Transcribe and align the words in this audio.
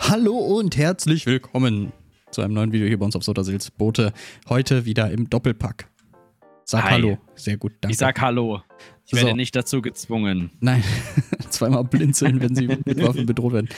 Hallo 0.00 0.36
und 0.38 0.76
herzlich 0.76 1.26
willkommen 1.26 1.92
zu 2.30 2.40
einem 2.42 2.54
neuen 2.54 2.72
Video 2.72 2.86
hier 2.86 2.98
bei 2.98 3.04
uns 3.04 3.16
auf 3.16 3.24
Sodasilz 3.24 3.70
Boote. 3.70 4.12
Heute 4.48 4.84
wieder 4.84 5.10
im 5.10 5.28
Doppelpack. 5.28 5.88
Sag 6.64 6.84
Hi. 6.84 6.90
Hallo. 6.92 7.18
Sehr 7.34 7.56
gut, 7.56 7.72
danke. 7.80 7.92
Ich 7.92 7.98
sag 7.98 8.20
Hallo. 8.20 8.62
Ich 9.04 9.10
So. 9.10 9.16
werde 9.26 9.36
nicht 9.36 9.54
dazu 9.54 9.82
gezwungen. 9.82 10.50
Nein, 10.60 10.82
zweimal 11.50 11.84
blinzeln, 11.84 12.40
wenn 12.40 12.54
sie 12.54 12.66
mit 12.68 12.86
Waffen 13.02 13.26
bedroht 13.26 13.52
werden. 13.52 13.68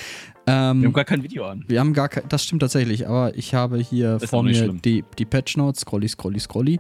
Ähm, 0.47 0.83
Wir 0.83 0.87
haben 0.89 0.93
gar 0.93 1.05
kein 1.05 1.23
Video 1.23 1.47
an. 1.47 1.65
Wir 1.67 1.81
haben 1.81 1.93
gar 1.95 2.09
kein, 2.09 2.29
das 2.29 2.45
stimmt 2.45 2.61
tatsächlich, 2.61 3.09
aber 3.09 3.37
ich 3.37 3.55
habe 3.55 3.79
hier 3.79 4.17
Ist 4.17 4.29
vor 4.31 4.43
mir 4.43 4.73
die, 4.75 5.03
die 5.19 5.25
Patch 5.25 5.57
Notes, 5.57 5.81
scrolly, 5.81 6.09
scrolly, 6.09 6.39
scrolly. 6.39 6.79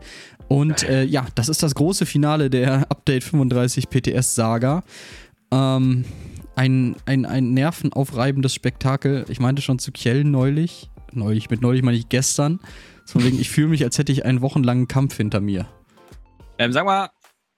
Und 0.48 0.82
äh, 0.84 1.04
ja, 1.04 1.26
das 1.34 1.48
ist 1.48 1.62
das 1.62 1.74
große 1.74 2.06
Finale 2.06 2.50
der 2.50 2.82
Update 2.90 3.24
35 3.24 3.88
PTS 3.88 4.34
Saga. 4.34 4.84
Ähm, 5.50 6.04
ein, 6.56 6.96
ein, 7.06 7.26
ein 7.26 7.52
nervenaufreibendes 7.52 8.54
Spektakel. 8.54 9.24
Ich 9.28 9.40
meinte 9.40 9.62
schon 9.62 9.78
zu 9.78 9.92
Kjell 9.92 10.24
neulich, 10.24 10.90
neulich, 11.12 11.50
mit 11.50 11.60
neulich 11.62 11.82
meine 11.82 11.96
ich 11.96 12.08
gestern. 12.08 12.60
So 13.04 13.22
wegen, 13.22 13.38
ich 13.38 13.50
fühle 13.50 13.68
mich, 13.68 13.84
als 13.84 13.98
hätte 13.98 14.12
ich 14.12 14.24
einen 14.24 14.40
wochenlangen 14.40 14.88
Kampf 14.88 15.16
hinter 15.16 15.40
mir. 15.40 15.66
Ähm, 16.58 16.72
sag 16.72 16.86
mal, 16.86 17.10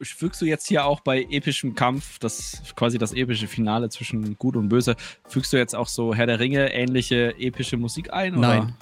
fügst 0.02 0.40
du 0.40 0.46
jetzt 0.46 0.66
hier 0.66 0.84
auch 0.84 1.00
bei 1.00 1.22
epischem 1.30 1.74
Kampf, 1.74 2.18
das 2.18 2.62
quasi 2.74 2.98
das 2.98 3.12
epische 3.12 3.46
Finale 3.46 3.88
zwischen 3.88 4.36
Gut 4.38 4.56
und 4.56 4.68
Böse, 4.68 4.96
fügst 5.28 5.52
du 5.52 5.56
jetzt 5.56 5.74
auch 5.74 5.88
so 5.88 6.14
Herr 6.14 6.26
der 6.26 6.40
Ringe 6.40 6.72
ähnliche 6.72 7.38
epische 7.38 7.76
Musik 7.76 8.12
ein? 8.12 8.36
Oder? 8.36 8.48
Nein. 8.48 8.74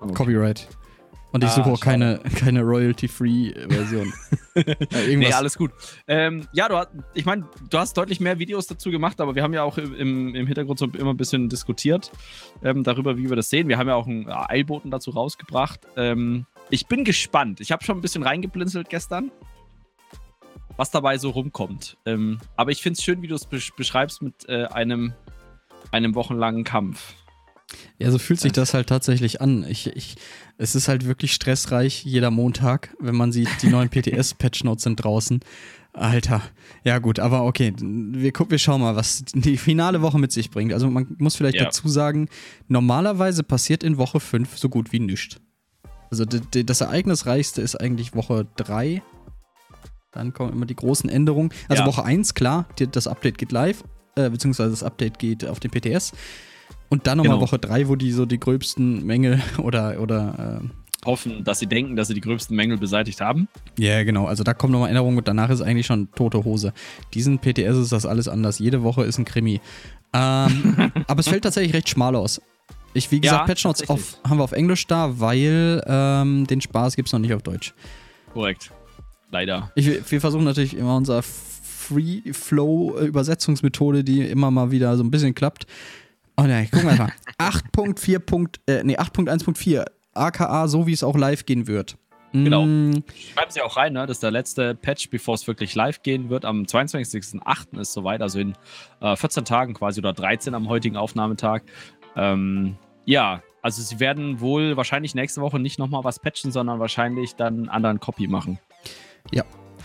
Okay. 0.00 0.14
Copyright. 0.14 0.68
Und 1.32 1.44
ich 1.44 1.50
Ah, 1.50 1.54
suche 1.54 1.70
auch 1.70 1.80
keine, 1.80 2.18
keine 2.36 2.62
Royalty-Free-Version. 2.62 4.12
äh, 4.54 5.16
Nee, 5.16 5.32
alles 5.32 5.56
gut. 5.56 5.70
Ähm, 6.08 6.48
ja, 6.52 6.68
du 6.68 6.76
hast, 6.76 6.88
ich 7.14 7.24
meine, 7.24 7.46
du 7.68 7.78
hast 7.78 7.96
deutlich 7.96 8.18
mehr 8.18 8.38
Videos 8.40 8.66
dazu 8.66 8.90
gemacht, 8.90 9.20
aber 9.20 9.34
wir 9.36 9.42
haben 9.44 9.54
ja 9.54 9.62
auch 9.62 9.78
im, 9.78 10.34
im 10.34 10.46
Hintergrund 10.46 10.78
so 10.80 10.86
immer 10.86 11.10
ein 11.10 11.16
bisschen 11.16 11.48
diskutiert 11.48 12.10
ähm, 12.64 12.82
darüber, 12.82 13.16
wie 13.16 13.28
wir 13.28 13.36
das 13.36 13.48
sehen. 13.48 13.68
Wir 13.68 13.78
haben 13.78 13.86
ja 13.88 13.94
auch 13.94 14.06
einen 14.08 14.28
Eilboten 14.28 14.90
dazu 14.90 15.10
rausgebracht. 15.12 15.80
Ähm, 15.96 16.46
ich 16.68 16.86
bin 16.88 17.04
gespannt. 17.04 17.60
Ich 17.60 17.70
habe 17.70 17.84
schon 17.84 17.98
ein 17.98 18.00
bisschen 18.00 18.24
reingeblinzelt 18.24 18.88
gestern, 18.88 19.30
was 20.76 20.90
dabei 20.90 21.16
so 21.18 21.30
rumkommt. 21.30 21.96
Ähm, 22.06 22.40
aber 22.56 22.72
ich 22.72 22.82
finde 22.82 22.98
es 22.98 23.04
schön, 23.04 23.22
wie 23.22 23.28
du 23.28 23.36
es 23.36 23.46
besch 23.46 23.72
beschreibst 23.76 24.20
mit 24.22 24.48
äh, 24.48 24.64
einem, 24.64 25.12
einem 25.92 26.14
wochenlangen 26.16 26.64
Kampf. 26.64 27.14
Ja, 27.98 28.10
so 28.10 28.18
fühlt 28.18 28.40
sich 28.40 28.52
das 28.52 28.74
halt 28.74 28.88
tatsächlich 28.88 29.40
an. 29.40 29.64
Ich, 29.68 29.86
ich, 29.88 30.16
es 30.58 30.74
ist 30.74 30.88
halt 30.88 31.06
wirklich 31.06 31.32
stressreich 31.32 32.04
jeder 32.04 32.30
Montag, 32.30 32.94
wenn 32.98 33.14
man 33.14 33.30
sieht, 33.32 33.48
die 33.62 33.68
neuen 33.68 33.88
PTS-Patch-Notes 33.90 34.84
sind 34.84 34.96
draußen. 34.96 35.40
Alter. 35.92 36.40
Ja, 36.84 36.98
gut, 36.98 37.18
aber 37.18 37.44
okay. 37.44 37.72
Wir, 37.80 38.32
gucken, 38.32 38.52
wir 38.52 38.58
schauen 38.58 38.80
mal, 38.80 38.94
was 38.96 39.24
die 39.34 39.56
finale 39.56 40.02
Woche 40.02 40.18
mit 40.18 40.30
sich 40.32 40.50
bringt. 40.50 40.72
Also, 40.72 40.88
man 40.88 41.16
muss 41.18 41.36
vielleicht 41.36 41.56
Ja. 41.56 41.64
dazu 41.64 41.88
sagen, 41.88 42.28
normalerweise 42.68 43.42
passiert 43.42 43.82
in 43.82 43.98
Woche 43.98 44.20
5 44.20 44.56
so 44.56 44.68
gut 44.68 44.92
wie 44.92 45.00
nichts. 45.00 45.36
Also, 46.10 46.24
das 46.24 46.80
Ereignisreichste 46.80 47.60
ist 47.60 47.76
eigentlich 47.76 48.14
Woche 48.14 48.46
3. 48.56 49.02
Dann 50.12 50.32
kommen 50.32 50.52
immer 50.52 50.66
die 50.66 50.76
großen 50.76 51.08
Änderungen. 51.10 51.50
Also, 51.68 51.82
Ja. 51.82 51.86
Woche 51.88 52.04
1, 52.04 52.34
klar, 52.34 52.66
das 52.92 53.06
Update 53.06 53.38
geht 53.38 53.52
live, 53.52 53.84
äh, 54.16 54.28
beziehungsweise 54.30 54.70
das 54.70 54.82
Update 54.82 55.18
geht 55.18 55.44
auf 55.44 55.60
den 55.60 55.70
PTS. 55.70 56.12
Und 56.90 57.06
dann 57.06 57.16
nochmal 57.18 57.36
Genau. 57.36 57.46
Woche 57.46 57.58
3, 57.58 57.88
wo 57.88 57.96
die 57.96 58.12
so 58.12 58.26
die 58.26 58.38
gröbsten 58.38 59.06
Mängel 59.06 59.40
oder, 59.58 60.00
oder 60.00 60.60
äh, 60.62 61.06
Hoffen, 61.06 61.44
dass 61.44 61.58
sie 61.58 61.66
denken, 61.66 61.96
dass 61.96 62.08
sie 62.08 62.14
die 62.14 62.20
gröbsten 62.20 62.54
Mängel 62.54 62.76
beseitigt 62.76 63.22
haben. 63.22 63.48
ja, 63.78 64.02
genau. 64.04 64.26
Also 64.26 64.44
da 64.44 64.52
kommen 64.52 64.72
nochmal 64.74 64.90
Änderungen 64.90 65.16
und 65.16 65.26
danach 65.26 65.48
ist 65.48 65.62
eigentlich 65.62 65.86
schon 65.86 66.10
tote 66.12 66.44
Hose. 66.44 66.74
Diesen 67.14 67.38
PTS 67.38 67.78
ist 67.78 67.92
das 67.92 68.04
alles 68.04 68.28
anders. 68.28 68.58
Jede 68.58 68.82
Woche 68.82 69.04
ist 69.04 69.16
ein 69.16 69.24
Krimi. 69.24 69.62
Ähm, 70.12 70.92
aber 71.06 71.20
es 71.20 71.28
fällt 71.28 71.44
tatsächlich 71.44 71.72
recht 71.72 71.88
schmal 71.88 72.14
aus. 72.16 72.42
Ich, 72.92 73.10
wie 73.12 73.20
gesagt, 73.20 73.42
Ja, 73.42 73.46
Patch 73.46 73.64
Notes 73.64 73.88
auf, 73.88 74.18
haben 74.28 74.38
wir 74.38 74.44
auf 74.44 74.52
Englisch 74.52 74.86
da, 74.88 75.18
weil 75.20 75.82
ähm, 75.86 76.46
den 76.48 76.60
Spaß 76.60 76.96
gibt 76.96 77.08
es 77.08 77.12
noch 77.12 77.20
nicht 77.20 77.32
auf 77.32 77.42
Deutsch. 77.42 77.72
Korrekt. 78.34 78.70
Leider. 79.30 79.70
Ich, 79.76 80.10
wir 80.10 80.20
versuchen 80.20 80.44
natürlich 80.44 80.76
immer 80.76 80.96
unser 80.96 81.22
Free 81.22 82.32
Flow 82.32 82.98
Übersetzungsmethode, 82.98 84.04
die 84.04 84.22
immer 84.22 84.50
mal 84.50 84.70
wieder 84.70 84.96
so 84.96 85.04
ein 85.04 85.10
bisschen 85.10 85.34
klappt. 85.34 85.66
Oh 86.36 86.42
ne, 86.42 86.66
gucken 86.70 86.88
wir 86.90 86.96
mal. 86.96 87.12
8.4. 87.38 88.18
Punkt- 88.26 88.60
Äh, 88.66 88.82
nee, 88.84 88.96
8.1.4 88.98 89.84
aka 90.14 90.66
so 90.68 90.86
wie 90.86 90.92
es 90.92 91.02
auch 91.02 91.16
live 91.16 91.46
gehen 91.46 91.66
wird. 91.66 91.96
Genau. 92.32 92.64
Mm, 92.64 93.02
Schreiben 93.34 93.50
Sie 93.50 93.60
auch 93.60 93.76
rein, 93.76 93.92
ne? 93.92 94.06
Das 94.06 94.18
ist 94.18 94.22
der 94.22 94.30
letzte 94.30 94.74
Patch, 94.76 95.10
bevor 95.10 95.34
es 95.34 95.46
wirklich 95.48 95.74
live 95.74 96.02
gehen 96.02 96.30
wird. 96.30 96.44
Am 96.44 96.62
22.08. 96.62 97.78
ist 97.80 97.92
soweit, 97.92 98.22
also 98.22 98.38
in 98.38 98.54
äh, 99.00 99.16
14 99.16 99.44
Tagen 99.44 99.74
quasi 99.74 100.00
oder 100.00 100.12
13 100.12 100.54
am 100.54 100.68
heutigen 100.68 100.96
Aufnahmetag. 100.96 101.62
Ähm, 102.16 102.76
ja, 103.04 103.42
also 103.62 103.82
sie 103.82 103.98
werden 103.98 104.40
wohl 104.40 104.76
wahrscheinlich 104.76 105.14
nächste 105.16 105.40
Woche 105.40 105.58
nicht 105.58 105.78
nochmal 105.80 106.04
was 106.04 106.20
patchen, 106.20 106.52
sondern 106.52 106.78
wahrscheinlich 106.78 107.34
dann 107.34 107.54
einen 107.54 107.68
anderen 107.68 107.98
Copy 108.00 108.28
machen. 108.28 108.58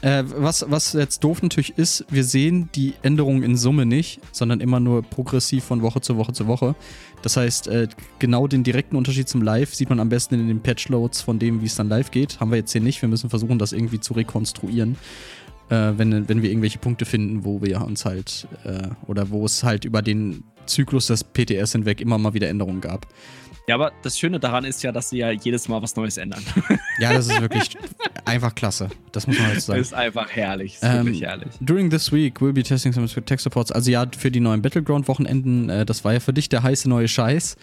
Äh, 0.02 0.24
was, 0.28 0.66
was 0.70 0.94
jetzt 0.94 1.24
doof 1.24 1.42
natürlich 1.42 1.78
ist, 1.78 2.06
wir 2.10 2.24
sehen 2.24 2.70
die 2.76 2.94
Änderungen 3.02 3.44
in 3.44 3.58
Summe 3.58 3.86
nicht, 3.86 4.20
sondern 4.32 4.60
immer 4.60 4.80
nur 4.80 5.02
progressiv 5.02 5.64
von 5.64 5.82
Woche 5.82 6.02
zu 6.02 6.18
Woche 6.18 6.34
zu 6.34 6.48
Woche. 6.48 6.76
Das 7.22 7.38
heißt, 7.38 7.68
äh, 7.70 7.88
genau 8.20 8.48
den 8.48 8.64
direkten 8.64 8.98
Unterschied 8.98 9.28
zum 9.28 9.42
Live 9.42 9.74
sieht 9.74 9.90
man 9.90 10.00
am 10.00 10.10
besten 10.10 10.36
in 10.36 10.48
den 10.48 10.62
Patchloads 10.62 11.22
von 11.22 11.40
dem, 11.40 11.62
wie 11.62 11.66
es 11.66 11.76
dann 11.76 11.90
live 11.90 12.12
geht. 12.12 12.40
Haben 12.40 12.52
wir 12.52 12.58
jetzt 12.58 12.72
hier 12.72 12.82
nicht. 12.82 13.02
Wir 13.02 13.10
müssen 13.10 13.30
versuchen, 13.30 13.58
das 13.58 13.72
irgendwie 13.72 14.00
zu 14.00 14.14
rekonstruieren, 14.14 14.96
äh, 15.70 15.94
wenn, 15.96 16.30
wenn 16.30 16.42
wir 16.42 16.50
irgendwelche 16.50 16.78
Punkte 16.78 17.06
finden, 17.06 17.44
wo 17.44 17.62
wir 17.62 17.82
uns 17.82 18.06
halt, 18.06 18.48
äh, 18.64 18.90
oder 19.08 19.32
wo 19.32 19.46
es 19.46 19.64
halt 19.64 19.86
über 19.86 20.02
den 20.02 20.44
Zyklus 20.66 21.08
des 21.08 21.24
PTS 21.24 21.72
hinweg 21.72 22.02
immer 22.02 22.18
mal 22.18 22.34
wieder 22.34 22.50
Änderungen 22.50 22.82
gab. 22.82 23.08
Ja, 23.68 23.76
aber 23.76 23.92
das 24.04 24.20
Schöne 24.20 24.40
daran 24.40 24.64
ist 24.64 24.84
ja, 24.84 24.92
dass 24.92 25.10
sie 25.10 25.18
ja 25.18 25.32
jedes 25.32 25.68
Mal 25.68 25.82
was 25.82 25.96
Neues 25.96 26.18
ändern. 26.18 26.44
Ja, 26.98 27.12
das 27.12 27.28
ist 27.28 27.42
wirklich 27.42 27.76
einfach 28.24 28.56
klasse. 28.56 28.88
Das 29.12 29.28
muss 29.28 29.38
man 29.38 29.52
jetzt 29.52 29.66
sagen. 29.66 29.80
Das 29.80 29.88
ist 29.88 29.94
einfach 29.94 30.30
herrlich. 30.30 30.76
Ist 30.76 30.84
Ähm, 30.84 31.08
wirklich 31.08 31.24
herrlich. 31.24 31.50
During 31.60 31.90
this 31.90 32.10
week 32.14 32.40
we'll 32.40 32.54
be 32.54 32.64
testing 32.64 32.94
some 32.94 33.06
tech 33.08 33.42
supports. 33.42 33.70
Also 33.74 33.92
ja, 33.92 34.06
für 34.18 34.32
die 34.32 34.40
neuen 34.40 34.62
Battleground-Wochenenden, 34.62 35.70
äh, 35.70 35.86
das 35.86 36.06
war 36.06 36.14
ja 36.14 36.22
für 36.22 36.32
dich 36.32 36.48
der 36.48 36.64
heiße 36.64 36.88
neue 36.88 37.10
Scheiß, 37.10 37.58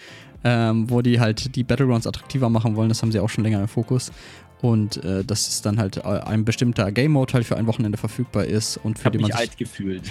ähm, 0.45 0.91
wo 0.91 1.01
die 1.01 1.19
halt 1.19 1.57
die 1.57 1.65
Battlegrounds 1.65 2.07
attraktiver 2.07 2.51
machen 2.51 2.77
wollen. 2.77 2.91
Das 2.91 3.01
haben 3.01 3.11
sie 3.11 3.21
auch 3.21 3.31
schon 3.31 3.43
länger 3.43 3.61
im 3.63 3.69
Fokus. 3.69 4.13
Und 4.61 5.03
äh, 5.03 5.25
dass 5.25 5.49
es 5.49 5.63
dann 5.63 5.79
halt 5.79 5.97
äh, 5.97 6.03
ein 6.03 6.45
bestimmter 6.45 6.93
Game-Mode 6.93 7.33
halt 7.33 7.47
für 7.47 7.57
ein 7.57 7.67
Wochenende 7.67 7.97
verfügbar 7.97 8.45
ist 8.45 8.77
und 8.77 8.99
Ich 8.99 9.01
für 9.01 9.07
habe 9.07 9.17
den 9.17 9.23
man 9.23 9.29
mich 9.29 9.37
sich 9.39 9.49
alt 9.49 9.57
gefühlt. 9.57 10.03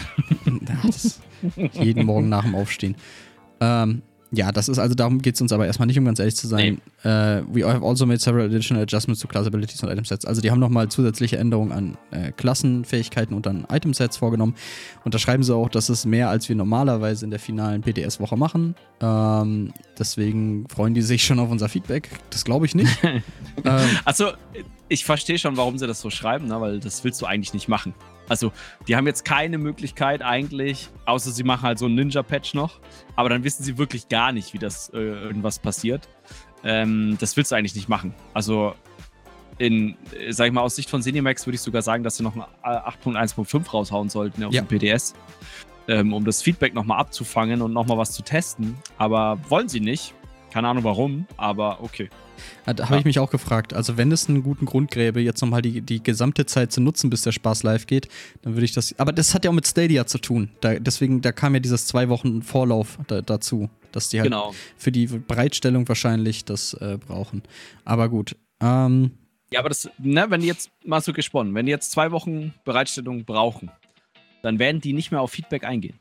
jeden 1.74 2.06
Morgen 2.06 2.28
nach 2.30 2.44
dem 2.44 2.56
Aufstehen. 2.56 2.96
Ähm, 3.60 4.02
ja, 4.34 4.52
das 4.52 4.70
ist 4.70 4.80
also, 4.80 4.96
darum 4.96 5.22
geht 5.22 5.36
es 5.36 5.42
uns 5.42 5.52
aber 5.52 5.66
erstmal 5.66 5.88
nicht, 5.88 6.00
um 6.00 6.06
ganz 6.06 6.20
ehrlich 6.20 6.36
zu 6.38 6.48
sein. 6.48 6.82
Äh, 7.04 7.42
we 7.52 7.68
have 7.68 7.86
also 7.86 8.06
made 8.06 8.20
several 8.20 8.46
additional 8.46 8.84
adjustments 8.84 9.22
to 9.22 9.28
class 9.28 9.46
abilities 9.46 9.84
and 9.84 9.92
item 9.92 10.06
sets. 10.06 10.26
Also 10.26 10.40
die 10.42 10.50
haben 10.50 10.60
nochmal 10.60 10.88
zusätzliche 10.88 11.38
Änderungen 11.38 11.72
an 11.72 11.98
äh, 12.12 12.32
Klassenfähigkeiten 12.32 13.36
und 13.36 13.46
an 13.48 13.68
Item 13.70 13.94
Sets 13.94 14.18
vorgenommen. 14.18 14.56
Und 15.04 15.14
da 15.14 15.20
schreiben 15.20 15.44
sie 15.44 15.54
auch, 15.54 15.68
dass 15.68 15.90
es 15.90 16.06
mehr 16.06 16.30
als 16.30 16.48
wir 16.48 16.56
normalerweise 16.56 17.26
in 17.26 17.32
der 17.32 17.40
finalen 17.40 17.82
PDS-Woche 17.82 18.38
machen. 18.38 18.76
Ähm, 19.02 19.74
deswegen 20.00 20.66
freuen 20.70 20.94
die 20.94 21.02
sich 21.02 21.26
schon 21.26 21.40
auf 21.40 21.52
unser 21.52 21.68
Feedback. 21.68 22.10
Das 22.30 22.46
glaube 22.46 22.66
ich 22.66 22.74
nicht. 22.74 22.98
ähm, 23.04 23.22
Also, 24.06 24.32
ich 24.88 25.04
verstehe 25.04 25.40
schon, 25.40 25.58
warum 25.58 25.78
sie 25.78 25.88
das 25.88 26.00
so 26.00 26.10
schreiben, 26.10 26.48
ne? 26.48 26.60
weil 26.62 26.80
das 26.80 27.04
willst 27.04 27.22
du 27.22 27.26
eigentlich 27.26 27.54
nicht 27.54 27.68
machen. 27.68 27.94
Also, 28.32 28.54
die 28.88 28.96
haben 28.96 29.06
jetzt 29.08 29.26
keine 29.26 29.58
Möglichkeit 29.58 30.22
eigentlich, 30.22 30.88
außer 31.06 31.32
sie 31.32 31.44
machen 31.44 31.64
halt 31.64 31.78
so 31.80 31.86
einen 31.88 31.96
Ninja-Patch 31.96 32.54
noch, 32.54 32.80
aber 33.18 33.28
dann 33.28 33.44
wissen 33.44 33.62
sie 33.62 33.78
wirklich 33.78 34.08
gar 34.08 34.32
nicht, 34.32 34.54
wie 34.54 34.58
das 34.58 34.88
äh, 34.94 34.98
irgendwas 35.00 35.60
passiert. 35.60 36.08
Ähm, 36.64 37.18
das 37.20 37.36
willst 37.36 37.52
du 37.52 37.56
eigentlich 37.58 37.76
nicht 37.76 37.90
machen. 37.90 38.14
Also, 38.34 38.74
in, 39.58 39.98
äh, 40.18 40.32
sag 40.32 40.48
ich 40.48 40.54
mal, 40.54 40.62
aus 40.62 40.78
Sicht 40.78 40.90
von 40.90 41.02
Cinemax 41.02 41.46
würde 41.46 41.56
ich 41.56 41.62
sogar 41.62 41.82
sagen, 41.82 42.06
dass 42.06 42.16
sie 42.16 42.24
noch 42.24 42.34
ein 42.38 42.44
äh, 42.64 42.68
8.1.5 42.68 43.70
raushauen 43.70 44.08
sollten 44.08 44.46
auf 44.46 44.54
Ja. 44.54 44.62
dem 44.62 44.68
PDS, 44.70 45.14
ähm, 45.90 46.14
um 46.14 46.24
das 46.24 46.42
Feedback 46.42 46.74
nochmal 46.74 47.00
abzufangen 47.02 47.62
und 47.62 47.74
nochmal 47.74 47.98
was 47.98 48.14
zu 48.14 48.22
testen. 48.22 48.78
Aber 48.98 49.40
wollen 49.50 49.68
sie 49.68 49.82
nicht. 49.82 50.14
Keine 50.52 50.68
Ahnung 50.68 50.84
warum, 50.84 51.26
aber 51.38 51.82
okay. 51.82 52.10
Ja, 52.66 52.74
Da 52.74 52.90
habe 52.90 53.00
ich 53.00 53.06
mich 53.06 53.20
auch 53.20 53.30
gefragt. 53.32 53.74
Also, 53.74 53.98
wenn 53.98 54.12
es 54.12 54.28
einen 54.28 54.44
guten 54.44 54.66
Grund 54.66 54.92
gäbe, 54.92 55.22
jetzt 55.22 55.42
nochmal 55.42 55.62
die, 55.62 55.82
die 55.82 56.04
gesamte 56.04 56.46
Zeit 56.46 56.72
zu 56.72 56.82
nutzen, 56.82 57.10
bis 57.10 57.22
der 57.22 57.32
Spaß 57.32 57.64
live 57.64 57.88
geht, 57.88 58.10
dann 58.42 58.54
würde 58.54 58.66
ich 58.66 58.74
das. 58.74 58.98
Aber 59.00 59.14
das 59.14 59.34
hat 59.34 59.46
ja 59.46 59.52
auch 59.52 59.56
mit 59.56 59.66
Stadia 59.68 60.06
zu 60.06 60.18
tun. 60.18 60.50
Da, 60.60 60.78
deswegen, 60.80 61.22
da 61.22 61.32
kam 61.32 61.54
ja 61.54 61.60
dieses 61.60 61.88
zwei 61.88 62.10
Wochen 62.10 62.42
Vorlauf 62.42 62.98
da, 63.08 63.22
dazu, 63.22 63.70
dass 63.92 64.10
die 64.10 64.20
halt 64.20 64.30
Genau. 64.30 64.54
für 64.78 64.92
die 64.92 65.08
Bereitstellung 65.08 65.88
wahrscheinlich 65.88 66.44
das 66.46 66.74
äh, 66.76 66.98
brauchen. 66.98 67.44
Aber 67.86 68.10
gut. 68.10 68.36
Ähm, 68.62 69.12
Ja, 69.52 69.60
aber 69.60 69.70
das, 69.70 69.90
ne, 70.00 70.26
wenn 70.30 70.42
die 70.42 70.48
jetzt 70.48 70.72
mal 70.86 71.02
so 71.02 71.14
gesponnen, 71.14 71.54
wenn 71.56 71.66
die 71.66 71.72
jetzt 71.72 71.92
zwei 71.92 72.12
Wochen 72.12 72.54
Bereitstellung 72.66 73.24
brauchen, 73.26 73.72
dann 74.44 74.60
werden 74.60 74.82
die 74.82 74.94
nicht 74.94 75.12
mehr 75.12 75.22
auf 75.22 75.32
Feedback 75.32 75.64
eingehen. 75.64 76.00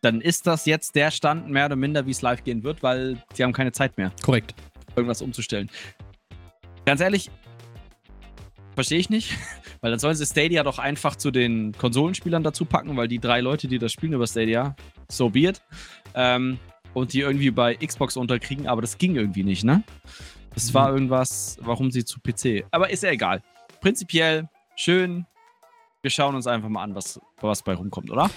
Dann 0.00 0.20
ist 0.20 0.46
das 0.46 0.66
jetzt 0.66 0.94
der 0.94 1.10
Stand 1.10 1.50
mehr 1.50 1.66
oder 1.66 1.76
minder, 1.76 2.06
wie 2.06 2.10
es 2.10 2.22
live 2.22 2.42
gehen 2.42 2.62
wird, 2.62 2.82
weil 2.82 3.22
sie 3.34 3.44
haben 3.44 3.52
keine 3.52 3.72
Zeit 3.72 3.98
mehr, 3.98 4.12
korrekt. 4.22 4.54
irgendwas 4.96 5.20
umzustellen. 5.20 5.70
Ganz 6.86 7.00
ehrlich, 7.00 7.30
verstehe 8.74 8.98
ich 8.98 9.10
nicht, 9.10 9.36
weil 9.80 9.90
dann 9.90 10.00
sollen 10.00 10.16
sie 10.16 10.24
Stadia 10.24 10.62
doch 10.62 10.78
einfach 10.78 11.16
zu 11.16 11.30
den 11.30 11.72
Konsolenspielern 11.72 12.42
dazu 12.42 12.64
packen, 12.64 12.96
weil 12.96 13.08
die 13.08 13.18
drei 13.18 13.40
Leute, 13.40 13.68
die 13.68 13.78
das 13.78 13.92
spielen 13.92 14.14
über 14.14 14.26
Stadia, 14.26 14.74
so 15.08 15.28
be 15.28 15.40
it. 15.40 15.62
Ähm, 16.14 16.58
und 16.92 17.12
die 17.12 17.20
irgendwie 17.20 17.50
bei 17.52 17.76
Xbox 17.76 18.16
unterkriegen, 18.16 18.66
aber 18.66 18.80
das 18.80 18.98
ging 18.98 19.14
irgendwie 19.14 19.44
nicht, 19.44 19.62
ne? 19.62 19.84
Das 20.54 20.74
war 20.74 20.92
irgendwas, 20.92 21.56
warum 21.60 21.92
sie 21.92 22.04
zu 22.04 22.18
PC. 22.18 22.64
Aber 22.72 22.90
ist 22.90 23.04
ja 23.04 23.10
egal. 23.10 23.42
Prinzipiell 23.80 24.48
schön. 24.74 25.24
Wir 26.02 26.10
schauen 26.10 26.34
uns 26.34 26.48
einfach 26.48 26.68
mal 26.68 26.82
an, 26.82 26.96
was, 26.96 27.20
was 27.40 27.62
bei 27.62 27.74
rumkommt, 27.74 28.10
oder? 28.10 28.28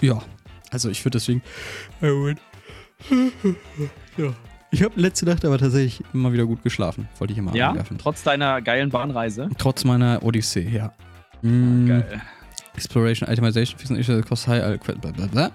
Ja, 0.00 0.22
also 0.70 0.88
ich 0.90 1.04
würde 1.04 1.18
deswegen. 1.18 1.42
ja. 4.16 4.34
Ich 4.70 4.82
habe 4.82 5.00
letzte 5.00 5.26
Nacht 5.26 5.44
aber 5.44 5.58
tatsächlich 5.58 6.02
immer 6.12 6.32
wieder 6.32 6.44
gut 6.46 6.62
geschlafen. 6.62 7.08
Wollte 7.18 7.32
ich 7.32 7.38
immer 7.38 7.54
Ja, 7.54 7.70
anwerfen. 7.70 7.98
trotz 7.98 8.22
deiner 8.22 8.60
geilen 8.62 8.90
Bahnreise. 8.90 9.48
Trotz 9.58 9.84
meiner 9.84 10.22
Odyssee, 10.22 10.68
ja. 10.68 10.92
Mm, 11.42 11.86
Geil. 11.86 12.22
Exploration, 12.74 13.28
Itemization, 13.30 13.78
Fixing 13.78 13.96
Issues, 13.96 14.26
Cost 14.26 14.48
High, 14.48 14.62
äh, 14.74 14.78
blablabla. 14.78 15.46
Äh, 15.46 15.50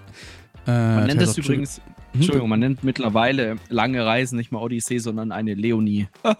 Man 0.72 1.08
nennt 1.08 1.22
das 1.22 1.38
übrigens, 1.38 1.78
Hm? 1.78 2.20
Entschuldigung, 2.22 2.50
man 2.50 2.60
nennt 2.60 2.84
mittlerweile 2.84 3.56
lange 3.70 4.06
Reisen 4.06 4.38
nicht 4.38 4.52
mehr 4.52 4.60
Odyssee, 4.62 4.98
sondern 4.98 5.32
eine 5.32 5.54
Leonie. 5.54 6.08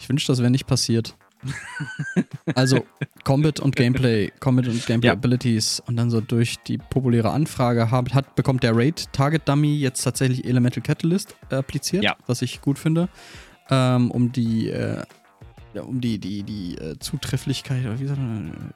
Ich 0.00 0.08
wünsche, 0.08 0.28
das 0.28 0.38
wäre 0.38 0.50
nicht 0.50 0.66
passiert. 0.68 1.16
Also, 2.54 2.84
Combat 3.24 3.60
und 3.60 3.76
Gameplay, 3.76 4.30
Combat 4.40 4.66
und 4.68 4.84
Gameplay 4.86 5.08
Ja. 5.08 5.12
Abilities 5.12 5.80
und 5.86 5.96
dann 5.96 6.10
so 6.10 6.20
durch 6.20 6.56
die 6.66 6.78
populäre 6.78 7.30
Anfrage 7.30 7.90
hat, 7.90 8.14
hat 8.14 8.34
bekommt 8.34 8.62
der 8.62 8.76
Raid 8.76 9.12
Target 9.12 9.48
Dummy 9.48 9.76
jetzt 9.76 10.02
tatsächlich 10.02 10.44
Elemental 10.44 10.82
Catalyst 10.82 11.36
appliziert, 11.50 12.04
Ja. 12.04 12.16
was 12.26 12.42
ich 12.42 12.60
gut 12.60 12.78
finde, 12.78 13.08
ähm, 13.70 14.10
um 14.10 14.32
die 14.32 14.68
äh, 14.70 15.02
ja, 15.74 15.82
um 15.82 16.00
die, 16.00 16.18
die, 16.18 16.42
die 16.44 16.78
äh, 16.78 16.98
Zutrefflichkeit, 16.98 17.84
oder 17.84 18.00
wie 18.00 18.06
sagt 18.06 18.18
man, 18.18 18.72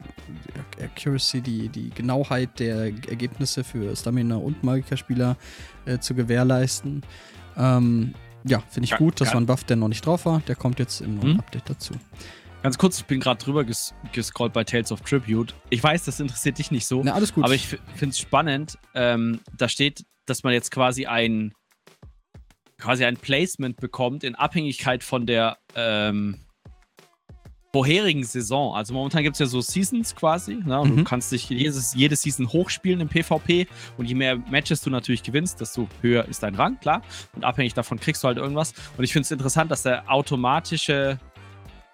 äh, 0.79 0.85
Accuracy, 0.85 1.41
die, 1.41 1.71
die 1.71 1.89
Genauheit 1.89 2.61
der 2.61 2.85
Ergebnisse 2.85 3.65
für 3.65 3.97
Stamina 3.97 4.37
und 4.37 4.63
Magikerspieler 4.63 5.39
äh, 5.87 5.99
zu 6.01 6.15
gewährleisten. 6.15 7.01
Ähm, 7.57 8.13
ja, 8.45 8.63
finde 8.69 8.85
ich 8.85 8.97
gut. 8.99 9.23
Das 9.23 9.33
war 9.33 9.41
ein 9.41 9.47
Buff, 9.47 9.65
der 9.65 9.77
noch 9.77 9.89
nicht 9.89 10.05
drauf 10.05 10.27
war. 10.27 10.41
Der 10.49 10.55
kommt 10.55 10.79
jetzt 10.81 11.01
im 11.01 11.17
neuen 11.17 11.33
Mhm. 11.35 11.39
Update 11.41 11.71
dazu. 11.71 11.95
Ganz 12.63 12.79
kurz, 12.79 13.01
ich 13.01 13.07
bin 13.07 13.19
gerade 13.19 13.43
drüber 13.43 13.65
ges 13.65 13.93
gescrollt 14.13 14.53
bei 14.53 14.63
Tales 14.63 14.93
of 14.93 15.01
Tribute. 15.01 15.53
Ich 15.71 15.83
weiß, 15.83 16.05
das 16.05 16.21
interessiert 16.21 16.59
dich 16.59 16.71
nicht 16.71 16.87
so, 16.87 17.03
Na, 17.05 17.13
alles 17.13 17.35
gut. 17.35 17.45
aber 17.45 17.55
ich 17.55 17.67
finde 17.67 18.11
es 18.11 18.19
spannend. 18.21 18.79
Ähm, 18.95 19.41
da 19.57 19.69
steht, 19.69 20.05
dass 20.27 20.45
man 20.45 20.53
jetzt 20.53 20.71
quasi 20.71 21.07
ein 21.07 21.53
quasi 22.79 23.05
ein 23.05 23.17
Placement 23.17 23.77
bekommt 23.77 24.25
in 24.25 24.35
Abhängigkeit 24.35 25.03
von 25.05 25.27
der 25.27 25.59
ähm, 25.75 26.39
vorherigen 27.73 28.23
Saison. 28.25 28.75
Also 28.75 28.93
momentan 28.93 29.23
gibt 29.23 29.35
es 29.35 29.41
ja 29.41 29.47
so 29.47 29.61
Seasons 29.61 30.15
quasi. 30.15 30.57
Ne? 30.57 30.85
Mhm. 30.85 30.97
Du 30.99 31.05
kannst 31.05 31.33
dich 31.33 31.49
jedes, 31.49 31.95
jede 31.95 32.17
Season 32.17 32.53
hochspielen 32.53 33.01
im 33.01 33.09
PvP. 33.09 33.67
Und 33.97 34.07
je 34.07 34.15
mehr 34.15 34.37
Matches 34.37 34.83
du 34.83 34.91
natürlich 34.91 35.23
gewinnst, 35.23 35.61
desto 35.61 35.89
höher 36.01 36.27
ist 36.29 36.43
dein 36.43 36.55
Rang, 36.55 36.79
klar. 36.81 37.03
Und 37.35 37.45
abhängig 37.45 37.75
davon 37.75 37.99
kriegst 37.99 38.23
du 38.23 38.29
halt 38.29 38.37
irgendwas. 38.37 38.75
Und 38.97 39.05
ich 39.05 39.13
finde 39.13 39.25
es 39.25 39.31
interessant, 39.31 39.71
dass 39.71 39.83
der 39.83 40.11
automatische 40.11 41.19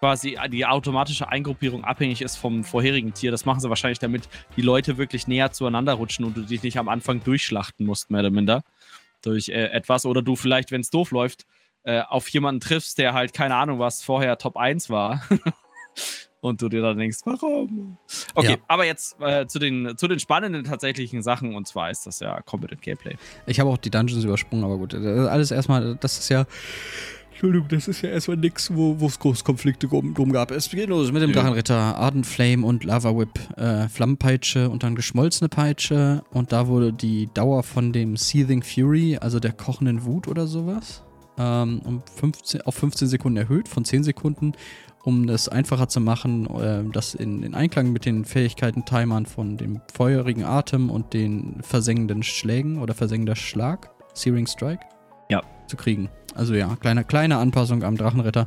quasi 0.01 0.39
die 0.51 0.65
automatische 0.67 1.29
Eingruppierung 1.29 1.85
abhängig 1.85 2.23
ist 2.23 2.37
vom 2.37 2.65
vorherigen 2.65 3.15
Tier. 3.15 3.31
Das 3.31 3.45
machen 3.45 3.61
sie 3.61 3.69
wahrscheinlich, 3.69 3.99
damit 3.99 4.29
die 4.57 4.63
Leute 4.63 4.97
wirklich 4.99 5.27
näher 5.27 5.53
zueinander 5.53 5.95
rutschen 5.95 6.25
und 6.25 6.37
du 6.37 6.43
dich 6.43 6.63
nicht 6.63 6.79
am 6.79 6.89
Anfang 6.89 7.23
durchschlachten 7.23 7.85
musst, 7.87 8.11
mehr 8.11 8.21
oder 8.21 8.31
minder. 8.31 8.63
Durch 9.23 9.49
äh, 9.49 9.67
etwas. 9.71 10.07
Oder 10.07 10.23
du 10.23 10.37
vielleicht, 10.37 10.71
wenn 10.71 10.81
es 10.81 10.91
doof 10.91 11.11
läuft, 11.11 11.47
äh, 11.83 12.03
auf 12.03 12.29
jemanden 12.29 12.61
triffst, 12.61 12.99
der 12.99 13.15
halt, 13.15 13.33
keine 13.33 13.57
Ahnung, 13.57 13.79
was 13.79 14.03
vorher 14.03 14.39
Top 14.39 14.57
1 14.57 14.91
war. 14.91 15.23
und 16.41 16.63
du 16.63 16.69
dir 16.69 16.83
dann 16.83 16.97
denkst, 16.99 17.19
warum? 17.25 17.99
Okay, 18.35 18.51
Ja. 18.53 18.57
aber 18.69 18.85
jetzt 18.85 19.17
äh, 19.21 19.47
zu, 19.47 19.59
den, 19.59 19.97
zu 19.97 20.07
den 20.07 20.21
spannenden 20.21 20.63
tatsächlichen 20.65 21.23
Sachen. 21.23 21.57
Und 21.57 21.67
zwar 21.67 21.91
ist 21.91 22.07
das 22.07 22.21
ja 22.21 22.41
Competent 22.43 22.83
Gameplay. 22.83 23.17
ich 23.47 23.59
habe 23.59 23.71
auch 23.71 23.79
die 23.79 23.91
Dungeons 23.91 24.23
übersprungen, 24.23 24.65
aber 24.65 24.77
gut. 24.77 24.93
Ist 24.95 25.05
Alles 25.29 25.51
erstmal, 25.51 25.97
das 25.97 26.19
ist 26.19 26.29
ja. 26.29 26.47
Entschuldigung, 27.39 27.69
das 27.69 27.87
ist 27.87 28.03
ja 28.03 28.11
erstmal 28.11 28.37
nix, 28.37 28.69
wo 28.75 28.97
es 29.07 29.17
große 29.17 29.45
Konflikte 29.45 29.87
drum, 29.87 30.13
drum 30.13 30.33
gab. 30.33 30.51
Es 30.51 30.69
geht 30.71 30.89
los 30.89 31.13
mit 31.13 31.23
dem 31.23 31.31
Ja. 31.31 31.37
Drachenritter, 31.37 31.97
Ardent 31.97 32.27
Flame 32.27 32.67
und 32.67 32.83
Lava 32.83 33.17
Whip, 33.17 33.39
äh, 33.57 33.89
Flammenpeitsche 33.89 34.69
und 34.69 34.83
dann 34.83 34.97
geschmolzene 34.97 35.49
Peitsche. 35.49 36.25
Und 36.33 36.51
da 36.51 36.67
wurde 36.67 36.93
die 36.93 37.29
Dauer 37.33 37.63
von 37.63 37.93
dem 37.93 38.17
Seething 38.17 38.65
Fury, 38.65 39.19
also 39.21 39.39
der 39.39 39.53
kochenden 39.53 40.05
Wut 40.05 40.27
oder 40.27 40.49
sowas, 40.49 41.05
ähm, 41.39 41.81
um 41.85 42.03
15, 42.17 42.63
auf 42.63 42.75
15 42.75 43.07
Sekunden 43.07 43.37
erhöht, 43.37 43.69
von 43.69 43.85
10 43.85 44.03
Sekunden, 44.03 44.55
um 45.05 45.29
es 45.29 45.49
einfacher 45.49 45.89
zu 45.89 46.01
machen, 46.01 46.49
äh, 46.61 46.83
das 46.93 47.15
in, 47.15 47.45
in 47.45 47.55
Einklang 47.55 47.93
mit 47.93 48.05
den 48.05 48.25
Fähigkeiten-Timern 48.25 49.27
von 49.27 49.57
dem 49.57 49.81
feurigen 49.95 50.43
Atem 50.43 50.91
und 50.91 51.13
den 51.15 51.59
versengenden 51.63 52.25
Schlägen 52.25 52.81
oder 52.81 52.95
versengender 52.95 53.37
Schlag, 53.37 53.93
Searing 54.13 54.49
Strike, 54.49 54.85
Ja. 55.31 55.41
zu 55.69 55.77
kriegen. 55.77 56.09
Also 56.35 56.55
ja, 56.55 56.77
kleine, 56.77 57.05
kleine 57.05 57.37
Anpassung 57.39 57.83
am 57.83 57.97
Drachenritter. 57.97 58.47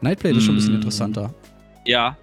Nightblade 0.00 0.36
ist 0.38 0.44
schon 0.44 0.54
ein 0.54 0.58
bisschen 0.58 0.72
Mm. 0.74 0.76
interessanter. 0.76 1.34
Ja, 1.86 2.16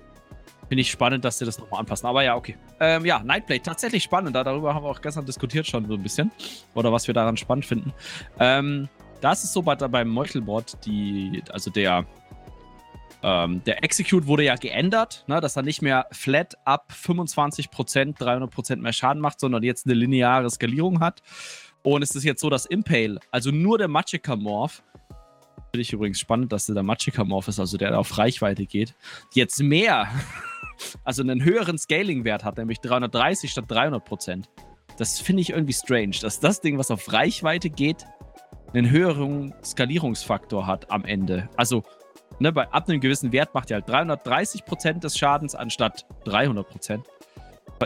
finde 0.69 0.81
ich 0.81 0.92
spannend, 0.92 1.25
dass 1.25 1.38
sie 1.39 1.45
das 1.45 1.59
nochmal 1.59 1.80
anpassen. 1.81 2.07
Aber 2.07 2.24
ja, 2.24 2.36
okay. 2.36 2.56
Ähm, 2.80 3.06
ja, 3.06 3.21
Nightblade, 3.24 3.62
tatsächlich 3.62 4.03
spannend. 4.03 4.36
Da- 4.36 4.44
Darüber 4.44 4.74
haben 4.74 4.83
wir 4.86 4.89
auch 4.89 5.01
gestern 5.01 5.25
diskutiert 5.25 5.68
schon 5.68 5.86
so 5.88 5.95
ein 5.95 6.03
bisschen. 6.03 6.31
Oder 6.75 6.92
was 6.92 7.07
wir 7.07 7.13
daran 7.13 7.38
spannend 7.38 7.65
finden. 7.65 7.94
Ähm, 8.39 8.88
da 9.19 9.33
ist 9.33 9.51
so 9.51 9.62
bei, 9.62 9.75
beim 9.75 10.07
Meuchelbot, 10.09 10.77
die, 10.86 11.44
also 11.51 11.69
der, 11.69 12.06
ähm, 13.24 13.62
der 13.65 13.83
Execute 13.83 14.25
wurde 14.25 14.44
ja 14.44 14.56
geändert, 14.56 15.24
ne, 15.27 15.39
dass 15.42 15.56
er 15.56 15.62
nicht 15.63 15.81
mehr 15.81 16.07
flat 16.12 16.56
ab 16.65 16.92
25% 16.92 18.18
300% 18.18 18.77
mehr 18.77 18.94
Schaden 18.94 19.21
macht, 19.21 19.39
sondern 19.39 19.62
jetzt 19.63 19.86
eine 19.86 19.94
lineare 19.94 20.50
Skalierung 20.50 21.00
hat. 21.01 21.21
Und 21.83 22.01
es 22.03 22.15
ist 22.15 22.24
jetzt 22.24 22.42
so, 22.42 22.50
dass 22.50 22.65
Impale, 22.65 23.19
also 23.31 23.51
nur 23.51 23.77
der 23.77 23.88
Magicka-Morph, 23.88 24.81
finde 25.71 25.81
ich 25.83 25.94
übrigens 25.94 26.19
spannend, 26.19 26.51
dass 26.51 26.65
der 26.65 26.83
Magicka-Morph 26.83 27.47
ist, 27.47 27.59
also 27.59 27.77
der 27.77 27.97
auf 27.97 28.18
Reichweite 28.18 28.65
geht, 28.65 28.94
jetzt 29.33 29.62
mehr, 29.63 30.07
also 31.06 31.21
einen 31.21 31.44
höheren 31.44 31.77
Scaling-Wert 31.77 32.44
hat, 32.44 32.57
nämlich 32.57 32.81
330 32.81 33.50
statt 33.50 33.65
300 33.69 34.03
Prozent. 34.03 34.50
Das 34.97 35.19
finde 35.19 35.41
ich 35.41 35.51
irgendwie 35.51 35.73
strange, 35.73 36.18
dass 36.21 36.41
das 36.41 36.59
Ding, 36.59 36.77
was 36.77 36.91
auf 36.91 37.12
Reichweite 37.13 37.69
geht, 37.69 38.06
einen 38.73 38.89
höheren 38.89 39.53
Skalierungsfaktor 39.63 40.68
hat 40.68 40.91
am 40.91 41.06
Ende. 41.06 41.50
Also, 41.56 41.83
ne, 42.39 42.51
bei, 42.51 42.67
ab 42.69 42.89
einem 42.89 43.00
gewissen 43.00 43.31
Wert 43.31 43.53
macht 43.53 43.71
er 43.71 43.75
halt 43.75 43.88
330 43.88 44.65
Prozent 44.65 45.03
des 45.06 45.17
Schadens 45.17 45.56
anstatt 45.56 46.06
300 46.25 46.67
Prozent. 46.67 47.06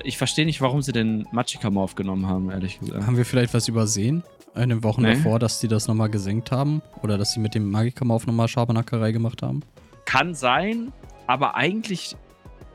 Ich 0.04 0.18
verstehe 0.18 0.46
nicht, 0.46 0.60
warum 0.60 0.82
sie 0.82 0.92
den 0.92 1.26
Magicka-Morph 1.32 1.96
genommen 1.96 2.28
haben, 2.28 2.50
ehrlich 2.50 2.80
gesagt. 2.80 3.06
Haben 3.06 3.16
wir 3.16 3.26
vielleicht 3.26 3.54
was 3.54 3.68
übersehen? 3.68 4.24
In 4.56 4.70
den 4.70 4.84
Wochen 4.84 5.02
Nee. 5.02 5.16
davor, 5.16 5.40
dass 5.40 5.60
die 5.60 5.68
das 5.68 5.88
nochmal 5.88 6.10
gesenkt 6.10 6.52
haben? 6.52 6.82
Oder 7.04 7.18
dass 7.18 7.34
sie 7.34 7.40
mit 7.40 7.56
dem 7.56 7.70
Magikermauf 7.70 8.26
nochmal 8.26 8.48
Schabernackerei 8.48 9.12
gemacht 9.12 9.42
haben? 9.42 9.62
Kann 10.06 10.34
sein, 10.34 10.94
aber 11.28 11.56
eigentlich. 11.56 12.16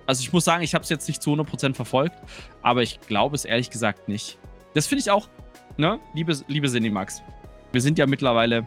Also 0.06 0.20
ich 0.22 0.32
muss 0.32 0.44
sagen, 0.44 0.62
ich 0.62 0.74
habe 0.74 0.82
es 0.82 0.90
jetzt 0.90 1.06
nicht 1.08 1.22
zu 1.22 1.30
100% 1.32 1.74
verfolgt, 1.74 2.16
aber 2.62 2.82
ich 2.82 3.00
glaube 3.00 3.36
es 3.36 3.44
ehrlich 3.44 3.70
gesagt 3.70 4.08
nicht. 4.08 4.38
Das 4.74 4.86
finde 4.86 5.00
ich 5.02 5.10
auch, 5.10 5.28
ne, 5.76 5.98
liebe, 6.14 6.36
liebe 6.48 6.68
Cinemax. 6.68 7.22
Wir 7.72 7.80
sind 7.80 7.98
ja 7.98 8.06
mittlerweile 8.06 8.66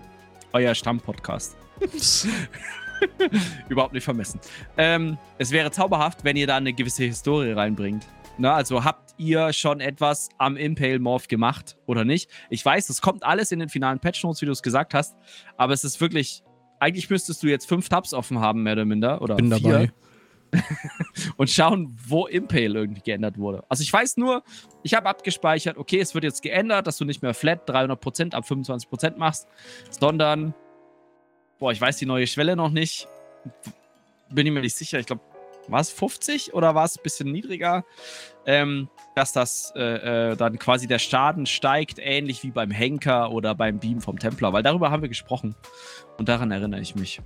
euer 0.53 0.73
Stammpodcast. 0.73 1.55
Überhaupt 3.69 3.93
nicht 3.93 4.03
vermessen. 4.05 4.39
Ähm, 4.77 5.17
es 5.37 5.51
wäre 5.51 5.69
zauberhaft, 5.71 6.23
wenn 6.23 6.37
ihr 6.37 6.47
da 6.47 6.57
eine 6.57 6.73
gewisse 6.73 7.03
Historie 7.03 7.51
reinbringt. 7.51 8.05
Na, 8.37 8.55
also 8.55 8.83
habt 8.83 9.13
ihr 9.17 9.53
schon 9.53 9.79
etwas 9.79 10.29
am 10.39 10.57
Impale 10.57 10.99
Morph 10.99 11.27
gemacht 11.27 11.77
oder 11.85 12.03
nicht? 12.03 12.31
Ich 12.49 12.65
weiß, 12.65 12.89
es 12.89 13.01
kommt 13.01 13.23
alles 13.23 13.51
in 13.51 13.59
den 13.59 13.69
finalen 13.69 13.99
Patch 13.99 14.23
Notes, 14.23 14.41
wie 14.41 14.47
du 14.47 14.51
es 14.51 14.63
gesagt 14.63 14.93
hast, 14.93 15.15
aber 15.57 15.73
es 15.73 15.83
ist 15.83 16.01
wirklich. 16.01 16.43
Eigentlich 16.79 17.09
müsstest 17.09 17.41
du 17.41 17.47
jetzt 17.47 17.65
fünf 17.65 17.87
Tabs 17.87 18.13
offen 18.13 18.39
haben, 18.39 18.63
mehr 18.63 18.73
oder 18.73 18.83
minder. 18.83 19.21
Oder 19.21 19.35
Bin 19.35 19.53
vier 19.53 19.71
dabei. 19.71 19.91
und 21.37 21.49
schauen, 21.49 21.97
wo 22.07 22.27
Impale 22.27 22.77
irgendwie 22.77 23.01
geändert 23.01 23.37
wurde. 23.37 23.63
Also 23.69 23.83
ich 23.83 23.93
weiß 23.93 24.17
nur, 24.17 24.43
ich 24.83 24.93
habe 24.93 25.07
abgespeichert, 25.07 25.77
okay, 25.77 25.99
es 25.99 26.13
wird 26.13 26.25
jetzt 26.25 26.41
geändert, 26.41 26.85
dass 26.85 26.97
du 26.97 27.05
nicht 27.05 27.21
mehr 27.21 27.33
flat 27.33 27.69
300% 27.69 28.33
ab 28.33 28.43
25% 28.45 29.17
machst, 29.17 29.47
sondern, 29.91 30.53
boah, 31.57 31.71
ich 31.71 31.79
weiß 31.79 31.97
die 31.97 32.05
neue 32.05 32.27
Schwelle 32.27 32.57
noch 32.57 32.69
nicht. 32.69 33.07
Bin 34.29 34.45
ich 34.45 34.51
mir 34.51 34.61
nicht 34.61 34.75
sicher. 34.75 34.99
Ich 34.99 35.05
glaube, 35.05 35.21
war 35.67 35.81
es 35.81 35.91
50 35.91 36.53
oder 36.53 36.75
war 36.75 36.85
es 36.85 36.97
ein 36.97 37.03
bisschen 37.03 37.31
niedriger? 37.31 37.83
Ähm, 38.45 38.89
dass 39.15 39.31
das 39.31 39.71
äh, 39.75 40.31
äh, 40.31 40.35
dann 40.35 40.57
quasi 40.59 40.87
der 40.87 40.99
Schaden 40.99 41.45
steigt, 41.45 41.99
ähnlich 41.99 42.43
wie 42.43 42.51
beim 42.51 42.71
Henker 42.71 43.31
oder 43.31 43.55
beim 43.55 43.79
Beam 43.79 44.01
vom 44.01 44.19
Templar, 44.19 44.53
weil 44.53 44.63
darüber 44.63 44.91
haben 44.91 45.01
wir 45.01 45.09
gesprochen. 45.09 45.55
Und 46.17 46.29
daran 46.29 46.51
erinnere 46.51 46.81
ich 46.81 46.95
mich. 46.95 47.21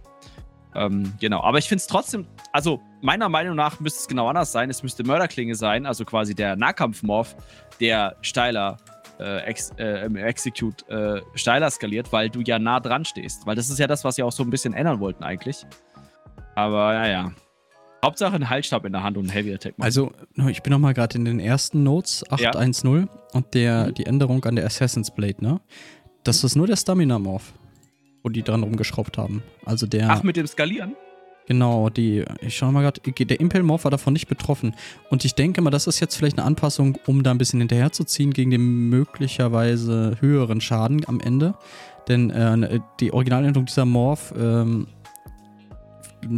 Ähm, 0.75 1.13
genau, 1.20 1.41
aber 1.41 1.58
ich 1.58 1.67
finde 1.67 1.79
es 1.79 1.88
trotzdem, 1.88 2.27
also 2.51 2.82
meiner 3.01 3.29
Meinung 3.29 3.56
nach 3.56 3.79
müsste 3.79 4.01
es 4.01 4.08
genau 4.08 4.27
anders 4.27 4.51
sein. 4.51 4.70
Es 4.70 4.84
müsste 4.84 5.03
Mörderklinge 5.03 5.56
sein, 5.56 5.86
also 5.86 6.06
quasi 6.06 6.36
der 6.36 6.56
Nahkampf-Morph, 6.56 7.36
der 7.79 8.15
steiler 8.22 8.77
äh, 9.20 9.39
ex, 9.46 9.72
äh, 9.77 10.06
im 10.06 10.15
Execute 10.15 10.88
äh, 10.89 11.22
steiler 11.36 11.72
skaliert, 11.72 12.12
weil 12.12 12.29
du 12.29 12.41
ja 12.41 12.60
nah 12.60 12.79
dran 12.79 13.06
stehst. 13.06 13.48
Weil 13.48 13.56
das 13.56 13.70
ist 13.70 13.79
ja 13.79 13.88
das, 13.88 14.03
was 14.03 14.15
sie 14.15 14.24
auch 14.24 14.32
so 14.32 14.44
ein 14.44 14.50
bisschen 14.50 14.74
ändern 14.74 15.00
wollten 15.00 15.24
eigentlich. 15.24 15.65
Aber 16.56 16.94
naja. 16.94 17.32
Hauptsache 18.04 18.36
ein 18.36 18.50
Halsstab 18.50 18.86
in 18.86 18.92
der 18.94 19.04
Hand 19.04 19.18
und 19.18 19.25
ein 19.27 19.30
Heavy 19.30 19.54
Attack. 19.54 19.77
machen. 19.77 19.86
Also, 19.86 20.12
ich 20.50 20.62
bin 20.62 20.72
nochmal 20.72 20.94
gerade 20.94 21.18
in 21.18 21.25
den 21.25 21.39
ersten 21.39 21.84
Notes, 21.84 22.24
Ja. 22.38 22.51
8.1.0 22.51 23.08
und 23.34 23.54
der, 23.54 23.88
Mhm. 23.88 23.94
die 23.96 24.06
Änderung 24.06 24.44
an 24.46 24.56
der 24.56 24.66
Assassin's 24.66 25.12
Blade, 25.12 25.44
ne? 25.44 25.60
Das 26.24 26.44
ist 26.44 26.56
nur 26.56 26.68
der 26.68 26.75
Stamina-Morph, 26.75 27.54
wo 28.24 28.30
die 28.30 28.44
dran 28.44 28.63
rumgeschraubt 28.63 29.18
haben. 29.18 29.42
Also 29.66 29.88
der. 29.88 30.10
Ach, 30.12 30.24
mit 30.24 30.36
dem 30.38 30.46
Skalieren? 30.48 30.96
Genau, 31.48 31.89
die, 31.89 32.25
ich 32.42 32.58
schaue 32.58 32.74
mal 32.74 32.82
gerade, 32.82 33.00
der 33.25 33.39
Impel 33.39 33.63
Morph 33.63 33.86
war 33.86 33.92
davon 33.92 34.12
nicht 34.12 34.27
betroffen. 34.27 34.75
Und 35.10 35.24
ich 35.24 35.34
denke 35.34 35.62
mal, 35.62 35.70
das 35.70 35.88
ist 35.88 36.01
jetzt 36.01 36.16
vielleicht 36.18 36.38
eine 36.38 36.46
Anpassung, 36.46 36.98
um 37.08 37.24
da 37.24 37.32
ein 37.32 37.38
bisschen 37.38 37.60
hinterherzuziehen 37.62 38.34
gegen 38.34 38.51
den 38.51 38.89
möglicherweise 38.89 40.18
höheren 40.20 40.60
Schaden 40.62 41.06
am 41.08 41.20
Ende. 41.22 41.56
Denn 42.10 42.30
äh, 42.32 42.80
die 43.00 43.13
Originaländerung 43.13 43.66
dieser 43.66 43.86
Morph 43.86 44.34
ähm, 44.38 44.88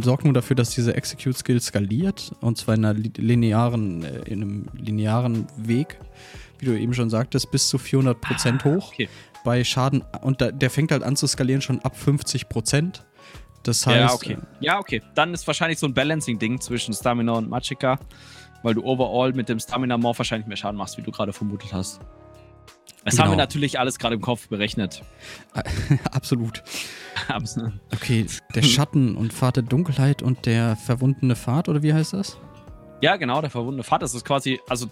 sorgt 0.02 0.24
nur 0.24 0.32
dafür, 0.32 0.56
dass 0.56 0.70
diese 0.70 0.94
Execute 0.94 1.36
Skill 1.36 1.60
skaliert. 1.60 2.32
Und 2.40 2.58
zwar 2.58 2.74
in, 2.74 2.84
einer 2.84 2.98
linearen, 2.98 4.04
äh, 4.04 4.18
in 4.26 4.42
einem 4.42 4.66
linearen 4.74 5.46
Weg, 5.56 5.98
wie 6.58 6.66
du 6.66 6.78
eben 6.78 6.94
schon 6.94 7.10
sagtest, 7.10 7.50
bis 7.50 7.68
zu 7.68 7.76
400% 7.76 8.16
ah, 8.16 8.64
hoch. 8.64 8.92
Okay. 8.92 9.08
Bei 9.44 9.64
Schaden, 9.64 10.04
und 10.20 10.40
da, 10.40 10.50
der 10.50 10.70
fängt 10.70 10.92
halt 10.92 11.02
an 11.02 11.16
zu 11.16 11.26
skalieren 11.26 11.62
schon 11.62 11.80
ab 11.80 11.96
50%. 11.96 13.00
Das 13.62 13.86
heißt. 13.86 13.98
Ja, 13.98 14.14
okay. 14.14 14.38
Ja, 14.60 14.78
okay. 14.78 15.02
Dann 15.14 15.34
ist 15.34 15.46
wahrscheinlich 15.46 15.78
so 15.78 15.86
ein 15.86 15.94
Balancing-Ding 15.94 16.60
zwischen 16.60 16.94
Stamina 16.94 17.32
und 17.32 17.48
Machika, 17.48 17.98
weil 18.62 18.74
du 18.74 18.84
overall 18.84 19.32
mit 19.32 19.48
dem 19.48 19.58
Stamina-Morph 19.58 20.18
wahrscheinlich 20.18 20.46
mehr 20.46 20.56
Schaden 20.56 20.76
machst, 20.76 20.96
wie 20.96 21.02
du 21.02 21.10
gerade 21.10 21.32
vermutet 21.32 21.72
hast. 21.72 22.00
Das 23.04 23.14
genau. 23.14 23.24
haben 23.24 23.30
wir 23.30 23.36
genau. 23.36 23.42
natürlich 23.42 23.78
alles 23.78 23.98
gerade 23.98 24.14
im 24.16 24.20
Kopf 24.20 24.48
berechnet. 24.48 25.02
Absolut. 26.10 26.62
Okay, 27.94 28.26
der 28.54 28.62
Schatten 28.62 29.16
und 29.16 29.32
Pfad 29.32 29.56
der 29.56 29.62
Dunkelheit 29.62 30.22
und 30.22 30.46
der 30.46 30.76
verwundene 30.76 31.36
Pfad, 31.36 31.68
oder 31.68 31.82
wie 31.82 31.94
heißt 31.94 32.12
das? 32.12 32.38
Ja, 33.00 33.16
genau, 33.16 33.40
der 33.40 33.50
verwundene 33.50 33.84
Pfad. 33.84 34.02
Das 34.02 34.14
ist 34.14 34.24
quasi, 34.24 34.60
also, 34.68 34.88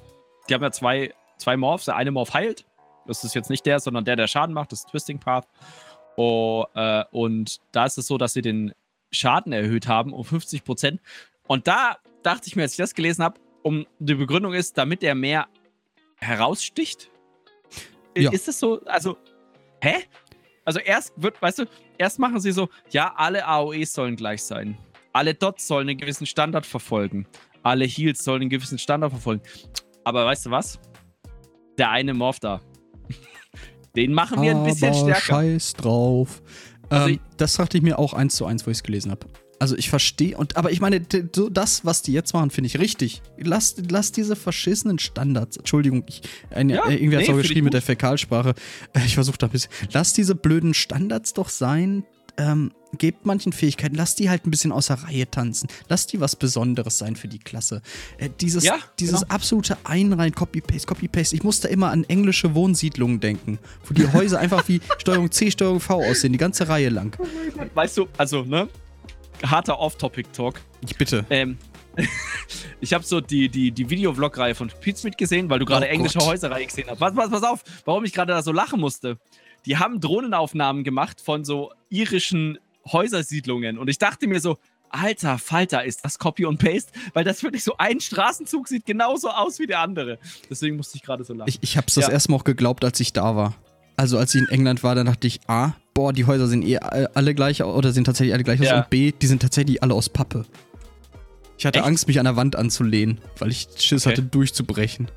die 0.48 0.54
haben 0.54 0.62
ja 0.62 0.70
zwei, 0.70 1.12
zwei 1.36 1.56
Morphs. 1.56 1.84
Der 1.84 1.96
eine 1.96 2.10
Morph 2.10 2.32
heilt. 2.32 2.64
Das 3.06 3.24
ist 3.24 3.34
jetzt 3.34 3.50
nicht 3.50 3.66
der, 3.66 3.80
sondern 3.80 4.04
der, 4.04 4.16
der 4.16 4.26
Schaden 4.26 4.54
macht. 4.54 4.72
Das 4.72 4.80
ist 4.80 4.88
Twisting 4.88 5.18
Path. 5.18 5.46
Oh, 6.16 6.64
äh, 6.74 7.04
und 7.10 7.60
da 7.72 7.84
ist 7.84 7.98
es 7.98 8.06
so, 8.06 8.18
dass 8.18 8.32
sie 8.32 8.42
den 8.42 8.72
Schaden 9.10 9.52
erhöht 9.52 9.86
haben 9.86 10.12
um 10.12 10.24
50 10.24 10.64
Prozent. 10.64 11.00
Und 11.46 11.66
da 11.66 11.98
dachte 12.22 12.46
ich 12.46 12.56
mir, 12.56 12.62
als 12.62 12.72
ich 12.72 12.78
das 12.78 12.94
gelesen 12.94 13.22
habe, 13.22 13.40
um 13.62 13.86
die 13.98 14.14
Begründung 14.14 14.52
ist, 14.52 14.78
damit 14.78 15.02
er 15.02 15.14
mehr 15.14 15.48
heraussticht. 16.16 17.10
Ja. 18.22 18.30
Ist 18.32 18.48
es 18.48 18.58
so? 18.58 18.80
Also, 18.84 19.16
hä? 19.82 19.94
Also 20.64 20.80
erst 20.80 21.12
wird, 21.16 21.40
weißt 21.40 21.60
du, 21.60 21.64
erst 21.96 22.18
machen 22.18 22.40
sie 22.40 22.52
so, 22.52 22.68
ja, 22.90 23.14
alle 23.16 23.46
AOEs 23.46 23.92
sollen 23.92 24.16
gleich 24.16 24.42
sein. 24.42 24.76
Alle 25.12 25.34
Dots 25.34 25.66
sollen 25.66 25.88
einen 25.88 25.98
gewissen 25.98 26.26
Standard 26.26 26.66
verfolgen. 26.66 27.26
Alle 27.62 27.86
Heals 27.86 28.22
sollen 28.22 28.42
einen 28.42 28.50
gewissen 28.50 28.78
Standard 28.78 29.10
verfolgen. 29.10 29.42
Aber 30.04 30.26
weißt 30.26 30.46
du 30.46 30.50
was? 30.50 30.78
Der 31.78 31.90
eine 31.90 32.12
Morph 32.12 32.40
da, 32.40 32.60
den 33.96 34.12
machen 34.12 34.42
wir 34.42 34.50
ein 34.50 34.64
bisschen 34.64 34.88
Aber 34.88 34.98
stärker. 34.98 35.20
Scheiß 35.20 35.72
drauf. 35.74 36.42
Also 36.88 37.08
ähm, 37.08 37.20
das 37.36 37.54
dachte 37.54 37.78
ich 37.78 37.82
mir 37.82 37.98
auch 37.98 38.12
eins 38.12 38.36
zu 38.36 38.46
eins, 38.46 38.66
wo 38.66 38.70
ich 38.70 38.78
es 38.78 38.82
gelesen 38.82 39.10
habe. 39.10 39.26
Also 39.60 39.76
ich 39.76 39.90
verstehe, 39.90 40.36
und 40.36 40.56
aber 40.56 40.70
ich 40.70 40.80
meine, 40.80 41.02
so 41.34 41.48
das, 41.48 41.84
was 41.84 42.02
die 42.02 42.12
jetzt 42.12 42.32
machen, 42.32 42.50
finde 42.50 42.66
ich 42.68 42.78
richtig. 42.78 43.22
Lass, 43.38 43.74
lass 43.88 44.12
diese 44.12 44.36
verschissenen 44.36 44.98
Standards. 44.98 45.56
Entschuldigung, 45.56 46.04
ich, 46.06 46.22
eine, 46.50 46.76
ja, 46.76 46.88
äh, 46.88 46.94
irgendwie 46.94 47.16
hat 47.16 47.22
es 47.22 47.28
nee, 47.28 47.34
auch 47.34 47.38
geschrieben 47.38 47.64
mit 47.64 47.74
der 47.74 47.82
Fäkalsprache. 47.82 48.54
Äh, 48.92 49.04
ich 49.04 49.14
versuche 49.14 49.38
da 49.38 49.46
ein 49.46 49.50
bisschen. 49.50 49.70
Lass 49.92 50.12
diese 50.12 50.34
blöden 50.36 50.74
Standards 50.74 51.32
doch 51.34 51.48
sein, 51.48 52.04
ähm, 52.36 52.70
gebt 52.96 53.26
manchen 53.26 53.52
Fähigkeiten, 53.52 53.96
lasst 53.96 54.18
die 54.18 54.30
halt 54.30 54.46
ein 54.46 54.50
bisschen 54.50 54.72
außer 54.72 54.94
Reihe 54.94 55.28
tanzen. 55.30 55.68
Lasst 55.88 56.12
die 56.12 56.20
was 56.20 56.36
Besonderes 56.36 56.96
sein 56.98 57.16
für 57.16 57.28
die 57.28 57.40
Klasse. 57.40 57.82
Äh, 58.16 58.30
dieses 58.40 58.64
ja, 58.64 58.78
dieses 58.98 59.22
genau. 59.22 59.34
absolute 59.34 59.76
Einreihen, 59.84 60.34
Copy-Paste, 60.34 60.86
Copy-Paste. 60.86 61.34
Ich 61.34 61.42
musste 61.42 61.68
immer 61.68 61.90
an 61.90 62.04
englische 62.04 62.54
Wohnsiedlungen 62.54 63.20
denken, 63.20 63.58
wo 63.84 63.92
die 63.92 64.10
Häuser 64.12 64.38
einfach 64.38 64.68
wie 64.68 64.80
Steuerung 64.98 65.30
C, 65.30 65.50
Steuerung 65.50 65.80
V 65.80 65.96
aussehen, 65.96 66.32
die 66.32 66.38
ganze 66.38 66.68
Reihe 66.68 66.88
lang. 66.90 67.16
Weißt 67.74 67.98
du, 67.98 68.06
also, 68.16 68.44
ne? 68.44 68.68
Harter 69.44 69.78
Off-Topic-Talk. 69.78 70.60
Ich 70.82 70.96
bitte. 70.96 71.24
Ähm, 71.30 71.58
ich 72.80 72.94
habe 72.94 73.04
so 73.04 73.20
die, 73.20 73.48
die, 73.48 73.70
die 73.70 73.90
Videovlog-Reihe 73.90 74.54
von 74.54 74.68
Pizmeet 74.80 75.18
gesehen, 75.18 75.50
weil 75.50 75.58
du 75.58 75.64
gerade 75.64 75.86
oh 75.86 75.88
englische 75.88 76.20
Häuserreihe 76.20 76.66
gesehen 76.66 76.88
hast. 76.88 76.98
Pass, 76.98 77.14
pass, 77.14 77.30
pass 77.30 77.42
auf, 77.42 77.62
warum 77.84 78.04
ich 78.04 78.12
gerade 78.12 78.32
da 78.32 78.42
so 78.42 78.52
lachen 78.52 78.80
musste. 78.80 79.18
Die 79.66 79.76
haben 79.76 80.00
Drohnenaufnahmen 80.00 80.84
gemacht 80.84 81.20
von 81.20 81.44
so 81.44 81.72
irischen 81.90 82.58
Häusersiedlungen. 82.90 83.78
Und 83.78 83.88
ich 83.88 83.98
dachte 83.98 84.26
mir 84.26 84.40
so, 84.40 84.58
alter 84.90 85.38
Falter, 85.38 85.84
ist 85.84 86.04
das 86.04 86.18
Copy 86.18 86.46
und 86.46 86.58
Paste? 86.58 86.92
Weil 87.12 87.24
das 87.24 87.42
wirklich 87.42 87.64
so 87.64 87.74
ein 87.78 88.00
Straßenzug 88.00 88.68
sieht 88.68 88.86
genauso 88.86 89.28
aus 89.30 89.58
wie 89.58 89.66
der 89.66 89.80
andere. 89.80 90.18
Deswegen 90.48 90.76
musste 90.76 90.96
ich 90.96 91.02
gerade 91.02 91.24
so 91.24 91.34
lachen. 91.34 91.48
Ich, 91.48 91.58
ich 91.62 91.76
habe 91.76 91.86
es 91.88 91.94
das 91.94 92.06
ja. 92.06 92.12
erste 92.12 92.30
Mal 92.30 92.38
auch 92.38 92.44
geglaubt, 92.44 92.84
als 92.84 92.98
ich 93.00 93.12
da 93.12 93.36
war. 93.36 93.54
Also 93.96 94.16
als 94.16 94.34
ich 94.34 94.42
in 94.42 94.48
England 94.48 94.82
war, 94.82 94.94
dann 94.94 95.06
dachte 95.06 95.26
ich, 95.26 95.40
A, 95.48 95.72
boah, 95.98 96.12
die 96.12 96.26
Häuser 96.26 96.46
sind 96.46 96.64
eh 96.64 96.78
alle 96.78 97.34
gleich 97.34 97.60
oder 97.60 97.90
sind 97.90 98.04
tatsächlich 98.04 98.32
alle 98.32 98.44
gleich 98.44 98.60
aus 98.60 98.66
ja. 98.66 98.82
und 98.82 98.88
B, 98.88 99.10
die 99.10 99.26
sind 99.26 99.42
tatsächlich 99.42 99.82
alle 99.82 99.94
aus 99.94 100.08
Pappe. 100.08 100.44
Ich 101.58 101.66
hatte 101.66 101.80
Echt? 101.80 101.88
Angst, 101.88 102.06
mich 102.06 102.20
an 102.20 102.24
der 102.24 102.36
Wand 102.36 102.54
anzulehnen, 102.54 103.18
weil 103.40 103.50
ich 103.50 103.66
Schiss 103.78 104.06
okay. 104.06 104.12
hatte, 104.12 104.22
durchzubrechen. 104.22 105.08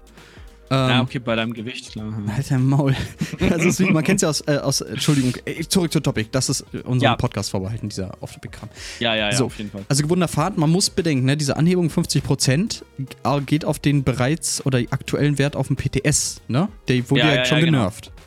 Ähm, 0.72 0.90
ja, 0.90 1.02
okay, 1.04 1.20
bei 1.20 1.36
deinem 1.36 1.54
Gewicht, 1.54 1.92
klar. 1.92 2.12
Alter 2.36 2.58
Maul. 2.58 2.96
Also, 3.52 3.86
man 3.92 4.04
kennt 4.04 4.18
es 4.18 4.22
ja 4.24 4.30
aus, 4.30 4.42
äh, 4.48 4.58
aus, 4.58 4.82
Entschuldigung, 4.82 5.36
äh, 5.46 5.64
zurück 5.66 5.92
zur 5.92 6.02
Topic. 6.02 6.30
Das 6.32 6.50
ist 6.50 6.66
unserem 6.84 7.12
ja. 7.12 7.16
Podcast 7.16 7.52
vorbehalten, 7.52 7.90
dieser 7.90 8.18
Off-Topic-Kram. 8.20 8.70
Ja, 9.00 9.14
ja, 9.14 9.30
ja, 9.30 9.36
so, 9.36 9.46
auf 9.46 9.58
jeden 9.60 9.70
Fall. 9.70 9.86
Also 9.88 10.02
gewundener 10.02 10.30
Fahrt, 10.30 10.58
man 10.58 10.72
muss 10.72 10.90
bedenken, 10.90 11.26
ne, 11.26 11.38
diese 11.38 11.58
Anhebung 11.58 11.90
50% 11.90 12.82
geht 13.46 13.66
auf 13.66 13.78
den 13.78 14.04
bereits 14.04 14.66
oder 14.66 14.80
aktuellen 14.90 15.38
Wert 15.38 15.56
auf 15.56 15.68
dem 15.68 15.76
PTS, 15.76 16.42
ne? 16.48 16.70
Der 16.88 17.08
wurde 17.12 17.22
ja, 17.22 17.36
ja 17.36 17.46
schon 17.46 17.60
genau. 17.60 17.72
genervt. 17.72 18.06
Genau. 18.06 18.21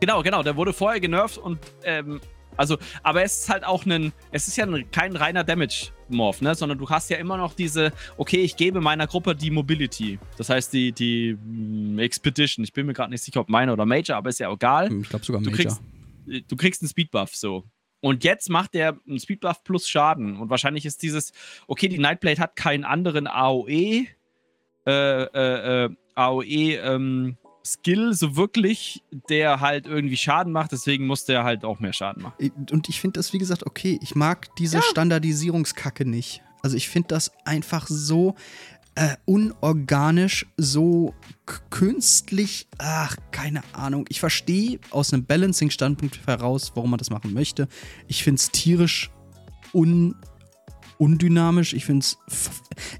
Genau, 0.00 0.42
der 0.42 0.56
wurde 0.56 0.72
vorher 0.72 1.00
genervt 1.00 1.38
und 1.38 1.58
ähm, 1.84 2.20
also, 2.56 2.78
aber 3.02 3.22
es 3.22 3.40
ist 3.40 3.48
halt 3.50 3.64
auch 3.64 3.84
ein, 3.84 4.12
es 4.30 4.48
ist 4.48 4.56
ja 4.56 4.66
kein 4.90 5.14
reiner 5.14 5.44
Damage-Morph, 5.44 6.40
ne? 6.40 6.54
Sondern 6.54 6.78
du 6.78 6.88
hast 6.88 7.10
ja 7.10 7.18
immer 7.18 7.36
noch 7.36 7.54
diese, 7.54 7.92
okay, 8.16 8.38
ich 8.38 8.56
gebe 8.56 8.80
meiner 8.80 9.06
Gruppe 9.06 9.34
die 9.34 9.50
Mobility. 9.50 10.18
Das 10.38 10.48
heißt, 10.48 10.72
die, 10.72 10.92
die 10.92 11.34
mm, 11.34 11.98
Expedition. 11.98 12.64
Ich 12.64 12.72
bin 12.72 12.86
mir 12.86 12.94
gerade 12.94 13.10
nicht 13.10 13.22
sicher, 13.22 13.40
ob 13.40 13.48
Minor 13.48 13.74
oder 13.74 13.86
Major, 13.86 14.16
aber 14.16 14.30
ist 14.30 14.40
ja 14.40 14.50
egal. 14.50 14.92
Ich 14.92 15.08
glaube 15.08 15.24
sogar 15.24 15.40
Major. 15.40 15.52
Du 15.52 15.56
kriegst, 15.56 15.82
du 16.48 16.56
kriegst 16.56 16.82
einen 16.82 16.88
Speedbuff 16.88 17.34
so. 17.34 17.64
Und 18.00 18.24
jetzt 18.24 18.50
macht 18.50 18.74
der 18.74 18.98
einen 19.06 19.18
Speedbuff 19.18 19.64
plus 19.64 19.88
Schaden. 19.88 20.36
Und 20.36 20.50
wahrscheinlich 20.50 20.86
ist 20.86 21.02
dieses, 21.02 21.32
okay, 21.66 21.88
die 21.88 21.98
Nightblade 21.98 22.40
hat 22.40 22.56
keinen 22.56 22.84
anderen 22.84 23.26
AOE, 23.26 23.68
äh, 23.68 24.06
äh, 24.86 25.84
äh, 25.84 25.90
AOE, 26.14 26.44
ähm, 26.44 27.36
Skill 27.66 28.14
so 28.14 28.36
wirklich, 28.36 29.02
der 29.28 29.60
halt 29.60 29.86
irgendwie 29.86 30.16
Schaden 30.16 30.52
macht, 30.52 30.72
deswegen 30.72 31.06
muss 31.06 31.24
der 31.24 31.44
halt 31.44 31.64
auch 31.64 31.80
mehr 31.80 31.92
Schaden 31.92 32.22
machen. 32.22 32.52
Und 32.70 32.88
ich 32.88 33.00
finde 33.00 33.18
das, 33.18 33.32
wie 33.32 33.38
gesagt, 33.38 33.66
okay. 33.66 33.98
Ich 34.02 34.14
mag 34.14 34.54
diese 34.56 34.76
ja. 34.76 34.82
Standardisierungskacke 34.82 36.04
nicht. 36.04 36.42
Also 36.62 36.76
ich 36.76 36.88
finde 36.88 37.08
das 37.08 37.32
einfach 37.44 37.86
so 37.88 38.34
äh, 38.96 39.16
unorganisch, 39.24 40.46
so 40.56 41.14
künstlich. 41.70 42.66
Ach, 42.78 43.16
keine 43.30 43.62
Ahnung. 43.72 44.06
Ich 44.08 44.20
verstehe 44.20 44.80
aus 44.90 45.12
einem 45.12 45.26
Balancing-Standpunkt 45.26 46.26
heraus, 46.26 46.72
warum 46.74 46.90
man 46.90 46.98
das 46.98 47.10
machen 47.10 47.32
möchte. 47.32 47.68
Ich 48.08 48.24
finde 48.24 48.40
es 48.40 48.50
tierisch 48.50 49.10
un 49.72 50.16
undynamisch. 50.98 51.74
Ich 51.74 51.84
finde 51.84 52.04
es. 52.04 52.18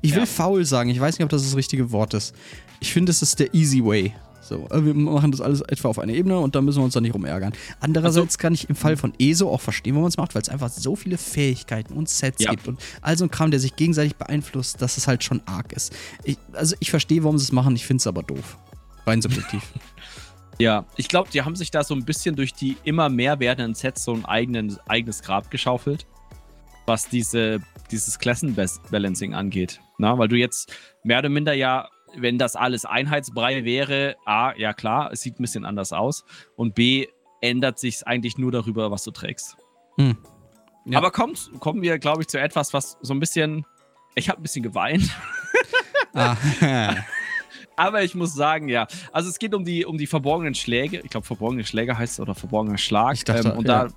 Ich 0.03 0.13
will 0.13 0.21
ja. 0.21 0.27
faul 0.27 0.65
sagen. 0.65 0.91
Ich 0.91 1.01
weiß 1.01 1.19
nicht, 1.19 1.25
ob 1.25 1.31
das 1.31 1.43
das 1.43 1.57
richtige 1.57 1.91
Wort 1.93 2.15
ist. 2.15 2.35
Ich 2.81 2.93
finde, 2.93 3.11
es 3.11 3.23
ist 3.23 3.41
der 3.41 3.55
easy 3.55 3.83
way. 3.83 4.15
So, 4.47 4.67
äh, 4.71 4.85
wir 4.85 4.95
machen 4.95 5.33
das 5.33 5.41
alles 5.41 5.61
etwa 5.63 5.89
auf 5.89 5.99
einer 5.99 6.13
Ebene 6.13 6.39
und 6.39 6.55
da 6.55 6.61
müssen 6.61 6.79
wir 6.79 6.85
uns 6.85 6.95
dann 6.95 7.03
nicht 7.03 7.15
rumärgern. 7.15 7.53
Andererseits 7.81 8.35
also, 8.35 8.39
kann 8.39 8.55
ich 8.55 8.69
im 8.69 8.77
Fall 8.77 8.97
von 8.97 9.13
ESO 9.19 9.51
auch 9.51 9.61
verstehen, 9.61 9.95
warum 9.95 10.05
man 10.05 10.11
es 10.11 10.17
macht, 10.17 10.35
weil 10.35 10.43
es 10.43 10.49
einfach 10.49 10.69
so 10.69 10.95
viele 10.95 11.19
Fähigkeiten 11.19 11.95
und 11.95 12.09
Sets 12.09 12.45
ja. 12.45 12.51
gibt 12.51 12.69
und 12.69 12.81
all 13.03 13.19
so 13.19 13.25
ein 13.25 13.31
Kram, 13.31 13.51
der 13.51 13.59
sich 13.59 13.75
gegenseitig 13.75 14.15
beeinflusst, 14.15 14.81
dass 14.81 14.99
es 14.99 15.09
halt 15.09 15.25
schon 15.25 15.43
arg 15.47 15.73
ist. 15.73 15.93
Ich, 16.23 16.39
also 16.53 16.77
ich 16.79 16.91
verstehe, 16.91 17.25
warum 17.25 17.39
sie 17.39 17.45
es 17.45 17.53
machen, 17.53 17.75
ich 17.75 17.87
finde 17.87 18.01
es 18.01 18.07
aber 18.07 18.23
doof. 18.23 18.57
Rein 19.05 19.21
subjektiv. 19.21 19.63
ja, 20.59 20.87
ich 20.97 21.09
glaube, 21.09 21.29
die 21.33 21.43
haben 21.43 21.57
sich 21.57 21.73
da 21.73 21.83
so 21.83 21.95
ein 21.95 22.05
bisschen 22.05 22.37
durch 22.37 22.55
die 22.55 22.77
immer 22.85 23.09
mehr 23.09 23.41
werdenden 23.41 23.75
Sets 23.75 24.05
so 24.05 24.15
ein 24.15 24.25
eigenen, 24.25 24.79
eigenes 24.87 25.23
Grab 25.23 25.51
geschaufelt, 25.51 26.07
was 26.87 27.09
diese, 27.09 27.61
dieses 27.91 28.21
Klassenbalancing 28.21 29.35
angeht. 29.35 29.81
Na, 29.99 30.17
weil 30.19 30.29
du 30.29 30.37
jetzt 30.37 30.73
mehr 31.03 31.19
oder 31.19 31.31
minder 31.31 31.53
ja 31.53 31.89
wenn 32.15 32.39
das 32.39 32.57
alles 32.57 32.85
Einheitsbrei 32.85 33.65
wäre, 33.65 34.17
A, 34.25 34.55
ja 34.57 34.73
klar, 34.73 35.11
es 35.13 35.21
sieht 35.21 35.39
ein 35.39 35.43
bisschen 35.43 35.65
anders 35.65 35.93
aus. 35.93 36.25
Und 36.57 36.75
B, 36.75 37.07
ändert 37.41 37.79
sich 37.79 38.07
eigentlich 38.07 38.39
nur 38.39 38.53
darüber, 38.53 38.91
was 38.91 39.05
du 39.05 39.11
trägst. 39.11 39.57
Hm. 39.99 40.17
Ja. 40.87 40.99
Aber 40.99 41.11
kommt, 41.11 41.51
kommen 41.61 41.83
wir, 41.83 41.99
glaube 41.99 42.23
ich, 42.23 42.29
zu 42.29 42.39
etwas, 42.39 42.73
was 42.73 42.97
so 43.03 43.13
ein 43.13 43.21
bisschen. 43.21 43.67
Ich 44.15 44.29
habe 44.29 44.41
ein 44.41 44.43
bisschen 44.43 44.63
geweint. 44.63 45.11
Ah. 46.19 46.35
Aber 47.77 48.03
ich 48.03 48.15
muss 48.15 48.33
sagen, 48.33 48.71
ja. 48.71 48.87
Also 49.13 49.29
es 49.29 49.39
geht 49.39 49.53
um 49.55 49.67
die, 49.67 49.85
um 49.85 49.99
die 49.99 50.07
verborgenen 50.07 50.55
Schläge. 50.55 51.01
Ich 51.01 51.11
glaube, 51.11 51.27
verborgene 51.27 51.63
Schläge 51.63 51.99
heißt 51.99 52.15
es 52.15 52.21
oder 52.21 52.35
verborgener 52.35 52.79
Schlag. 52.79 53.17
Ich 53.17 53.25
dachte, 53.25 53.51
ähm, 53.51 53.59
und 53.59 53.69
ja. 53.69 53.89
da 53.89 53.95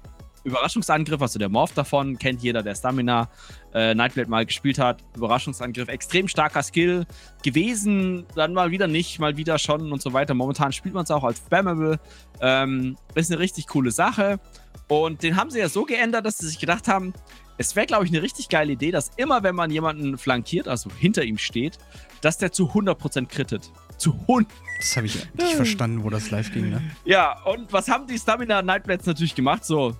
Überraschungsangriff, 0.49 1.21
also 1.21 1.39
der 1.39 1.49
Morph 1.49 1.73
davon, 1.73 2.17
kennt 2.17 2.41
jeder, 2.41 2.63
der 2.63 2.75
Stamina 2.75 3.29
äh, 3.73 3.93
Nightblade 3.93 4.29
mal 4.29 4.45
gespielt 4.45 4.79
hat. 4.79 5.03
Überraschungsangriff, 5.15 5.87
extrem 5.87 6.27
starker 6.27 6.63
Skill 6.63 7.05
gewesen, 7.43 8.25
dann 8.35 8.53
mal 8.53 8.71
wieder 8.71 8.87
nicht, 8.87 9.19
mal 9.19 9.37
wieder 9.37 9.57
schon 9.57 9.91
und 9.91 10.01
so 10.01 10.13
weiter. 10.13 10.33
Momentan 10.33 10.71
spielt 10.71 10.93
man 10.93 11.03
es 11.03 11.11
auch 11.11 11.23
als 11.23 11.39
Spammable. 11.39 11.99
Ähm, 12.41 12.97
ist 13.15 13.31
eine 13.31 13.39
richtig 13.39 13.67
coole 13.67 13.91
Sache. 13.91 14.39
Und 14.87 15.23
den 15.23 15.35
haben 15.35 15.51
sie 15.51 15.59
ja 15.59 15.69
so 15.69 15.85
geändert, 15.85 16.25
dass 16.25 16.39
sie 16.39 16.47
sich 16.47 16.59
gedacht 16.59 16.87
haben, 16.87 17.13
es 17.59 17.75
wäre, 17.75 17.85
glaube 17.85 18.05
ich, 18.05 18.11
eine 18.11 18.21
richtig 18.21 18.47
geile 18.47 18.71
Idee, 18.71 18.89
dass 18.89 19.11
immer, 19.17 19.43
wenn 19.43 19.53
man 19.53 19.69
jemanden 19.69 20.17
flankiert, 20.17 20.69
also 20.69 20.89
hinter 20.97 21.23
ihm 21.23 21.37
steht, 21.37 21.77
dass 22.21 22.37
der 22.37 22.53
zu 22.53 22.71
100% 22.71 23.27
krittet. 23.27 23.71
Zu 23.97 24.11
100%. 24.27 24.47
Das 24.79 24.95
habe 24.95 25.07
ich 25.07 25.33
nicht 25.33 25.55
verstanden, 25.55 26.03
wo 26.05 26.09
das 26.09 26.31
live 26.31 26.53
ging, 26.53 26.69
ne? 26.69 26.81
Ja, 27.03 27.43
und 27.43 27.71
was 27.73 27.89
haben 27.89 28.07
die 28.07 28.17
Stamina 28.17 28.61
Nightblades 28.61 29.05
natürlich 29.05 29.35
gemacht? 29.35 29.65
So, 29.65 29.97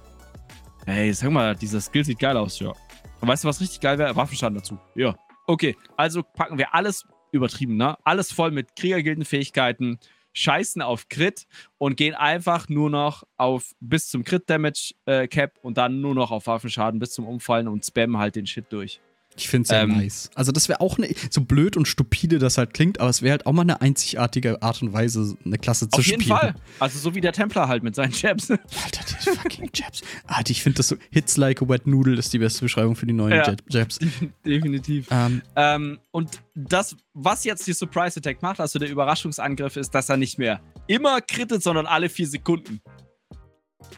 hey, 0.90 1.14
sag 1.14 1.32
mal, 1.32 1.56
dieser 1.56 1.82
Skill 1.82 2.06
sieht 2.06 2.20
geil 2.20 2.38
aus, 2.38 2.60
ja. 2.60 2.74
Und 3.22 3.28
weißt 3.28 3.44
du, 3.44 3.48
was 3.48 3.62
richtig 3.62 3.80
geil 3.80 3.98
wäre? 3.98 4.16
Waffenschaden 4.16 4.58
dazu. 4.58 4.78
Ja. 4.96 5.16
Okay, 5.48 5.76
also 5.98 6.24
packen 6.24 6.58
wir 6.58 6.74
alles 6.74 7.06
übertrieben, 7.32 7.76
ne? 7.76 7.98
Alles 8.04 8.32
voll 8.32 8.52
mit 8.52 8.76
Kriegergildenfähigkeiten, 8.76 10.00
scheißen 10.34 10.82
auf 10.82 11.10
Crit 11.10 11.48
und 11.78 11.98
gehen 11.98 12.16
einfach 12.16 12.70
nur 12.70 12.90
noch 12.90 13.24
auf 13.38 13.74
bis 13.80 14.10
zum 14.10 14.24
Crit-Damage 14.24 14.94
äh, 15.06 15.28
Cap 15.28 15.58
und 15.62 15.78
dann 15.78 16.02
nur 16.02 16.16
noch 16.16 16.32
auf 16.32 16.48
Waffenschaden 16.48 17.00
bis 17.00 17.12
zum 17.12 17.28
Umfallen 17.28 17.68
und 17.68 17.86
spammen 17.86 18.18
halt 18.18 18.36
den 18.36 18.46
Shit 18.46 18.66
durch. 18.72 19.02
Ich 19.36 19.48
finde 19.48 19.64
es 19.64 19.70
ja 19.70 19.84
ähm, 19.84 19.98
nice. 19.98 20.30
Also, 20.36 20.52
das 20.52 20.68
wäre 20.68 20.82
auch 20.82 20.98
eine, 20.98 21.14
so 21.30 21.42
blöd 21.42 21.78
und 21.78 21.88
stupide 21.88 22.40
das 22.40 22.58
halt 22.58 22.74
klingt, 22.74 23.00
aber 23.00 23.10
es 23.10 23.22
wäre 23.22 23.32
halt 23.32 23.46
auch 23.46 23.54
mal 23.54 23.62
eine 23.62 23.82
einzigartige 23.82 24.62
Art 24.62 24.82
und 24.82 24.92
Weise, 24.92 25.38
eine 25.46 25.58
Klasse 25.58 25.90
zu 25.90 26.02
spielen. 26.02 26.22
Auf 26.22 26.28
jeden 26.28 26.38
Fall. 26.38 26.56
Also, 26.80 27.00
so 27.00 27.16
wie 27.16 27.22
der 27.22 27.32
Templar 27.32 27.68
halt 27.68 27.84
mit 27.84 27.96
seinen 27.96 28.12
Jabs. 28.12 28.50
Alter, 28.52 29.06
die 29.08 29.30
fucking 29.30 29.70
Jabs. 29.74 30.02
Alter, 30.28 30.52
ich 30.52 30.62
finde 30.62 30.78
das 30.78 30.90
so. 30.90 30.98
Hits 31.12 31.38
like 31.38 31.62
a 31.62 31.70
wet 31.70 31.88
noodle 31.88 32.18
ist 32.18 32.34
die 32.34 32.40
beste 32.40 32.62
Beschreibung 32.62 32.96
für 32.96 33.06
die 33.06 33.14
neuen 33.14 33.32
ja, 33.32 33.56
Jabs. 33.70 34.00
Definitiv. 34.46 35.08
Ähm, 35.12 35.42
ähm, 35.56 36.00
und 36.12 36.42
das, 36.56 36.96
was 37.14 37.44
jetzt 37.44 37.66
die 37.68 37.74
Surprise 37.74 38.20
Attack 38.20 38.42
macht, 38.42 38.60
also 38.60 38.80
der 38.80 38.90
Überraschungsangriff, 38.90 39.78
ist, 39.78 39.92
dass 39.92 40.10
er 40.10 40.18
nicht 40.18 40.38
mehr 40.38 40.60
immer 40.88 41.22
krittet, 41.22 41.64
sondern 41.64 41.86
alle 41.86 42.10
vier 42.10 42.28
Sekunden. 42.28 42.82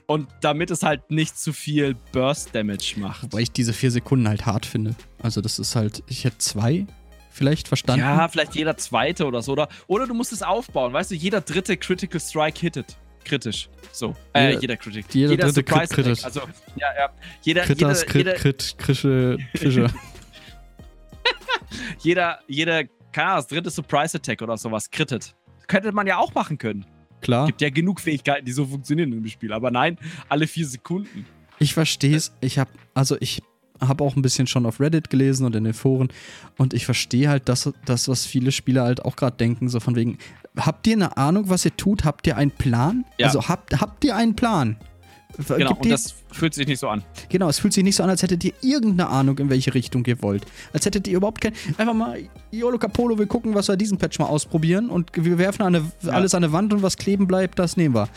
Und 0.07 0.27
damit 0.41 0.71
es 0.71 0.83
halt 0.83 1.11
nicht 1.11 1.37
zu 1.37 1.53
viel 1.53 1.95
Burst 2.11 2.53
Damage 2.53 2.95
macht. 2.97 3.23
Wobei 3.23 3.41
ich 3.41 3.51
diese 3.51 3.73
vier 3.73 3.91
Sekunden 3.91 4.27
halt 4.27 4.45
hart 4.45 4.65
finde. 4.65 4.95
Also, 5.21 5.41
das 5.41 5.59
ist 5.59 5.75
halt, 5.75 6.03
ich 6.07 6.23
hätte 6.23 6.39
zwei 6.39 6.87
vielleicht 7.31 7.67
verstanden. 7.67 8.01
Ja, 8.01 8.27
vielleicht 8.27 8.55
jeder 8.55 8.77
zweite 8.77 9.25
oder 9.25 9.41
so. 9.41 9.53
Oder, 9.53 9.69
oder 9.87 10.07
du 10.07 10.13
musst 10.13 10.33
es 10.33 10.41
aufbauen. 10.41 10.93
Weißt 10.93 11.11
du, 11.11 11.15
jeder 11.15 11.41
dritte 11.41 11.77
Critical 11.77 12.19
Strike 12.19 12.59
hittet. 12.59 12.97
Kritisch. 13.23 13.69
So. 13.91 14.15
Äh, 14.33 14.49
jeder, 14.49 14.61
jeder 14.61 14.77
Critic. 14.77 15.05
Jeder, 15.13 15.31
jeder 15.31 15.45
dritte 15.45 15.63
Crit 15.63 15.89
kritisch. 15.89 16.23
Also, 16.23 16.41
ja, 16.75 16.87
ja. 16.97 17.09
Jeder, 17.41 17.63
Kritas, 17.63 18.01
jeder, 18.01 18.11
Crit, 18.11 18.25
jeder, 18.25 18.33
Crit, 18.33 18.75
Krische, 18.77 19.37
Krische. 19.53 19.87
jeder, 21.99 22.39
jeder, 22.47 22.83
keine 23.11 23.27
Ahnung, 23.27 23.39
das 23.39 23.47
dritte 23.47 23.69
Surprise 23.69 24.17
Attack 24.17 24.41
oder 24.41 24.57
sowas 24.57 24.89
krittet. 24.89 25.35
Könnte 25.67 25.91
man 25.91 26.07
ja 26.07 26.17
auch 26.17 26.33
machen 26.33 26.57
können. 26.57 26.85
Klar. 27.21 27.43
Es 27.43 27.47
gibt 27.47 27.61
ja 27.61 27.69
genug 27.69 27.99
Fähigkeiten, 27.99 28.45
die 28.45 28.51
so 28.51 28.65
funktionieren 28.65 29.11
im 29.13 29.27
Spiel. 29.27 29.53
Aber 29.53 29.71
nein, 29.71 29.97
alle 30.27 30.47
vier 30.47 30.65
Sekunden. 30.65 31.25
Ich 31.59 31.73
verstehe 31.73 32.15
es. 32.15 32.33
Ich 32.41 32.57
habe, 32.57 32.71
also 32.93 33.15
ich 33.19 33.41
habe 33.79 34.03
auch 34.03 34.15
ein 34.15 34.21
bisschen 34.21 34.47
schon 34.47 34.65
auf 34.65 34.79
Reddit 34.79 35.09
gelesen 35.09 35.45
und 35.45 35.55
in 35.55 35.63
den 35.63 35.73
Foren 35.73 36.09
und 36.57 36.73
ich 36.73 36.85
verstehe 36.85 37.29
halt 37.29 37.49
das, 37.49 37.71
das, 37.85 38.07
was 38.07 38.25
viele 38.25 38.51
Spieler 38.51 38.83
halt 38.83 39.03
auch 39.03 39.15
gerade 39.15 39.37
denken, 39.37 39.69
so 39.69 39.79
von 39.79 39.95
wegen, 39.95 40.17
habt 40.57 40.85
ihr 40.87 40.93
eine 40.93 41.17
Ahnung, 41.17 41.49
was 41.49 41.65
ihr 41.65 41.75
tut? 41.75 42.05
Habt 42.05 42.27
ihr 42.27 42.37
einen 42.37 42.51
Plan? 42.51 43.05
Ja. 43.17 43.27
Also 43.27 43.47
habt, 43.47 43.79
habt 43.81 44.03
ihr 44.03 44.15
einen 44.15 44.35
Plan? 44.35 44.77
Genau, 45.47 45.75
und 45.75 45.89
das 45.89 46.15
fühlt 46.31 46.53
sich 46.53 46.67
nicht 46.67 46.79
so 46.79 46.87
an. 46.87 47.03
Genau, 47.29 47.49
es 47.49 47.59
fühlt 47.59 47.73
sich 47.73 47.83
nicht 47.83 47.95
so 47.95 48.03
an, 48.03 48.09
als 48.09 48.21
hättet 48.21 48.43
ihr 48.43 48.53
irgendeine 48.61 49.09
Ahnung, 49.09 49.37
in 49.39 49.49
welche 49.49 49.73
Richtung 49.73 50.05
ihr 50.05 50.21
wollt. 50.21 50.45
Als 50.73 50.85
hättet 50.85 51.07
ihr 51.07 51.17
überhaupt 51.17 51.41
kein. 51.41 51.53
Einfach 51.77 51.93
mal, 51.93 52.19
Yolo 52.51 52.77
Capolo, 52.77 53.17
wir 53.17 53.25
gucken, 53.27 53.53
was 53.55 53.67
wir 53.67 53.77
diesen 53.77 53.97
Patch 53.97 54.19
mal 54.19 54.25
ausprobieren 54.25 54.89
und 54.89 55.11
wir 55.13 55.37
werfen 55.37 55.63
eine, 55.63 55.91
ja. 56.01 56.11
alles 56.11 56.35
an 56.35 56.43
eine 56.43 56.53
Wand 56.53 56.73
und 56.73 56.81
was 56.81 56.97
kleben 56.97 57.27
bleibt, 57.27 57.59
das 57.59 57.77
nehmen 57.77 57.95
wir. 57.95 58.09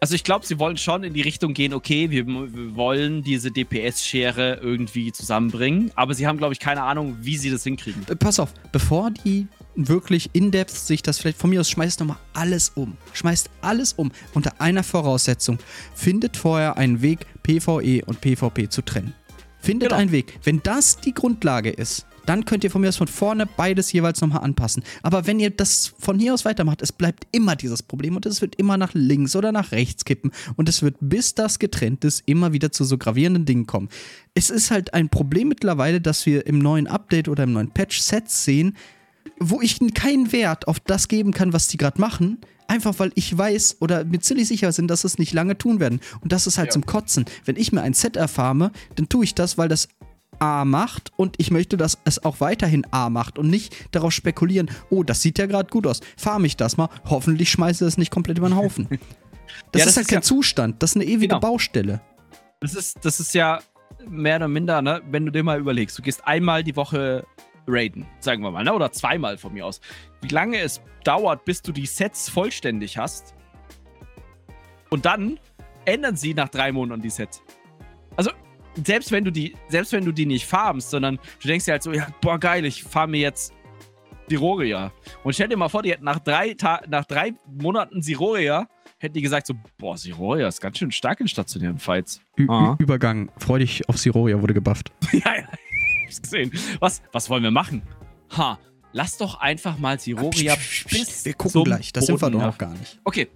Also 0.00 0.14
ich 0.16 0.24
glaube, 0.24 0.44
sie 0.44 0.58
wollen 0.58 0.76
schon 0.76 1.02
in 1.02 1.14
die 1.14 1.22
Richtung 1.22 1.54
gehen, 1.54 1.72
okay, 1.72 2.10
wir, 2.10 2.26
wir 2.26 2.76
wollen 2.76 3.22
diese 3.22 3.50
DPS-Schere 3.50 4.60
irgendwie 4.62 5.12
zusammenbringen, 5.12 5.92
aber 5.94 6.12
sie 6.12 6.26
haben, 6.26 6.36
glaube 6.36 6.52
ich, 6.52 6.60
keine 6.60 6.82
Ahnung, 6.82 7.16
wie 7.22 7.38
sie 7.38 7.50
das 7.50 7.64
hinkriegen. 7.64 8.04
Pass 8.18 8.38
auf, 8.38 8.52
bevor 8.70 9.10
die 9.10 9.46
wirklich 9.76 10.30
in-depth 10.32 10.74
sich 10.74 11.02
das 11.02 11.18
vielleicht 11.18 11.38
von 11.38 11.50
mir 11.50 11.60
aus 11.60 11.70
schmeißt 11.70 12.00
nochmal 12.00 12.18
alles 12.32 12.72
um. 12.74 12.96
Schmeißt 13.12 13.50
alles 13.60 13.92
um 13.92 14.12
unter 14.34 14.60
einer 14.60 14.82
Voraussetzung. 14.82 15.58
Findet 15.94 16.36
vorher 16.36 16.76
einen 16.76 17.02
Weg, 17.02 17.26
PvE 17.42 18.04
und 18.04 18.20
PvP 18.20 18.68
zu 18.68 18.82
trennen. 18.82 19.14
Findet 19.60 19.90
genau. 19.90 20.00
einen 20.00 20.12
Weg. 20.12 20.38
Wenn 20.44 20.62
das 20.62 20.98
die 20.98 21.14
Grundlage 21.14 21.70
ist, 21.70 22.06
dann 22.26 22.44
könnt 22.44 22.64
ihr 22.64 22.70
von 22.70 22.80
mir 22.80 22.88
aus 22.88 22.96
von 22.96 23.08
vorne 23.08 23.46
beides 23.46 23.92
jeweils 23.92 24.20
nochmal 24.20 24.42
anpassen. 24.42 24.82
Aber 25.02 25.26
wenn 25.26 25.40
ihr 25.40 25.50
das 25.50 25.92
von 25.98 26.18
hier 26.18 26.34
aus 26.34 26.44
weitermacht, 26.44 26.82
es 26.82 26.92
bleibt 26.92 27.26
immer 27.32 27.56
dieses 27.56 27.82
Problem 27.82 28.16
und 28.16 28.26
es 28.26 28.40
wird 28.40 28.56
immer 28.56 28.76
nach 28.76 28.94
links 28.94 29.36
oder 29.36 29.52
nach 29.52 29.72
rechts 29.72 30.04
kippen 30.04 30.32
und 30.56 30.68
es 30.68 30.82
wird, 30.82 30.96
bis 31.00 31.34
das 31.34 31.58
getrennt 31.58 32.04
ist, 32.04 32.22
immer 32.26 32.52
wieder 32.52 32.72
zu 32.72 32.84
so 32.84 32.98
gravierenden 32.98 33.44
Dingen 33.44 33.66
kommen. 33.66 33.88
Es 34.34 34.50
ist 34.50 34.70
halt 34.70 34.94
ein 34.94 35.08
Problem 35.08 35.48
mittlerweile, 35.48 36.00
dass 36.00 36.26
wir 36.26 36.46
im 36.46 36.58
neuen 36.58 36.86
Update 36.86 37.28
oder 37.28 37.44
im 37.44 37.52
neuen 37.52 37.70
Patch 37.70 38.00
Sets 38.00 38.44
sehen, 38.44 38.76
wo 39.38 39.60
ich 39.60 39.78
keinen 39.94 40.32
Wert 40.32 40.68
auf 40.68 40.80
das 40.80 41.08
geben 41.08 41.32
kann, 41.32 41.52
was 41.52 41.68
die 41.68 41.76
gerade 41.76 42.00
machen, 42.00 42.38
einfach 42.66 42.98
weil 42.98 43.12
ich 43.14 43.36
weiß 43.36 43.78
oder 43.80 44.04
mir 44.04 44.20
ziemlich 44.20 44.48
sicher 44.48 44.72
sind, 44.72 44.88
dass 44.88 45.04
es 45.04 45.18
nicht 45.18 45.32
lange 45.32 45.58
tun 45.58 45.80
werden. 45.80 46.00
Und 46.20 46.32
das 46.32 46.46
ist 46.46 46.58
halt 46.58 46.68
ja. 46.68 46.72
zum 46.72 46.86
Kotzen. 46.86 47.24
Wenn 47.44 47.56
ich 47.56 47.72
mir 47.72 47.82
ein 47.82 47.94
Set 47.94 48.16
erfarme, 48.16 48.72
dann 48.96 49.08
tue 49.08 49.24
ich 49.24 49.34
das, 49.34 49.58
weil 49.58 49.68
das 49.68 49.88
A 50.38 50.64
macht 50.64 51.12
und 51.16 51.36
ich 51.38 51.50
möchte, 51.50 51.76
dass 51.76 51.98
es 52.04 52.24
auch 52.24 52.40
weiterhin 52.40 52.86
A 52.90 53.08
macht 53.08 53.38
und 53.38 53.48
nicht 53.48 53.74
darauf 53.94 54.12
spekulieren, 54.12 54.70
oh, 54.90 55.02
das 55.02 55.22
sieht 55.22 55.38
ja 55.38 55.46
gerade 55.46 55.70
gut 55.70 55.86
aus, 55.86 56.00
farme 56.16 56.46
ich 56.46 56.56
das 56.56 56.76
mal, 56.76 56.88
hoffentlich 57.04 57.50
schmeiße 57.50 57.84
es 57.86 57.98
nicht 57.98 58.10
komplett 58.10 58.38
über 58.38 58.48
den 58.48 58.56
Haufen. 58.56 58.88
Das, 59.70 59.80
ja, 59.80 59.84
das 59.84 59.90
ist 59.92 59.96
halt 59.96 60.06
ist 60.06 60.10
kein 60.10 60.16
ja 60.16 60.22
Zustand, 60.22 60.82
das 60.82 60.90
ist 60.90 60.96
eine 60.96 61.04
ewige 61.04 61.28
genau. 61.28 61.38
Baustelle. 61.38 62.00
Das 62.60 62.74
ist, 62.74 62.96
das 63.02 63.20
ist 63.20 63.34
ja 63.34 63.60
mehr 64.08 64.36
oder 64.36 64.48
minder, 64.48 64.82
ne, 64.82 65.00
wenn 65.10 65.26
du 65.26 65.32
dir 65.32 65.44
mal 65.44 65.60
überlegst, 65.60 65.96
du 65.98 66.02
gehst 66.02 66.26
einmal 66.26 66.64
die 66.64 66.74
Woche 66.74 67.24
raiden, 67.66 68.06
sagen 68.20 68.42
wir 68.42 68.50
mal, 68.50 68.64
ne? 68.64 68.72
oder 68.72 68.92
zweimal 68.92 69.38
von 69.38 69.52
mir 69.52 69.66
aus. 69.66 69.80
Wie 70.20 70.28
lange 70.28 70.58
es 70.60 70.80
dauert, 71.04 71.44
bis 71.44 71.62
du 71.62 71.72
die 71.72 71.86
Sets 71.86 72.28
vollständig 72.28 72.98
hast. 72.98 73.34
Und 74.90 75.04
dann 75.04 75.38
ändern 75.84 76.16
sie 76.16 76.34
nach 76.34 76.48
drei 76.48 76.72
Monaten 76.72 77.02
die 77.02 77.10
Sets. 77.10 77.42
Also, 78.16 78.30
selbst 78.84 79.12
wenn 79.12 79.24
du 79.24 79.30
die, 79.30 79.54
selbst 79.68 79.92
wenn 79.92 80.04
du 80.04 80.12
die 80.12 80.26
nicht 80.26 80.46
farmst, 80.46 80.90
sondern 80.90 81.18
du 81.40 81.48
denkst 81.48 81.66
dir 81.66 81.72
halt 81.72 81.82
so, 81.82 81.92
ja, 81.92 82.06
boah, 82.20 82.38
geil, 82.38 82.64
ich 82.64 82.82
farme 82.82 83.18
jetzt 83.18 83.52
Siroria. 84.28 84.92
Und 85.22 85.34
stell 85.34 85.48
dir 85.48 85.56
mal 85.56 85.68
vor, 85.68 85.82
die 85.82 85.90
hätten 85.90 86.04
nach 86.04 86.18
drei, 86.18 86.54
Ta 86.54 86.80
nach 86.88 87.04
drei 87.04 87.34
Monaten 87.46 88.02
Siroria, 88.02 88.66
hätten 88.98 89.14
die 89.14 89.22
gesagt 89.22 89.46
so, 89.46 89.54
boah, 89.78 89.96
Siroria 89.96 90.48
ist 90.48 90.60
ganz 90.60 90.78
schön 90.78 90.90
stark 90.90 91.20
in 91.20 91.28
stationären 91.28 91.78
Fights. 91.78 92.20
Ü 92.38 92.46
Übergang, 92.78 93.30
freu 93.38 93.58
dich 93.58 93.88
auf 93.88 93.98
Siroria, 93.98 94.40
wurde 94.40 94.54
gebufft. 94.54 94.92
ja, 95.12 95.34
ja 95.36 95.48
hab's 96.16 96.22
gesehen. 96.22 96.52
Was, 96.80 97.02
was 97.12 97.28
wollen 97.30 97.42
wir 97.42 97.50
machen? 97.50 97.82
Ha, 98.36 98.58
lass 98.92 99.16
doch 99.18 99.40
einfach 99.40 99.78
mal 99.78 99.98
Siroria 99.98 100.56
bis 100.88 101.24
Wir 101.24 101.34
gucken 101.34 101.64
gleich, 101.64 101.92
das 101.92 102.06
sind 102.06 102.20
wir 102.20 102.30
doch 102.30 102.40
noch 102.40 102.58
gar 102.58 102.72
nicht. 102.72 102.98
Okay. 103.04 103.28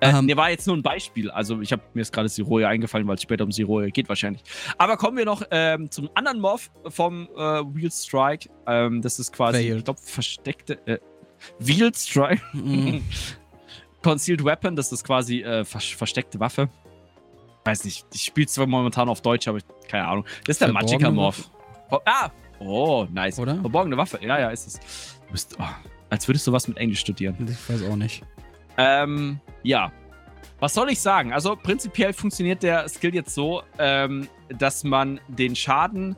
Äh, 0.00 0.10
ähm, 0.10 0.26
nee, 0.26 0.36
war 0.36 0.50
jetzt 0.50 0.66
nur 0.66 0.76
ein 0.76 0.82
Beispiel. 0.82 1.30
Also, 1.30 1.60
ich 1.60 1.72
habe 1.72 1.82
mir 1.94 2.00
jetzt 2.00 2.12
gerade 2.12 2.28
Siroria 2.28 2.68
eingefallen, 2.68 3.06
weil 3.06 3.14
es 3.14 3.22
später 3.22 3.44
um 3.44 3.52
Siroria 3.52 3.88
geht 3.90 4.08
wahrscheinlich. 4.08 4.42
Aber 4.76 4.96
kommen 4.96 5.16
wir 5.16 5.24
noch 5.24 5.42
ähm, 5.50 5.90
zum 5.90 6.10
anderen 6.14 6.40
Morph 6.40 6.70
vom 6.88 7.28
äh, 7.36 7.38
Wheel 7.38 7.90
Strike. 7.90 8.50
Ähm, 8.66 9.02
das 9.02 9.18
ist 9.18 9.32
quasi, 9.32 9.58
Failed. 9.58 9.78
ich 9.78 9.84
glaube, 9.84 10.00
versteckte. 10.02 10.86
Äh, 10.86 10.98
Wheel 11.58 11.94
Strike. 11.94 12.42
Mm. 12.52 13.00
Concealed 14.02 14.44
Weapon, 14.44 14.76
das 14.76 14.92
ist 14.92 15.04
quasi 15.04 15.42
äh, 15.42 15.64
vers 15.64 15.84
versteckte 15.84 16.38
Waffe. 16.38 16.68
Weiß 17.64 17.84
nicht, 17.84 18.04
ich 18.12 18.22
spiele 18.22 18.46
zwar 18.46 18.66
momentan 18.66 19.08
auf 19.08 19.22
Deutsch, 19.22 19.48
aber 19.48 19.58
ich, 19.58 19.64
keine 19.88 20.06
Ahnung. 20.06 20.26
Das 20.44 20.56
ist 20.56 20.60
der 20.60 20.72
Magica 20.72 21.10
Morph. 21.10 21.50
Oh, 21.94 22.00
ah! 22.06 22.30
Oh, 22.58 23.06
nice. 23.12 23.38
Oder? 23.38 23.54
Verborgene 23.60 23.96
Waffe. 23.96 24.18
Ja, 24.20 24.38
ja, 24.38 24.50
ist 24.50 24.66
es. 24.66 25.20
Du 25.26 25.32
bist, 25.32 25.56
oh, 25.60 25.64
als 26.10 26.26
würdest 26.26 26.46
du 26.46 26.52
was 26.52 26.66
mit 26.66 26.76
Englisch 26.76 27.00
studieren. 27.00 27.36
Ich 27.48 27.70
weiß 27.70 27.88
auch 27.88 27.96
nicht. 27.96 28.24
Ähm, 28.76 29.40
ja. 29.62 29.92
Was 30.58 30.74
soll 30.74 30.90
ich 30.90 31.00
sagen? 31.00 31.32
Also, 31.32 31.56
prinzipiell 31.56 32.12
funktioniert 32.12 32.62
der 32.62 32.88
Skill 32.88 33.14
jetzt 33.14 33.34
so, 33.34 33.62
ähm, 33.78 34.28
dass 34.48 34.82
man 34.82 35.20
den 35.28 35.54
Schaden, 35.54 36.16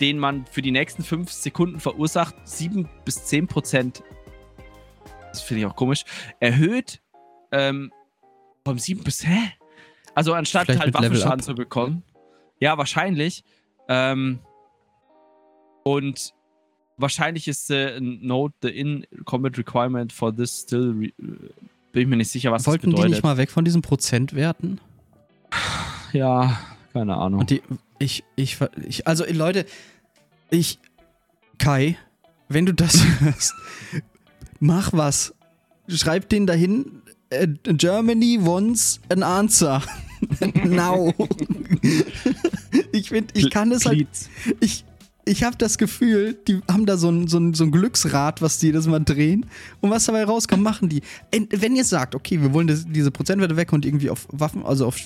den 0.00 0.18
man 0.18 0.46
für 0.46 0.62
die 0.62 0.70
nächsten 0.70 1.02
5 1.02 1.30
Sekunden 1.30 1.80
verursacht, 1.80 2.34
7 2.44 2.88
bis 3.04 3.26
10 3.26 3.46
Prozent, 3.46 4.02
das 5.30 5.42
finde 5.42 5.62
ich 5.62 5.66
auch 5.66 5.76
komisch, 5.76 6.04
erhöht 6.38 7.02
ähm, 7.52 7.92
vom 8.64 8.78
7 8.78 9.02
bis, 9.04 9.26
hä? 9.26 9.52
Also, 10.14 10.32
anstatt 10.32 10.66
Vielleicht 10.66 10.80
halt 10.80 10.94
Waffenschaden 10.94 11.40
zu 11.40 11.54
bekommen. 11.54 12.04
Ja, 12.58 12.78
wahrscheinlich. 12.78 13.44
Ähm, 13.88 14.40
und 15.82 16.32
wahrscheinlich 16.96 17.48
ist 17.48 17.70
äh, 17.70 17.98
Note 18.00 18.54
the 18.62 18.68
in-combat 18.68 19.56
requirement 19.58 20.12
for 20.12 20.34
this 20.34 20.60
still. 20.62 20.92
bin 20.92 21.12
ich 21.92 22.06
mir 22.06 22.16
nicht 22.16 22.30
sicher, 22.30 22.52
was 22.52 22.66
Wollten 22.66 22.90
das 22.90 22.96
bedeutet. 22.96 23.08
die 23.08 23.14
nicht 23.14 23.22
mal 23.24 23.36
weg 23.36 23.50
von 23.50 23.64
diesen 23.64 23.82
Prozentwerten? 23.82 24.80
Ja, 26.12 26.58
Keine 26.92 27.16
Ahnung. 27.16 27.40
Und 27.40 27.50
die, 27.50 27.62
ich, 27.98 28.24
ich, 28.36 28.58
ich, 28.86 29.06
also 29.06 29.24
Leute, 29.30 29.64
ich, 30.50 30.78
Kai, 31.58 31.96
wenn 32.48 32.66
du 32.66 32.74
das 32.74 33.04
hörst, 33.20 33.54
mach 34.58 34.92
was. 34.92 35.34
Schreib 35.88 36.28
den 36.28 36.46
dahin. 36.46 37.02
äh, 37.30 37.46
Germany 37.64 38.38
wants 38.40 39.00
an 39.08 39.22
answer. 39.22 39.82
Now. 40.64 41.12
ich 42.92 43.08
finde, 43.08 43.32
ich 43.34 43.50
kann 43.50 43.72
es 43.72 43.86
halt. 43.86 44.06
Ich, 44.60 44.84
ich 45.30 45.44
habe 45.44 45.56
das 45.56 45.78
Gefühl, 45.78 46.36
die 46.48 46.60
haben 46.68 46.86
da 46.86 46.96
so 46.96 47.08
ein, 47.08 47.28
so, 47.28 47.38
ein, 47.38 47.54
so 47.54 47.62
ein 47.62 47.70
Glücksrad, 47.70 48.42
was 48.42 48.58
die 48.58 48.66
jedes 48.66 48.88
Mal 48.88 48.98
drehen. 48.98 49.46
Und 49.80 49.90
was 49.90 50.06
dabei 50.06 50.24
rauskommt, 50.24 50.62
machen 50.62 50.88
die. 50.88 51.02
Wenn 51.30 51.76
ihr 51.76 51.84
sagt, 51.84 52.16
okay, 52.16 52.42
wir 52.42 52.52
wollen 52.52 52.66
das, 52.66 52.84
diese 52.84 53.12
Prozentwerte 53.12 53.56
weg 53.56 53.72
und 53.72 53.86
irgendwie 53.86 54.10
auf 54.10 54.26
Waffen, 54.32 54.64
also 54.64 54.86
auf 54.86 54.96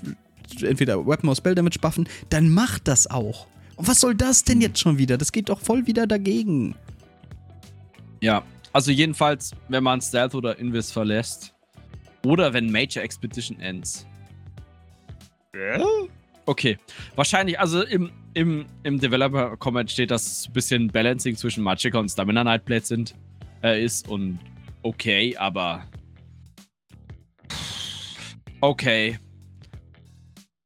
entweder 0.63 1.07
Weapon 1.07 1.29
oder 1.29 1.37
Spell 1.37 1.55
Damage 1.55 1.79
buffen, 1.79 2.09
dann 2.31 2.49
macht 2.49 2.89
das 2.89 3.11
auch. 3.11 3.47
Und 3.77 3.87
was 3.87 4.01
soll 4.01 4.15
das 4.15 4.45
denn 4.45 4.63
jetzt 4.63 4.79
schon 4.79 4.97
wieder? 4.97 5.19
Das 5.19 5.31
geht 5.31 5.51
doch 5.51 5.61
voll 5.61 5.87
wieder 5.87 6.07
dagegen. 6.07 6.75
Ja, 8.23 8.43
also 8.73 8.91
jedenfalls, 8.93 9.51
wenn 9.69 9.85
man 9.85 10.01
Stealth 10.01 10.35
oder 10.35 10.59
Invis 10.59 10.91
verlässt. 10.91 11.53
Oder 12.25 12.55
wenn 12.55 12.73
Major 12.73 13.03
Expedition 13.03 13.61
ends. 13.61 14.07
Okay. 16.47 16.79
Wahrscheinlich, 17.15 17.59
also 17.59 17.83
im, 17.83 18.11
im, 18.35 18.67
im 18.83 18.99
Developer-Comment 18.99 19.91
steht, 19.91 20.11
dass 20.11 20.47
ein 20.49 20.53
bisschen 20.53 20.89
Balancing 20.89 21.37
zwischen 21.37 21.63
Magicka 21.65 21.99
und 21.99 22.09
Stamina 22.11 22.45
Nightblade 22.45 22.85
sind, 22.85 23.15
äh, 23.63 23.83
ist 23.83 24.09
und 24.09 24.39
okay, 24.83 25.37
aber. 25.37 25.85
Okay. 28.61 29.19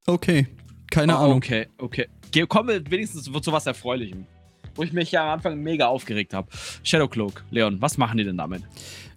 Okay. 0.07 0.47
Keine 0.91 1.14
Oh, 1.14 1.21
Ahnung. 1.21 1.37
Okay, 1.37 1.67
okay. 1.79 2.09
Kommen 2.49 2.69
wir 2.69 2.91
wenigstens 2.91 3.25
zu 3.25 3.53
was 3.53 3.67
Erfreulichem. 3.67 4.27
Wo 4.75 4.83
ich 4.83 4.93
mich 4.93 5.11
ja 5.11 5.25
am 5.25 5.31
Anfang 5.35 5.61
mega 5.61 5.87
aufgeregt 5.87 6.35
habe. 6.35 6.49
Shadowcloak, 6.85 7.45
Leon, 7.51 7.81
was 7.81 7.99
machen 7.99 8.19
die 8.19 8.25
denn 8.25 8.37
damit? 8.37 8.62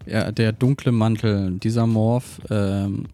Ja, 0.08 0.32
der 0.32 0.52
dunkle 0.54 0.91
Mantel, 0.91 1.60
dieser 1.60 1.86
Morph 1.86 2.41
ähm, 2.50 3.08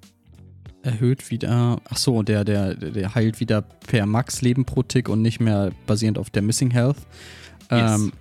erhöht 0.88 1.30
wieder. 1.30 1.80
Ach 1.90 1.98
so, 1.98 2.24
der, 2.24 2.44
der, 2.44 2.74
der 2.76 3.14
heilt 3.16 3.40
wieder 3.40 3.62
per 3.62 4.06
Max 4.06 4.42
Leben 4.42 4.66
pro 4.66 4.84
Tick 4.84 5.10
und 5.10 5.22
nicht 5.22 5.40
mehr 5.40 5.72
basierend 5.86 6.18
auf 6.18 6.30
der 6.30 6.42
Missing 6.42 6.72
Health. 6.72 6.98
Ähm, 7.70 8.12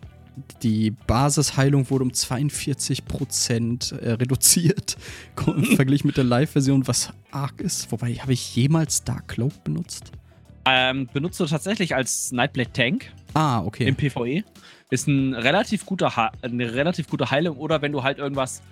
die 0.63 0.91
Basisheilung 0.91 1.89
wurde 1.89 2.05
um 2.05 2.11
42% 2.11 3.99
äh, 3.99 4.13
reduziert 4.13 4.97
im 5.47 5.65
Vergleich 5.77 6.05
mit 6.05 6.17
der 6.17 6.25
Live-Version, 6.25 6.87
was 6.87 7.13
arg 7.31 7.61
ist. 7.61 7.91
Wobei, 7.93 8.15
habe 8.15 8.33
ich 8.33 8.55
jemals 8.57 9.05
Dark 9.05 9.29
Cloak 9.29 9.65
benutzt? 9.65 10.13
Ähm, 10.65 11.09
benutzt 11.13 11.39
du 11.41 11.47
tatsächlich 11.47 11.95
als 11.95 12.33
Nightblade 12.33 12.73
Tank 12.73 13.13
Ah, 13.35 13.61
okay. 13.63 13.85
im 13.87 13.95
PvE. 13.95 14.43
Ist 14.91 15.07
ein 15.07 15.33
relativ 15.35 15.87
guter 15.87 16.17
Ha- 16.17 16.33
eine 16.43 16.73
relativ 16.75 17.09
gute 17.09 17.31
Heilung 17.31 17.57
oder 17.57 17.83
wenn 17.83 17.93
du 17.93 18.03
halt 18.03 18.19
irgendwas 18.19 18.63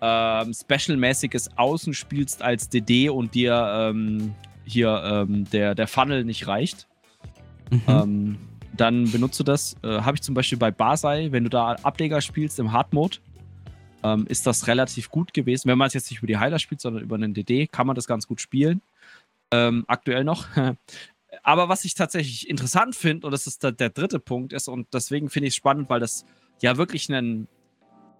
ähm, 0.00 0.52
Special-mäßiges 0.52 1.56
außen 1.56 1.94
spielst 1.94 2.42
als 2.42 2.68
DD 2.68 3.08
und 3.08 3.34
dir 3.34 3.90
ähm, 3.90 4.34
hier 4.64 5.02
ähm, 5.04 5.48
der, 5.50 5.74
der 5.74 5.86
Funnel 5.86 6.24
nicht 6.24 6.46
reicht, 6.46 6.86
Mhm. 7.70 7.82
ähm, 7.88 8.38
dann 8.76 9.10
benutzt 9.10 9.40
du 9.40 9.44
das. 9.44 9.74
Äh, 9.82 10.00
Habe 10.02 10.14
ich 10.16 10.22
zum 10.22 10.34
Beispiel 10.34 10.58
bei 10.58 10.70
Basai, 10.70 11.32
wenn 11.32 11.42
du 11.44 11.50
da 11.50 11.72
Ableger 11.82 12.20
spielst 12.20 12.58
im 12.58 12.70
Hard-Mode, 12.72 13.18
ähm, 14.04 14.26
ist 14.28 14.46
das 14.46 14.66
relativ 14.68 15.10
gut 15.10 15.34
gewesen. 15.34 15.68
Wenn 15.68 15.78
man 15.78 15.88
es 15.88 15.94
jetzt 15.94 16.10
nicht 16.10 16.18
über 16.18 16.28
die 16.28 16.38
Heiler 16.38 16.58
spielt, 16.58 16.80
sondern 16.80 17.02
über 17.02 17.16
einen 17.16 17.34
DD, 17.34 17.66
kann 17.66 17.86
man 17.86 17.96
das 17.96 18.06
ganz 18.06 18.28
gut 18.28 18.40
spielen. 18.40 18.82
Ähm, 19.50 19.84
aktuell 19.88 20.22
noch. 20.24 20.46
Aber 21.42 21.68
was 21.68 21.84
ich 21.84 21.94
tatsächlich 21.94 22.48
interessant 22.48 22.94
finde, 22.94 23.26
und 23.26 23.32
das 23.32 23.46
ist 23.46 23.62
der, 23.62 23.72
der 23.72 23.90
dritte 23.90 24.20
Punkt, 24.20 24.52
ist, 24.52 24.68
und 24.68 24.86
deswegen 24.92 25.28
finde 25.28 25.48
ich 25.48 25.52
es 25.52 25.56
spannend, 25.56 25.90
weil 25.90 26.00
das 26.00 26.24
ja 26.62 26.76
wirklich 26.76 27.08
ein 27.12 27.48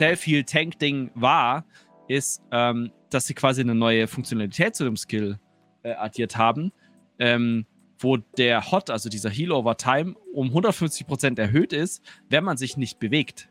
Self-Heal-Tank-Ding 0.00 1.10
war, 1.14 1.64
ist, 2.08 2.42
ähm, 2.52 2.92
dass 3.10 3.26
sie 3.26 3.34
quasi 3.34 3.60
eine 3.62 3.74
neue 3.74 4.06
Funktionalität 4.06 4.74
zu 4.76 4.84
dem 4.84 4.96
Skill 4.96 5.38
äh, 5.82 5.92
addiert 5.94 6.36
haben, 6.36 6.72
ähm, 7.18 7.66
wo 7.98 8.16
der 8.16 8.70
Hot, 8.70 8.90
also 8.90 9.08
dieser 9.08 9.30
Heal 9.30 9.52
over 9.52 9.76
Time, 9.76 10.14
um 10.34 10.48
150% 10.50 11.38
erhöht 11.40 11.72
ist, 11.72 12.02
wenn 12.28 12.44
man 12.44 12.56
sich 12.56 12.76
nicht 12.76 12.98
bewegt. 12.98 13.48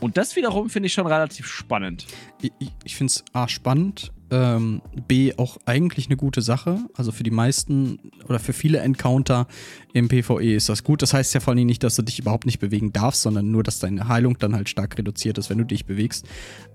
Und 0.00 0.16
das 0.16 0.34
wiederum 0.36 0.68
finde 0.70 0.86
ich 0.88 0.92
schon 0.92 1.06
relativ 1.06 1.46
spannend. 1.46 2.06
Ich, 2.40 2.52
ich- 2.84 2.96
finde 2.96 3.10
es 3.10 3.24
A 3.32 3.48
spannend, 3.48 4.12
ähm, 4.32 4.80
B 5.06 5.34
auch 5.36 5.58
eigentlich 5.66 6.06
eine 6.06 6.16
gute 6.16 6.40
Sache. 6.40 6.78
Also 6.94 7.12
für 7.12 7.22
die 7.22 7.30
meisten 7.30 8.10
oder 8.28 8.38
für 8.38 8.54
viele 8.54 8.78
Encounter 8.78 9.46
im 9.92 10.08
PvE 10.08 10.54
ist 10.54 10.70
das 10.70 10.82
gut. 10.82 11.02
Das 11.02 11.12
heißt 11.12 11.34
ja 11.34 11.40
vor 11.40 11.52
allem 11.52 11.66
nicht, 11.66 11.84
dass 11.84 11.96
du 11.96 12.02
dich 12.02 12.18
überhaupt 12.18 12.46
nicht 12.46 12.58
bewegen 12.58 12.92
darfst, 12.92 13.22
sondern 13.22 13.50
nur, 13.50 13.62
dass 13.62 13.78
deine 13.78 14.08
Heilung 14.08 14.38
dann 14.38 14.54
halt 14.54 14.70
stark 14.70 14.96
reduziert 14.96 15.36
ist, 15.36 15.50
wenn 15.50 15.58
du 15.58 15.64
dich 15.64 15.84
bewegst. 15.84 16.26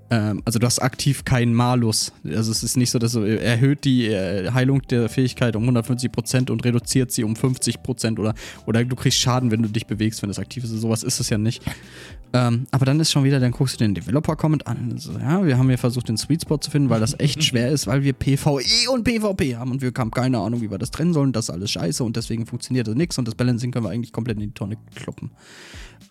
Ähm, 0.10 0.42
also 0.46 0.58
du 0.60 0.66
hast 0.66 0.80
aktiv 0.80 1.26
keinen 1.26 1.54
Malus. 1.54 2.14
Also 2.24 2.52
es 2.52 2.64
ist 2.64 2.78
nicht 2.78 2.92
so, 2.92 3.00
dass 3.00 3.12
du 3.12 3.24
äh, 3.24 3.38
erhöht 3.38 3.84
die 3.84 4.08
äh, 4.08 4.52
Heilung 4.52 4.82
der 4.84 5.10
Fähigkeit 5.10 5.56
um 5.56 5.68
150% 5.70 6.50
und 6.50 6.64
reduziert 6.64 7.12
sie 7.12 7.24
um 7.24 7.34
50% 7.34 8.20
oder, 8.20 8.34
oder 8.66 8.86
du 8.86 8.96
kriegst 8.96 9.20
Schaden, 9.20 9.52
wenn 9.52 9.62
du 9.62 9.70
dich 9.70 9.86
bewegst, 9.86 10.22
wenn 10.22 10.30
das 10.30 10.40
aktiv 10.40 10.64
ist. 10.64 10.70
Sowas 10.70 11.04
ist 11.04 11.20
es 11.20 11.30
ja 11.30 11.38
nicht. 11.38 11.62
Ähm, 12.34 12.68
aber 12.72 12.86
dann 12.86 13.00
ist 13.00 13.12
schon 13.12 13.24
wieder, 13.24 13.40
dann 13.40 13.52
guckst 13.52 13.76
du 13.76 13.84
den 13.84 13.96
Developer-Comment 13.96 14.68
an 14.68 14.92
und 14.92 15.02
so, 15.02 15.14
ja, 15.14 15.46
wir 15.46 15.58
haben 15.58 15.70
hier 15.70 15.78
versucht, 15.78 16.10
den 16.10 16.18
Sweet 16.18 16.42
Spot 16.42 16.58
zu 16.58 16.72
finden, 16.72 16.90
weil 16.90 17.00
das 17.00 17.20
echt 17.20 17.44
schwer 17.46 17.70
ist, 17.70 17.88
weil 17.88 18.04
wir 18.04 18.14
PvE 18.14 18.62
und 18.92 19.04
PvP 19.04 19.56
haben 19.56 19.72
und 19.72 19.82
wir 19.82 19.92
haben 19.98 20.12
keine 20.12 20.38
Ahnung, 20.40 20.62
wie 20.62 20.70
wir 20.70 20.78
das 20.78 20.92
trennen 20.92 21.14
sollen. 21.14 21.32
Das 21.32 21.46
ist 21.46 21.50
alles 21.50 21.72
scheiße 21.72 22.04
und 22.04 22.16
deswegen 22.16 22.46
funktioniert 22.46 22.88
das 22.88 22.96
nichts 22.96 23.18
und 23.18 23.28
das 23.28 23.36
Balancing 23.36 23.72
können 23.72 23.86
wir 23.86 23.92
eigentlich 23.92 24.12
komplett 24.14 24.38
in 24.38 24.44
die 24.44 24.52
Tonne 24.52 24.78
kloppen. 24.96 25.32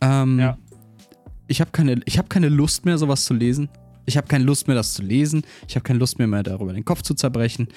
Ähm, 0.00 0.38
Ja. 0.38 0.58
Ich 1.48 1.60
habe 1.60 1.70
keine, 1.70 2.00
ich 2.06 2.18
hab 2.18 2.28
keine 2.28 2.48
Lust 2.48 2.84
mehr, 2.84 2.98
sowas 2.98 3.24
zu 3.24 3.32
lesen. 3.32 3.68
Ich 4.06 4.16
habe 4.16 4.26
keine 4.26 4.44
Lust 4.44 4.66
mehr, 4.68 4.76
das 4.76 4.94
zu 4.94 5.02
lesen. 5.02 5.42
Ich 5.68 5.74
habe 5.74 5.82
keine 5.84 5.98
Lust 5.98 6.18
mehr, 6.18 6.26
mehr 6.28 6.42
darüber 6.42 6.72
den 6.72 6.84
Kopf 6.84 7.02
zu 7.02 7.14
zerbrechen. 7.14 7.68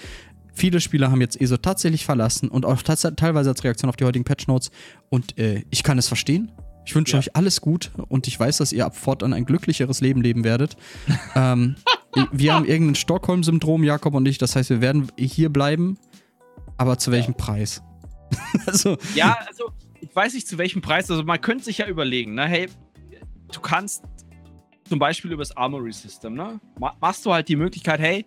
Viele 0.54 0.82
Spieler 0.82 1.12
haben 1.12 1.22
jetzt 1.22 1.39
ESO 1.39 1.58
tatsächlich 1.58 2.06
verlassen 2.06 2.50
und 2.50 2.65
auch 2.65 2.82
teilweise 2.82 3.50
als 3.50 3.63
Reaktion 3.63 3.89
auf 3.89 3.96
die 3.96 4.06
heutigen 4.06 4.26
Patch 4.26 4.48
Notes. 4.48 4.72
Und 5.10 5.38
äh, 5.38 5.63
ich 5.70 5.84
kann 5.84 5.98
es 5.98 6.08
verstehen. 6.08 6.52
Ich 6.86 6.96
wünsche 6.96 7.13
Ja. 7.13 7.20
euch 7.20 7.36
alles 7.36 7.62
gut 7.62 7.92
und 8.10 8.28
ich 8.28 8.39
weiß, 8.39 8.58
dass 8.58 8.72
ihr 8.74 8.86
ab 8.86 8.96
fortan 8.98 9.34
ein 9.34 9.46
glücklicheres 9.46 10.02
Leben 10.02 10.22
leben 10.22 10.44
werdet. 10.44 10.76
ähm, 11.36 11.76
wir 12.32 12.54
haben 12.54 12.65
irgendein 12.65 12.96
Stockholm-Syndrom, 12.96 13.84
Jakob 13.84 14.15
und 14.15 14.28
ich. 14.28 14.38
Das 14.38 14.56
heißt, 14.56 14.70
wir 14.70 14.82
werden 14.82 15.08
hier 15.18 15.50
bleiben. 15.50 15.98
Aber 16.78 16.98
zu 16.98 17.12
welchem 17.12 17.36
Preis? 17.36 17.82
also, 18.65 18.98
Ja, 19.15 19.38
also 19.48 19.65
ich 20.02 20.15
weiß 20.15 20.34
nicht 20.34 20.48
zu 20.48 20.58
welchem 20.58 20.82
Preis. 20.82 21.10
Also 21.12 21.24
man 21.24 21.39
könnte 21.42 21.65
sich 21.65 21.78
ja 21.80 21.88
überlegen, 21.88 22.34
ne? 22.34 22.46
Hey, 22.48 22.68
du 23.54 23.60
kannst 23.60 24.04
zum 24.89 24.99
Beispiel 24.99 25.32
über 25.32 25.41
das 25.43 25.56
Armory 25.56 25.91
System, 25.91 26.34
ne? 26.34 26.60
Ma 26.80 26.95
machst 26.99 27.25
du 27.25 27.32
halt 27.32 27.47
die 27.47 27.56
Möglichkeit, 27.56 27.99
hey, 27.99 28.25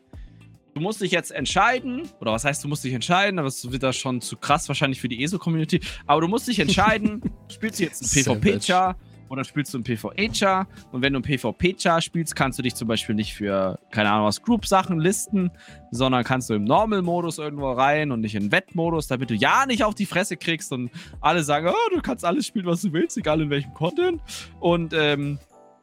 du 0.75 0.81
musst 0.81 1.01
dich 1.01 1.11
jetzt 1.11 1.33
entscheiden, 1.33 2.09
oder 2.21 2.33
was 2.33 2.45
heißt, 2.45 2.63
du 2.63 2.69
musst 2.69 2.85
dich 2.85 2.95
entscheiden, 2.95 3.39
aber 3.39 3.49
es 3.49 3.71
wird 3.71 3.83
da 3.83 3.93
schon 3.93 4.21
zu 4.21 4.37
krass 4.37 4.69
wahrscheinlich 4.69 5.01
für 5.01 5.09
die 5.09 5.23
ESO-Community, 5.23 5.81
aber 6.07 6.21
du 6.21 6.29
musst 6.29 6.47
dich 6.49 6.61
entscheiden, 6.61 7.21
spielst 7.49 7.81
du 7.81 7.85
jetzt 7.85 8.03
einen 8.03 8.25
Savage. 8.25 8.41
PvP-Char 8.41 8.97
oder 9.29 9.45
spielst 9.45 9.73
du 9.73 9.79
einen 9.79 9.85
PvE-Char 9.85 10.69
und 10.93 11.03
wenn 11.03 11.15
du 11.15 11.19
einen 11.19 11.25
PvP-Char 11.25 12.01
spielst, 12.01 12.37
kannst 12.37 12.59
du 12.59 12.63
dich 12.63 12.75
zum 12.75 12.87
Beispiel 12.87 13.15
nicht 13.15 13.35
für, 13.35 13.79
keine 13.91 14.11
Ahnung 14.11 14.27
was, 14.27 14.43
Group-Sachen 14.43 15.01
listen, 15.01 15.51
sondern 15.91 16.23
kannst 16.23 16.51
du 16.51 16.55
im 16.55 16.65
Normal-Modus 16.65 17.39
irgendwo 17.39 17.73
rein 17.73 18.13
und 18.13 18.21
nicht 18.21 18.35
in 18.35 18.53
Wettmodus, 18.53 19.09
damit 19.09 19.31
du 19.31 19.35
ja 19.35 19.67
nicht 19.67 19.85
auf 19.85 19.95
die 19.95 20.07
Fresse 20.07 20.37
kriegst 20.37 20.71
und 20.73 20.91
alle 21.21 21.43
sagen, 21.43 21.69
oh, 21.69 21.95
du 21.95 22.01
kannst 22.03 22.25
alles 22.25 22.47
spielen, 22.47 22.67
was 22.67 22.83
du 22.83 22.93
willst, 22.93 23.17
egal 23.17 23.41
in 23.41 23.51
welchem 23.51 23.75
Content. 23.75 24.21
Und, 24.61 24.93
ähm, 24.95 25.39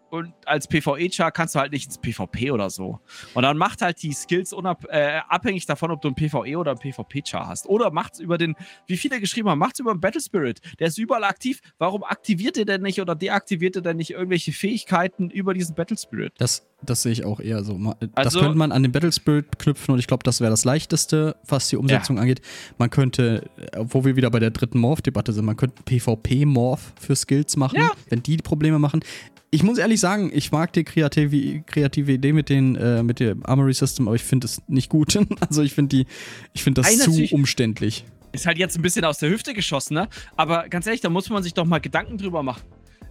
und 0.10 0.34
als 0.46 0.68
PvE-Char 0.68 1.32
kannst 1.32 1.56
du 1.56 1.60
halt 1.60 1.72
nicht 1.72 1.86
ins 1.88 1.98
PvP 1.98 2.52
oder 2.52 2.70
so. 2.70 3.00
Und 3.34 3.44
dann 3.44 3.58
macht 3.58 3.82
halt 3.82 4.02
die 4.02 4.14
Skills 4.14 4.54
äh, 4.90 5.20
abhängig 5.28 5.66
davon, 5.66 5.92
ob 5.92 6.02
du 6.02 6.08
ein 6.10 6.16
PvE 6.16 6.58
oder 6.58 6.72
ein 6.72 6.78
PvP-Char 6.80 7.48
hast. 7.48 7.68
Oder 7.68 7.92
macht's 7.92 8.20
über 8.20 8.38
den, 8.38 8.56
wie 8.88 8.98
viele 8.98 9.20
geschrieben 9.20 9.50
haben, 9.50 9.60
macht's 9.60 9.80
über 9.80 9.94
den 9.94 10.00
Battle 10.02 10.22
Spirit. 10.22 10.60
Der 10.80 10.88
ist 10.88 10.98
überall 10.98 11.24
aktiv. 11.24 11.62
Warum 11.78 12.04
aktiviert 12.04 12.58
ihr 12.58 12.66
denn 12.66 12.82
nicht 12.82 13.00
oder 13.02 13.16
deaktiviert 13.16 13.76
ihr 13.76 13.82
denn 13.82 13.98
nicht 13.98 14.12
irgendwelche 14.12 14.52
Fähigkeiten 14.52 15.30
über 15.30 15.54
diesen 15.54 15.76
Battle 15.76 15.98
Spirit? 15.98 16.34
Das, 16.38 16.66
das 16.82 17.04
sehe 17.04 17.12
ich 17.12 17.26
auch 17.26 17.40
eher 17.40 17.64
so. 17.64 17.78
Das 18.00 18.10
Also- 18.28 18.40
könnte 18.40 18.58
man 18.58 18.72
an 18.72 18.84
den 18.84 18.92
Battle 18.92 19.12
Spirit 19.12 19.60
knüpfen 19.60 19.94
und 19.94 20.00
ich 20.00 20.08
glaube, 20.08 20.24
das 20.24 20.42
wäre 20.42 20.50
das 20.52 20.66
leichteste, 20.66 21.36
was 21.48 21.70
die 21.70 21.78
Umsetzung 21.78 22.18
angeht. 22.20 22.42
Man 22.78 22.90
könnte, 22.90 23.50
äh, 23.58 23.80
wo 23.80 24.06
wir 24.06 24.16
wieder 24.16 24.30
bei 24.32 24.40
der 24.40 24.52
dritten 24.52 24.80
Morph-Debatte 24.80 25.34
sind, 25.34 25.46
man 25.46 25.58
könnte 25.58 25.82
PvP-Morph 25.84 26.94
für 27.00 27.16
Skills 27.16 27.58
machen, 27.58 27.78
Ja. 27.80 27.92
wenn 28.10 28.24
die 28.24 28.38
Probleme 28.38 28.80
machen. 28.80 29.02
Ich 29.52 29.64
muss 29.64 29.80
ehrlich 29.80 30.00
sagen, 30.00 30.30
ich 30.32 30.52
mag 30.52 30.74
die 30.74 30.84
kreative, 30.84 31.62
kreative 31.62 32.12
Idee 32.12 32.34
mit, 32.34 32.50
den, 32.50 32.76
äh, 32.76 33.02
mit 33.02 33.20
dem 33.20 33.44
Armory 33.46 33.74
System, 33.74 34.08
aber 34.08 34.16
ich 34.16 34.24
finde 34.24 34.46
es 34.46 34.62
nicht 34.68 34.90
gut. 34.90 35.18
also 35.50 35.64
ich 35.64 35.74
finde 35.74 36.06
finde 36.56 36.82
das 36.82 36.98
Nein, 36.98 37.12
zu 37.12 37.36
umständlich. 37.36 38.06
Ist 38.32 38.46
halt 38.46 38.60
jetzt 38.60 38.78
ein 38.78 38.84
bisschen 38.84 39.06
aus 39.06 39.18
der 39.18 39.32
Hüfte 39.32 39.56
geschossen, 39.56 39.96
ne? 39.96 40.08
Aber 40.36 40.70
ganz 40.70 40.86
ehrlich, 40.86 41.02
da 41.02 41.10
muss 41.10 41.30
man 41.32 41.42
sich 41.42 41.56
doch 41.56 41.66
mal 41.66 41.80
Gedanken 41.80 42.20
drüber 42.20 42.44
machen. 42.44 42.62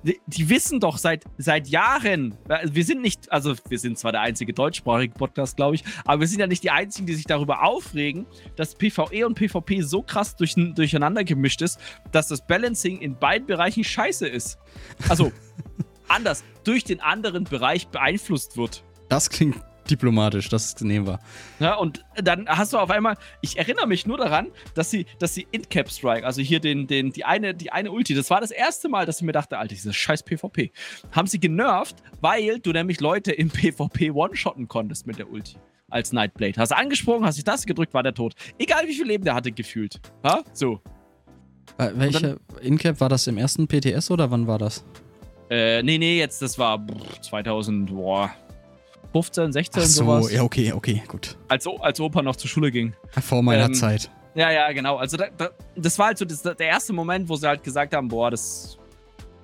die, 0.04 0.20
die, 0.28 0.48
wissen 0.48 0.78
doch 0.78 0.96
seit, 0.96 1.24
seit 1.38 1.66
Jahren, 1.66 2.36
wir 2.70 2.84
sind 2.84 3.02
nicht, 3.02 3.32
also 3.32 3.56
wir 3.68 3.80
sind 3.80 3.98
zwar 3.98 4.12
der 4.12 4.20
einzige 4.20 4.52
deutschsprachige 4.52 5.14
Podcast, 5.14 5.56
glaube 5.56 5.74
ich, 5.74 5.82
aber 6.04 6.20
wir 6.20 6.28
sind 6.28 6.38
ja 6.38 6.46
nicht 6.46 6.62
die 6.62 6.70
einzigen, 6.70 7.08
die 7.08 7.14
sich 7.14 7.24
darüber 7.24 7.64
aufregen, 7.64 8.26
dass 8.54 8.76
PvE 8.76 9.26
und 9.26 9.34
PvP 9.34 9.80
so 9.80 10.02
krass 10.02 10.36
durch, 10.36 10.54
durcheinander 10.54 11.24
gemischt 11.24 11.62
ist, 11.62 11.80
dass 12.12 12.28
das 12.28 12.46
Balancing 12.46 13.00
in 13.00 13.18
beiden 13.18 13.48
Bereichen 13.48 13.82
scheiße 13.82 14.28
ist. 14.28 14.58
Also, 15.08 15.32
anders, 16.08 16.44
durch 16.64 16.84
den 16.84 17.00
anderen 17.00 17.44
Bereich 17.44 17.88
beeinflusst 17.88 18.56
wird. 18.56 18.84
Das 19.08 19.30
klingt 19.30 19.56
diplomatisch, 19.90 20.48
das 20.48 20.80
nehmen 20.80 21.06
wir. 21.06 21.18
Ja, 21.60 21.74
und 21.74 22.04
dann 22.16 22.48
hast 22.48 22.72
du 22.72 22.78
auf 22.78 22.90
einmal, 22.90 23.16
ich 23.40 23.58
erinnere 23.58 23.86
mich 23.86 24.06
nur 24.06 24.18
daran, 24.18 24.48
dass 24.74 24.90
sie, 24.90 25.06
dass 25.18 25.34
sie 25.34 25.46
Incap 25.50 25.90
Strike, 25.90 26.26
also 26.26 26.42
hier 26.42 26.60
den, 26.60 26.86
den, 26.86 27.12
die 27.12 27.24
eine, 27.24 27.54
die 27.54 27.72
eine 27.72 27.90
Ulti, 27.90 28.14
das 28.14 28.30
war 28.30 28.40
das 28.40 28.50
erste 28.50 28.88
Mal, 28.88 29.06
dass 29.06 29.18
ich 29.18 29.22
mir 29.22 29.32
dachte, 29.32 29.58
Alter, 29.58 29.74
dieses 29.74 29.96
scheiß 29.96 30.22
PvP, 30.22 30.72
haben 31.12 31.26
sie 31.26 31.40
genervt, 31.40 31.96
weil 32.20 32.60
du 32.60 32.72
nämlich 32.72 33.00
Leute 33.00 33.32
im 33.32 33.50
PvP 33.50 34.10
one-shotten 34.10 34.68
konntest 34.68 35.06
mit 35.06 35.18
der 35.18 35.30
Ulti. 35.30 35.56
Als 35.90 36.12
Nightblade. 36.12 36.60
Hast 36.60 36.70
du 36.72 36.76
angesprungen, 36.76 37.24
hast 37.24 37.36
dich 37.36 37.44
das 37.44 37.64
gedrückt, 37.64 37.94
war 37.94 38.02
der 38.02 38.12
tot. 38.12 38.34
Egal 38.58 38.86
wie 38.86 38.94
viel 38.94 39.06
Leben 39.06 39.24
der 39.24 39.34
hatte, 39.34 39.52
gefühlt. 39.52 39.98
Ha? 40.22 40.42
So. 40.52 40.82
Welche 41.78 42.38
Incap 42.60 43.00
war 43.00 43.08
das 43.08 43.26
im 43.26 43.38
ersten 43.38 43.66
PTS 43.66 44.10
oder 44.10 44.30
wann 44.30 44.46
war 44.46 44.58
das? 44.58 44.84
Äh, 45.50 45.82
nee, 45.82 45.98
nee, 45.98 46.18
jetzt, 46.18 46.42
das 46.42 46.58
war 46.58 46.84
2000, 47.22 47.90
boah, 47.90 48.30
15, 49.12 49.52
16, 49.52 49.82
Ach 49.82 49.86
so, 49.86 50.04
sowas. 50.04 50.32
ja, 50.32 50.42
okay, 50.42 50.72
okay, 50.72 51.02
gut. 51.08 51.36
Als, 51.48 51.66
als 51.80 52.00
Opa 52.00 52.22
noch 52.22 52.36
zur 52.36 52.50
Schule 52.50 52.70
ging. 52.70 52.94
Vor 53.20 53.42
meiner 53.42 53.66
ähm, 53.66 53.74
Zeit. 53.74 54.10
Ja, 54.34 54.50
ja, 54.50 54.70
genau. 54.72 54.96
Also 54.96 55.16
da, 55.16 55.28
da, 55.36 55.50
das 55.74 55.98
war 55.98 56.08
halt 56.08 56.18
so 56.18 56.24
das, 56.24 56.42
der 56.42 56.58
erste 56.60 56.92
Moment, 56.92 57.28
wo 57.28 57.36
sie 57.36 57.48
halt 57.48 57.64
gesagt 57.64 57.94
haben, 57.94 58.08
boah, 58.08 58.30
das, 58.30 58.78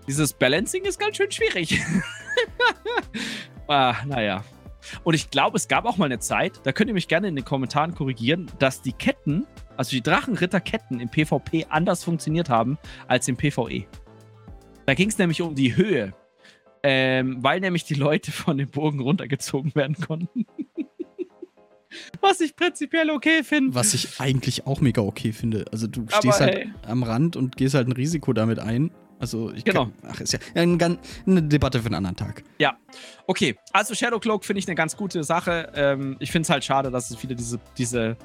dieses 0.07 0.33
Balancing 0.33 0.85
ist 0.85 0.99
ganz 0.99 1.17
schön 1.17 1.31
schwierig. 1.31 1.81
ah, 3.69 3.95
naja. 4.07 4.45
Und 5.03 5.15
ich 5.15 5.31
glaube, 5.31 5.57
es 5.57 5.67
gab 5.67 5.87
auch 5.87 5.97
mal 5.97 6.05
eine 6.05 6.19
Zeit, 6.19 6.61
da 6.65 6.73
könnt 6.73 6.89
ihr 6.89 6.95
mich 6.95 7.09
gerne 7.09 7.29
in 7.29 7.37
den 7.37 7.45
Kommentaren 7.45 7.95
korrigieren, 7.95 8.51
dass 8.59 8.83
die 8.83 8.93
Ketten, 8.93 9.47
also 9.79 9.91
die 9.91 10.03
Drachenritterketten 10.03 11.01
im 11.01 11.09
PvP 11.09 11.67
anders 11.71 12.05
funktioniert 12.05 12.51
haben 12.51 12.79
als 13.09 13.27
im 13.27 13.37
PvE. 13.37 13.87
Da 14.87 14.95
ging 14.95 15.09
es 15.09 15.19
nämlich 15.19 15.43
um 15.43 15.55
die 15.55 15.77
Höhe 15.77 16.15
ähm, 16.87 17.39
weil 17.41 17.61
nämlich 17.61 17.85
die 17.85 17.95
Leute 17.95 18.31
von 18.31 18.59
dem 18.59 18.69
Bogen 18.69 19.01
runtergezogen 19.01 19.75
werden 19.75 19.97
konnten. 19.97 20.47
Was 22.21 22.41
ich 22.41 22.57
prinzipiell 22.57 23.09
okay 23.11 23.43
finde. 23.43 23.75
Was 23.75 23.95
ich 23.95 24.21
eigentlich 24.21 24.67
auch 24.67 24.81
mega 24.81 25.01
okay 25.01 25.33
finde. 25.33 25.65
Also 25.73 25.87
du 25.87 26.05
stehst 26.09 26.41
Aber, 26.41 26.47
halt 26.53 26.57
hey. 26.57 26.73
am 26.87 27.03
Rand 27.03 27.37
und 27.37 27.57
gehst 27.57 27.75
halt 27.75 27.89
ein 27.89 27.93
Risiko 27.93 28.35
damit 28.35 28.59
ein. 28.59 28.91
Also 29.19 29.51
ich 29.53 29.65
genau. 29.65 29.85
Kann, 29.85 29.95
ach, 30.09 30.21
ist 30.21 30.35
ja 30.35 30.41
eine, 30.55 30.99
eine, 31.27 31.43
Debatte 31.43 31.81
für 31.81 31.87
einen 31.87 31.95
anderen 31.95 32.17
Tag. 32.17 32.43
Ja. 32.59 32.77
Okay, 33.27 33.57
also 33.73 33.95
Shadow 33.95 34.19
Cloak 34.19 34.45
finde 34.45 34.59
ich 34.59 34.67
eine 34.67 34.75
ganz 34.75 34.97
gute 34.97 35.25
Sache. 35.25 35.73
Ähm, 35.75 36.17
ich 36.19 36.33
finde 36.33 36.43
es 36.43 36.51
halt 36.51 36.65
schade, 36.65 36.91
dass 36.91 37.11
es 37.11 37.23
wieder 37.23 37.35
diese, 37.35 37.61
diese, 37.79 38.19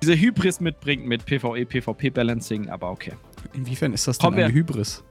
diese 0.00 0.18
Hybris 0.18 0.60
mitbringt 0.60 1.04
mit 1.04 1.26
PvE, 1.26 1.66
PvP-Balancing, 1.66 2.70
aber 2.70 2.90
okay. 2.90 3.12
Inwiefern 3.52 3.92
ist 3.92 4.08
das 4.08 4.16
denn 4.16 4.32
eine 4.32 4.50
Hybris? 4.50 5.04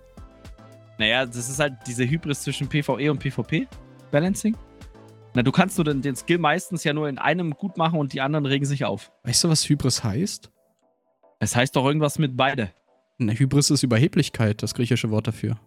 Naja, 1.02 1.26
das 1.26 1.50
ist 1.50 1.58
halt 1.58 1.74
diese 1.88 2.08
Hybris 2.08 2.44
zwischen 2.44 2.70
PvE 2.70 3.10
und 3.10 3.18
PvP-Balancing. 3.18 4.56
Na, 5.34 5.42
du 5.42 5.52
kannst 5.52 5.80
nur 5.80 5.86
den, 5.86 6.04
den 6.04 6.16
Skill 6.16 6.38
meistens 6.38 6.84
ja 6.84 6.94
nur 6.94 7.10
in 7.10 7.18
einem 7.18 7.56
gut 7.56 7.76
machen 7.76 7.98
und 7.98 8.14
die 8.14 8.22
anderen 8.22 8.46
regen 8.46 8.66
sich 8.66 8.86
auf. 8.86 9.12
Weißt 9.24 9.44
du, 9.44 9.50
was 9.50 9.68
Hybris 9.68 10.04
heißt? 10.04 10.52
Es 11.40 11.56
heißt 11.56 11.76
doch 11.76 11.88
irgendwas 11.88 12.20
mit 12.20 12.38
beide. 12.38 12.72
Na, 13.18 13.34
Hybris 13.34 13.72
ist 13.72 13.82
Überheblichkeit, 13.82 14.62
das 14.62 14.76
griechische 14.76 15.10
Wort 15.10 15.26
dafür. 15.26 15.60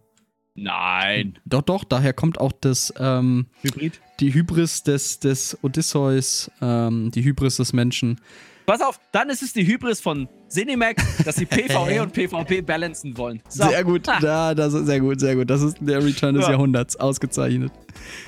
Nein. 0.55 1.40
Doch, 1.44 1.62
doch, 1.62 1.83
daher 1.83 2.12
kommt 2.12 2.38
auch 2.38 2.53
das 2.53 2.94
ähm, 2.97 3.49
Hybrid. 3.62 4.01
Die 4.20 4.33
Hybris 4.33 4.85
des, 4.85 5.18
des 5.18 5.59
Odysseus, 5.62 6.49
ähm, 6.62 7.11
die 7.11 7.25
Hybris 7.25 7.57
des 7.57 7.73
Menschen. 7.73 8.20
Pass 8.66 8.81
auf, 8.81 8.98
dann 9.12 9.29
ist 9.29 9.42
es 9.42 9.53
die 9.53 9.66
Hybris 9.66 10.00
von 10.00 10.29
Cinemac, 10.48 10.96
dass 11.24 11.37
sie 11.37 11.44
PvE 11.46 12.03
und 12.03 12.12
PvP 12.12 12.62
balancen 12.62 13.16
wollen. 13.16 13.42
So. 13.48 13.68
Sehr 13.68 13.85
gut, 13.85 14.07
ja, 14.07 14.55
das 14.55 14.72
ist 14.72 14.87
sehr 14.87 15.00
gut, 15.00 15.20
sehr 15.20 15.37
gut. 15.37 15.50
Das 15.50 15.62
ist 15.62 15.77
der 15.81 16.03
Return 16.03 16.35
des 16.35 16.44
ja. 16.44 16.53
Jahrhunderts, 16.53 16.96
ausgezeichnet. 16.96 17.72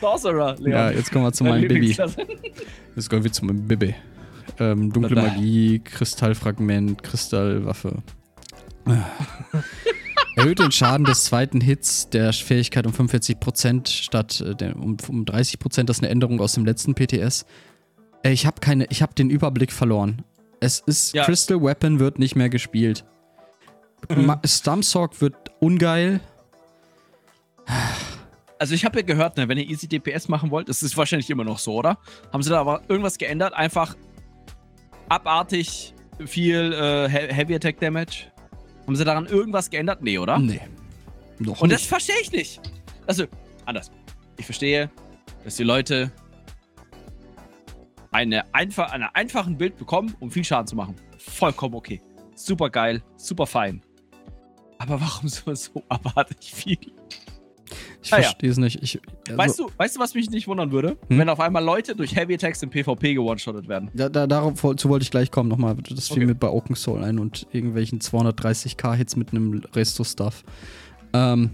Sorcerer, 0.00 0.56
Leon. 0.56 0.70
Ja, 0.70 0.90
jetzt 0.90 1.10
kommen 1.10 1.24
wir 1.24 1.32
zu 1.32 1.44
meinem 1.44 1.66
Bibi. 1.66 1.96
Jetzt 2.96 3.10
kommen 3.10 3.24
wir 3.24 3.32
zu 3.32 3.44
meinem 3.46 3.66
Bibi. 3.66 3.94
Ähm, 4.58 4.92
dunkle 4.92 5.16
Magie, 5.16 5.80
Kristallfragment, 5.80 7.02
Kristallwaffe. 7.02 8.02
Erhöht 10.36 10.58
den 10.58 10.70
Schaden 10.70 11.06
des 11.06 11.24
zweiten 11.24 11.62
Hits 11.62 12.10
der 12.10 12.32
Fähigkeit 12.32 12.86
um 12.86 12.92
45% 12.92 13.88
statt 13.88 14.44
äh, 14.60 14.72
um, 14.72 14.98
um 15.08 15.24
30%. 15.24 15.84
Das 15.84 15.96
ist 15.96 16.02
eine 16.02 16.10
Änderung 16.10 16.40
aus 16.40 16.52
dem 16.52 16.66
letzten 16.66 16.94
PTS. 16.94 17.46
Äh, 18.26 18.32
ich 18.32 18.46
habe 18.46 18.60
keine, 18.60 18.86
ich 18.90 19.02
habe 19.02 19.14
den 19.14 19.30
Überblick 19.30 19.72
verloren. 19.72 20.22
Es 20.60 20.80
ist 20.80 21.14
ja. 21.14 21.24
Crystal 21.24 21.62
Weapon 21.62 21.98
wird 22.00 22.18
nicht 22.18 22.34
mehr 22.34 22.48
gespielt. 22.48 23.04
Mhm. 24.08 24.28
Wird 24.28 25.34
ungeil. 25.60 26.20
Also 28.58 28.74
ich 28.74 28.84
habe 28.84 29.00
ja 29.00 29.04
gehört, 29.04 29.36
ne, 29.36 29.48
wenn 29.48 29.58
ihr 29.58 29.68
Easy 29.68 29.86
DPS 29.86 30.28
machen 30.28 30.50
wollt, 30.50 30.68
das 30.68 30.82
ist 30.82 30.96
wahrscheinlich 30.96 31.28
immer 31.30 31.44
noch 31.44 31.58
so, 31.58 31.74
oder? 31.74 31.98
Haben 32.32 32.42
sie 32.42 32.50
da 32.50 32.60
aber 32.60 32.82
irgendwas 32.88 33.18
geändert? 33.18 33.52
Einfach 33.54 33.96
abartig 35.08 35.94
viel 36.24 36.72
äh, 36.72 37.08
Heavy 37.08 37.54
Attack 37.54 37.80
Damage? 37.80 38.32
Haben 38.86 38.96
sie 38.96 39.04
daran 39.04 39.26
irgendwas 39.26 39.68
geändert? 39.68 40.02
Nee, 40.02 40.18
oder? 40.18 40.38
Nee. 40.38 40.60
Noch 41.38 41.60
Und 41.60 41.68
nicht. 41.68 41.80
das 41.80 41.86
verstehe 41.86 42.16
ich 42.22 42.32
nicht. 42.32 42.60
Also, 43.06 43.24
anders. 43.66 43.90
Ich 44.38 44.46
verstehe, 44.46 44.90
dass 45.44 45.56
die 45.56 45.64
Leute 45.64 46.12
eine 48.16 48.54
einfach, 48.54 48.92
einen 48.92 49.08
einfachen 49.12 49.58
Bild 49.58 49.76
bekommen, 49.76 50.14
um 50.20 50.30
viel 50.30 50.42
Schaden 50.42 50.66
zu 50.66 50.74
machen. 50.74 50.96
Vollkommen 51.18 51.74
okay. 51.74 52.00
Super 52.34 52.70
geil, 52.70 53.02
super 53.16 53.46
fein. 53.46 53.82
Aber 54.78 55.00
warum 55.00 55.28
so, 55.28 55.54
so 55.54 55.82
abartig 55.88 56.54
viel? 56.54 56.78
Ich 58.02 58.12
ah, 58.12 58.22
verstehe 58.22 58.50
es 58.50 58.56
ja. 58.56 58.62
nicht. 58.62 58.82
Ich, 58.82 59.00
also 59.28 59.38
weißt, 59.38 59.58
du, 59.58 59.70
weißt 59.76 59.96
du, 59.96 60.00
was 60.00 60.14
mich 60.14 60.30
nicht 60.30 60.48
wundern 60.48 60.70
würde? 60.70 60.96
Hm? 61.08 61.18
Wenn 61.18 61.28
auf 61.28 61.40
einmal 61.40 61.62
Leute 61.62 61.94
durch 61.94 62.16
Heavy 62.16 62.34
Attacks 62.34 62.62
im 62.62 62.70
PvP 62.70 63.14
gewone-shottet 63.14 63.68
werden. 63.68 63.90
Da, 63.92 64.08
da, 64.08 64.26
dazu 64.26 64.88
wollte 64.88 65.02
ich 65.02 65.10
gleich 65.10 65.30
kommen 65.30 65.50
nochmal. 65.50 65.74
Das 65.74 66.08
fiel 66.08 66.18
okay. 66.18 66.26
mir 66.26 66.34
bei 66.36 66.48
Open 66.48 66.74
Soul 66.74 67.04
ein 67.04 67.18
und 67.18 67.46
irgendwelchen 67.52 68.00
230k-Hits 68.00 69.16
mit 69.16 69.32
einem 69.32 69.62
Resto-Stuff. 69.74 70.44
Ähm, 71.12 71.50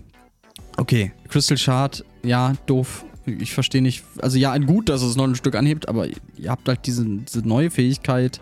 okay, 0.77 1.13
Crystal 1.29 1.57
Shard, 1.57 2.05
ja, 2.23 2.53
doof 2.67 3.05
ich 3.27 3.53
verstehe 3.53 3.83
nicht. 3.83 4.05
Also 4.19 4.39
ja, 4.39 4.53
ein 4.53 4.67
gut, 4.67 4.89
dass 4.89 5.03
es 5.03 5.17
noch 5.17 5.25
ein 5.25 5.35
Stück 5.35 5.55
anhebt, 5.55 5.89
aber 5.89 6.07
ihr 6.07 6.51
habt 6.51 6.69
halt 6.69 6.87
diese, 6.87 7.05
diese 7.05 7.47
neue 7.47 7.71
Fähigkeit 7.71 8.41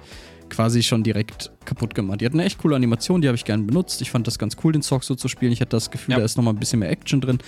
quasi 0.49 0.83
schon 0.83 1.03
direkt 1.03 1.51
kaputt 1.65 1.95
gemacht. 1.95 2.21
Die 2.21 2.27
hat 2.27 2.35
eine 2.35 2.45
echt 2.45 2.59
coole 2.59 2.77
Animation, 2.77 3.21
die 3.21 3.29
habe 3.29 3.37
ich 3.37 3.45
gerne 3.45 3.63
benutzt. 3.63 4.03
Ich 4.03 4.11
fand 4.11 4.27
das 4.27 4.39
ganz 4.39 4.57
cool, 4.63 4.73
den 4.73 4.83
Zock 4.83 5.05
so 5.05 5.15
zu 5.15 5.29
spielen. 5.29 5.53
Ich 5.53 5.61
hatte 5.61 5.71
das 5.71 5.91
Gefühl, 5.91 6.13
ja. 6.13 6.19
da 6.19 6.25
ist 6.25 6.37
nochmal 6.37 6.55
ein 6.55 6.61
bisschen 6.61 6.81
mehr 6.81 6.91
Action 6.91 7.21
drin. 7.21 7.39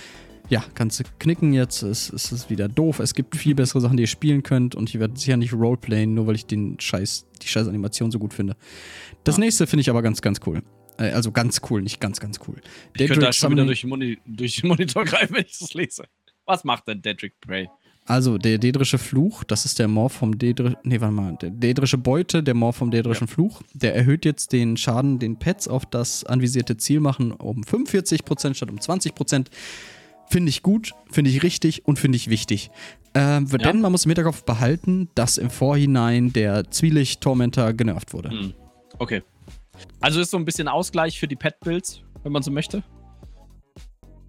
Ja, 0.49 0.63
kannst 0.73 0.99
du 0.99 1.03
knicken 1.19 1.53
jetzt, 1.53 1.83
es, 1.83 2.11
es 2.11 2.31
ist 2.31 2.49
wieder 2.49 2.67
doof. 2.67 2.99
Es 2.99 3.13
gibt 3.13 3.35
viel 3.35 3.55
bessere 3.55 3.81
Sachen, 3.81 3.97
die 3.97 4.03
ihr 4.03 4.07
spielen 4.07 4.43
könnt 4.43 4.75
und 4.75 4.89
ich 4.89 4.99
werde 4.99 5.17
sicher 5.17 5.37
nicht 5.37 5.53
Roleplayen, 5.53 6.13
nur 6.13 6.27
weil 6.27 6.35
ich 6.35 6.45
den 6.45 6.79
Scheiß, 6.79 7.25
die 7.41 7.47
scheiß 7.47 7.67
Animation 7.67 8.11
so 8.11 8.19
gut 8.19 8.33
finde. 8.33 8.55
Das 9.23 9.37
ja. 9.37 9.41
nächste 9.41 9.67
finde 9.67 9.81
ich 9.81 9.89
aber 9.89 10.01
ganz, 10.01 10.21
ganz 10.21 10.39
cool. 10.45 10.61
Äh, 10.97 11.11
also 11.11 11.31
ganz 11.31 11.61
cool, 11.69 11.81
nicht 11.81 11.99
ganz, 11.99 12.19
ganz 12.19 12.39
cool. 12.47 12.55
Ich 12.57 12.99
Daedric 12.99 13.07
könnte 13.07 13.25
da 13.27 13.33
schon 13.33 13.51
wieder 13.51 13.65
durch 13.65 13.81
den, 13.81 13.89
Moni 13.89 14.17
durch 14.25 14.57
den 14.57 14.67
Monitor 14.67 15.05
greifen, 15.05 15.35
wenn 15.35 15.45
ich 15.45 15.57
das 15.57 15.73
lese. 15.73 16.03
Was 16.45 16.63
macht 16.63 16.87
denn 16.87 17.01
Dedrick 17.01 17.39
Prey? 17.39 17.69
Also, 18.05 18.37
der 18.37 18.57
Dedrische 18.57 18.97
Fluch, 18.97 19.45
das 19.45 19.63
ist 19.63 19.79
der 19.79 19.87
Morph 19.87 20.13
vom 20.13 20.37
Dedrischen. 20.37 20.77
Nee, 20.83 20.99
warte 20.99 21.13
mal. 21.13 21.37
Der 21.41 21.51
Dedrische 21.51 21.97
Beute, 21.97 22.43
der 22.43 22.53
Morph 22.53 22.75
vom 22.75 22.91
Dedrischen 22.91 23.27
ja. 23.27 23.33
Fluch. 23.33 23.61
Der 23.73 23.95
erhöht 23.95 24.25
jetzt 24.25 24.51
den 24.51 24.75
Schaden, 24.75 25.19
den 25.19 25.39
Pets 25.39 25.69
auf 25.69 25.85
das 25.85 26.25
anvisierte 26.25 26.75
Ziel 26.75 26.99
machen, 26.99 27.31
um 27.31 27.61
45% 27.61 28.55
statt 28.55 28.69
um 28.69 28.77
20%. 28.77 29.47
Finde 30.29 30.49
ich 30.49 30.63
gut, 30.63 30.93
finde 31.11 31.29
ich 31.29 31.43
richtig 31.43 31.85
und 31.85 31.97
finde 31.97 32.17
ich 32.17 32.29
wichtig. 32.29 32.71
Ähm, 33.13 33.47
ja. 33.49 33.57
Denn 33.57 33.79
man 33.79 33.91
muss 33.91 34.05
im 34.05 34.09
Hinterkopf 34.09 34.43
behalten, 34.43 35.09
dass 35.15 35.37
im 35.37 35.49
Vorhinein 35.49 36.33
der 36.33 36.69
Zwielicht-Tormentor 36.69 37.73
genervt 37.73 38.13
wurde. 38.13 38.31
Hm. 38.31 38.53
Okay. 38.99 39.21
Also 40.01 40.19
ist 40.19 40.31
so 40.31 40.37
ein 40.37 40.45
bisschen 40.45 40.67
Ausgleich 40.67 41.19
für 41.19 41.27
die 41.27 41.35
Pet-Builds, 41.35 42.01
wenn 42.23 42.31
man 42.31 42.43
so 42.43 42.51
möchte. 42.51 42.83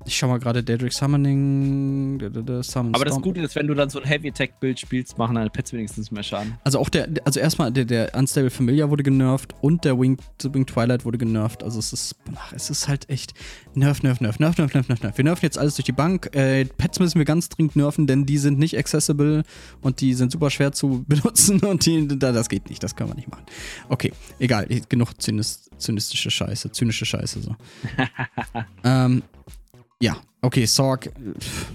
Ich 0.06 0.16
schau 0.16 0.28
mal 0.28 0.38
gerade 0.38 0.62
Daedric 0.62 0.92
Summoning. 0.92 2.20
Summon 2.62 2.94
Aber 2.94 3.04
das 3.04 3.20
Gute 3.20 3.40
ist, 3.40 3.56
wenn 3.56 3.66
du 3.66 3.74
dann 3.74 3.88
so 3.88 4.00
ein 4.00 4.06
Heavy 4.06 4.28
Attack 4.28 4.60
Bild 4.60 4.78
spielst, 4.78 5.16
machen 5.16 5.36
deine 5.36 5.48
Pets 5.48 5.72
wenigstens 5.72 6.10
mehr 6.10 6.22
Schaden. 6.22 6.58
Also 6.62 6.78
auch 6.78 6.90
der, 6.90 7.08
also 7.24 7.40
erstmal 7.40 7.72
der, 7.72 7.84
der 7.86 8.14
Unstable 8.14 8.50
Familiar 8.50 8.90
wurde 8.90 9.02
genervt 9.02 9.54
und 9.62 9.84
der 9.84 9.98
Winged 9.98 10.20
Wing 10.42 10.66
Twilight 10.66 11.04
wurde 11.04 11.16
genervt. 11.16 11.62
Also 11.62 11.78
es 11.78 11.92
ist, 11.92 12.16
ach, 12.34 12.52
es 12.52 12.68
ist 12.68 12.86
halt 12.86 13.08
echt 13.08 13.32
nerv, 13.74 14.02
nerv, 14.02 14.20
nerv, 14.20 14.38
nerv, 14.38 14.58
nerv, 14.58 14.74
nerv, 14.74 14.88
nerv, 14.88 15.02
nerv. 15.02 15.16
Wir 15.16 15.24
nerven 15.24 15.42
jetzt 15.42 15.58
alles 15.58 15.76
durch 15.76 15.86
die 15.86 15.92
Bank. 15.92 16.34
Äh, 16.34 16.66
Pets 16.66 17.00
müssen 17.00 17.18
wir 17.18 17.24
ganz 17.24 17.48
dringend 17.48 17.76
nerven, 17.76 18.06
denn 18.06 18.26
die 18.26 18.38
sind 18.38 18.58
nicht 18.58 18.76
accessible 18.76 19.42
und 19.80 20.00
die 20.00 20.12
sind 20.12 20.32
super 20.32 20.50
schwer 20.50 20.72
zu 20.72 21.04
benutzen 21.08 21.60
und 21.60 21.86
die, 21.86 22.06
das 22.18 22.48
geht 22.48 22.68
nicht, 22.68 22.82
das 22.82 22.94
können 22.94 23.10
wir 23.10 23.16
nicht 23.16 23.30
machen. 23.30 23.44
Okay, 23.88 24.12
egal, 24.38 24.66
genug 24.88 25.14
zynistische 25.20 26.30
Scheiße, 26.30 26.72
zynische 26.72 27.06
Scheiße 27.06 27.40
so. 27.40 27.56
ähm, 28.84 29.22
ja, 30.04 30.16
Okay, 30.44 30.66
Sorg, 30.66 31.10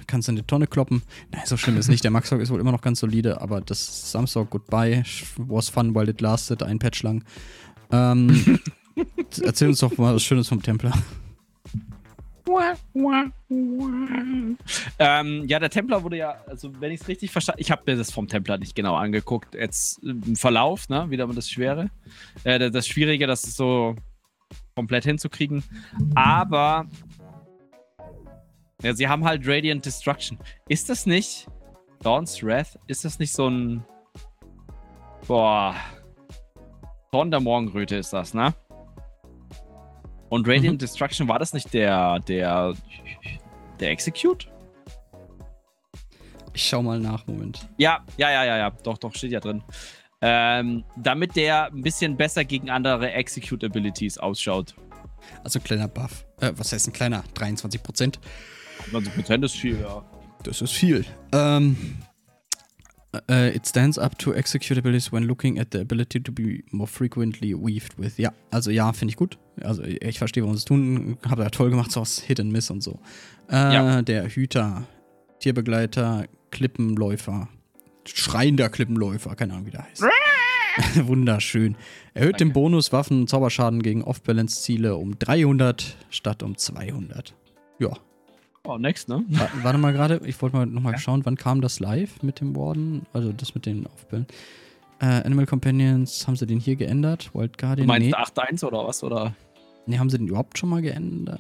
kannst 0.06 0.28
du 0.28 0.34
in 0.34 0.36
die 0.36 0.44
Tonne 0.44 0.68
kloppen. 0.68 1.02
Nein, 1.32 1.42
so 1.46 1.58
schlimm 1.58 1.78
ist 1.78 1.88
nicht. 1.88 2.04
Der 2.04 2.12
Max 2.12 2.30
Sorg 2.30 2.40
ist 2.40 2.52
wohl 2.52 2.60
immer 2.60 2.72
noch 2.72 2.82
ganz 2.82 3.00
solide, 3.00 3.42
aber 3.42 3.62
das 3.62 4.12
Samsung 4.12 4.48
Goodbye 4.48 5.04
was 5.38 5.70
fun 5.70 5.96
while 5.96 6.08
it 6.08 6.22
lasted, 6.22 6.62
ein 6.62 6.78
Patch 6.78 7.02
lang. 7.02 7.24
Ähm, 7.92 8.60
erzähl 9.44 9.70
uns 9.70 9.80
doch 9.80 9.98
mal 9.98 10.14
was 10.14 10.22
Schönes 10.22 10.50
vom 10.50 10.62
Templer. 10.62 10.94
Ähm, 15.00 15.48
ja, 15.48 15.60
der 15.60 15.70
Templer 15.72 16.04
wurde 16.04 16.18
ja, 16.18 16.36
also 16.46 16.72
wenn 16.80 16.92
ich 16.92 17.02
es 17.02 17.08
richtig 17.08 17.32
verstanden 17.32 17.62
ich 17.62 17.72
habe 17.72 17.82
mir 17.88 17.98
das 17.98 18.12
vom 18.12 18.28
Templer 18.28 18.60
nicht 18.60 18.76
genau 18.76 18.96
angeguckt. 18.96 19.56
Jetzt 19.56 20.04
im 20.04 20.36
Verlauf, 20.36 20.90
ne, 20.90 21.10
wieder 21.10 21.26
mal 21.26 21.34
das 21.34 21.50
Schwere. 21.50 21.90
Äh, 22.44 22.70
das 22.70 22.88
Schwierige, 22.88 23.26
das 23.26 23.46
ist 23.46 23.58
so 23.58 23.96
komplett 24.76 25.06
hinzukriegen. 25.06 25.64
Aber 26.14 26.88
ja, 28.82 28.94
sie 28.94 29.08
haben 29.08 29.26
halt 29.26 29.46
Radiant 29.46 29.86
Destruction. 29.86 30.38
Ist 30.68 30.90
das 30.90 31.06
nicht 31.06 31.48
Dawn's 32.02 32.42
Wrath? 32.44 32.80
Ist 32.88 33.06
das 33.06 33.20
nicht 33.20 33.34
so 33.34 33.48
ein. 33.50 33.86
Boah. 35.28 35.76
Zorn 37.12 37.32
der 37.32 37.40
Morgenröte 37.40 37.98
ist 37.98 38.14
das, 38.14 38.34
ne? 38.34 38.54
Und 40.30 40.48
Radiant 40.48 40.76
mhm. 40.76 40.78
Destruction, 40.78 41.28
war 41.28 41.40
das 41.40 41.54
nicht 41.54 41.74
der, 41.74 42.20
der, 42.20 42.76
der 43.80 43.90
Execute? 43.90 44.48
Ich 46.54 46.64
schau 46.64 46.82
mal 46.84 47.00
nach, 47.00 47.26
Moment. 47.26 47.68
Ja, 47.78 48.06
ja, 48.18 48.32
ja, 48.32 48.46
ja, 48.46 48.58
ja. 48.58 48.70
Doch, 48.84 48.98
doch, 48.98 49.14
steht 49.16 49.32
ja 49.32 49.40
drin. 49.40 49.64
Ähm, 50.22 50.84
damit 50.98 51.36
der 51.36 51.68
ein 51.68 51.82
bisschen 51.82 52.18
besser 52.18 52.44
gegen 52.46 52.70
andere 52.70 53.12
Execute 53.12 53.64
Abilities 53.64 54.18
ausschaut. 54.18 54.76
Also 55.44 55.60
kleiner 55.60 55.88
Buff. 55.88 56.26
Äh, 56.42 56.52
was 56.56 56.72
heißt 56.72 56.88
ein 56.88 56.94
kleiner? 56.94 57.24
23 57.34 57.82
Prozent. 57.82 58.20
20 58.90 59.16
Prozent 59.16 59.46
ist 59.46 59.56
viel, 59.56 59.80
ja. 59.80 60.04
Das 60.44 60.62
ist 60.62 60.72
viel. 60.72 61.06
Ähm, 61.32 61.76
Uh, 63.28 63.50
it 63.56 63.66
stands 63.66 63.98
up 63.98 64.20
to 64.20 64.34
executabilities 64.34 65.12
when 65.12 65.24
looking 65.24 65.58
at 65.58 65.72
the 65.72 65.80
ability 65.80 66.20
to 66.20 66.32
be 66.32 66.64
more 66.70 66.86
frequently 66.86 67.56
weaved 67.56 67.98
with. 67.98 68.20
Ja, 68.20 68.32
also 68.52 68.70
ja, 68.70 68.94
finde 68.94 69.14
ich 69.14 69.16
gut. 69.18 69.40
Also 69.64 69.82
ich 69.84 70.20
verstehe, 70.20 70.44
warum 70.44 70.56
sie 70.56 70.60
es 70.60 70.66
tun. 70.66 71.18
Habe 71.28 71.42
ja 71.42 71.50
toll 71.50 71.72
gemacht, 71.72 71.92
so 71.92 72.02
aus 72.02 72.20
Hit 72.20 72.40
and 72.40 72.52
Miss 72.52 72.70
und 72.70 72.82
so. 72.84 73.00
Äh, 73.50 73.56
ja. 73.56 74.02
Der 74.04 74.30
Hüter, 74.30 74.84
Tierbegleiter, 75.40 76.28
Klippenläufer, 76.52 77.50
schreiender 78.06 78.70
Klippenläufer, 78.70 79.36
keine 79.36 79.54
Ahnung, 79.54 79.66
wie 79.66 79.72
der 79.72 79.86
heißt. 79.86 80.04
Wunderschön. 81.08 81.78
Erhöht 82.14 82.34
Danke. 82.34 82.46
den 82.46 82.54
Bonus 82.54 82.94
Waffen- 82.94 83.22
und 83.22 83.28
Zauberschaden 83.28 83.82
gegen 83.82 84.04
Off-Balance-Ziele 84.04 84.96
um 84.96 85.18
300 85.18 85.98
statt 86.12 86.44
um 86.44 86.56
200. 86.56 87.34
Ja, 87.80 87.98
Oh, 88.70 88.78
next, 88.78 89.10
ne? 89.10 89.26
Warte 89.64 89.80
mal 89.80 89.94
gerade, 89.94 90.22
ich 90.26 90.40
wollte 90.44 90.56
mal 90.56 90.68
nochmal 90.68 90.94
ja. 90.94 91.00
schauen, 91.00 91.26
wann 91.26 91.36
kam 91.36 91.60
das 91.60 91.80
live 91.80 92.22
mit 92.22 92.40
dem 92.40 92.56
Warden? 92.56 93.02
Also 93.14 93.32
das 93.32 93.56
mit 93.56 93.66
den 93.66 93.88
Aufbilden. 93.88 94.28
Äh, 95.00 95.24
Animal 95.24 95.48
Companions, 95.48 96.28
haben 96.28 96.36
sie 96.36 96.46
den 96.46 96.60
hier 96.60 96.76
geändert? 96.76 97.34
Wild 97.34 97.58
Guardian? 97.58 97.88
Du 97.88 97.92
meinst 97.92 98.10
nee. 98.10 98.14
8.1 98.14 98.64
oder 98.64 98.86
was? 98.86 99.02
Oder? 99.02 99.34
Ne, 99.88 99.98
haben 99.98 100.12
sie 100.12 100.20
den 100.20 100.28
überhaupt 100.28 100.60
schon 100.60 100.70
mal 100.70 100.84
geändert? 100.84 101.40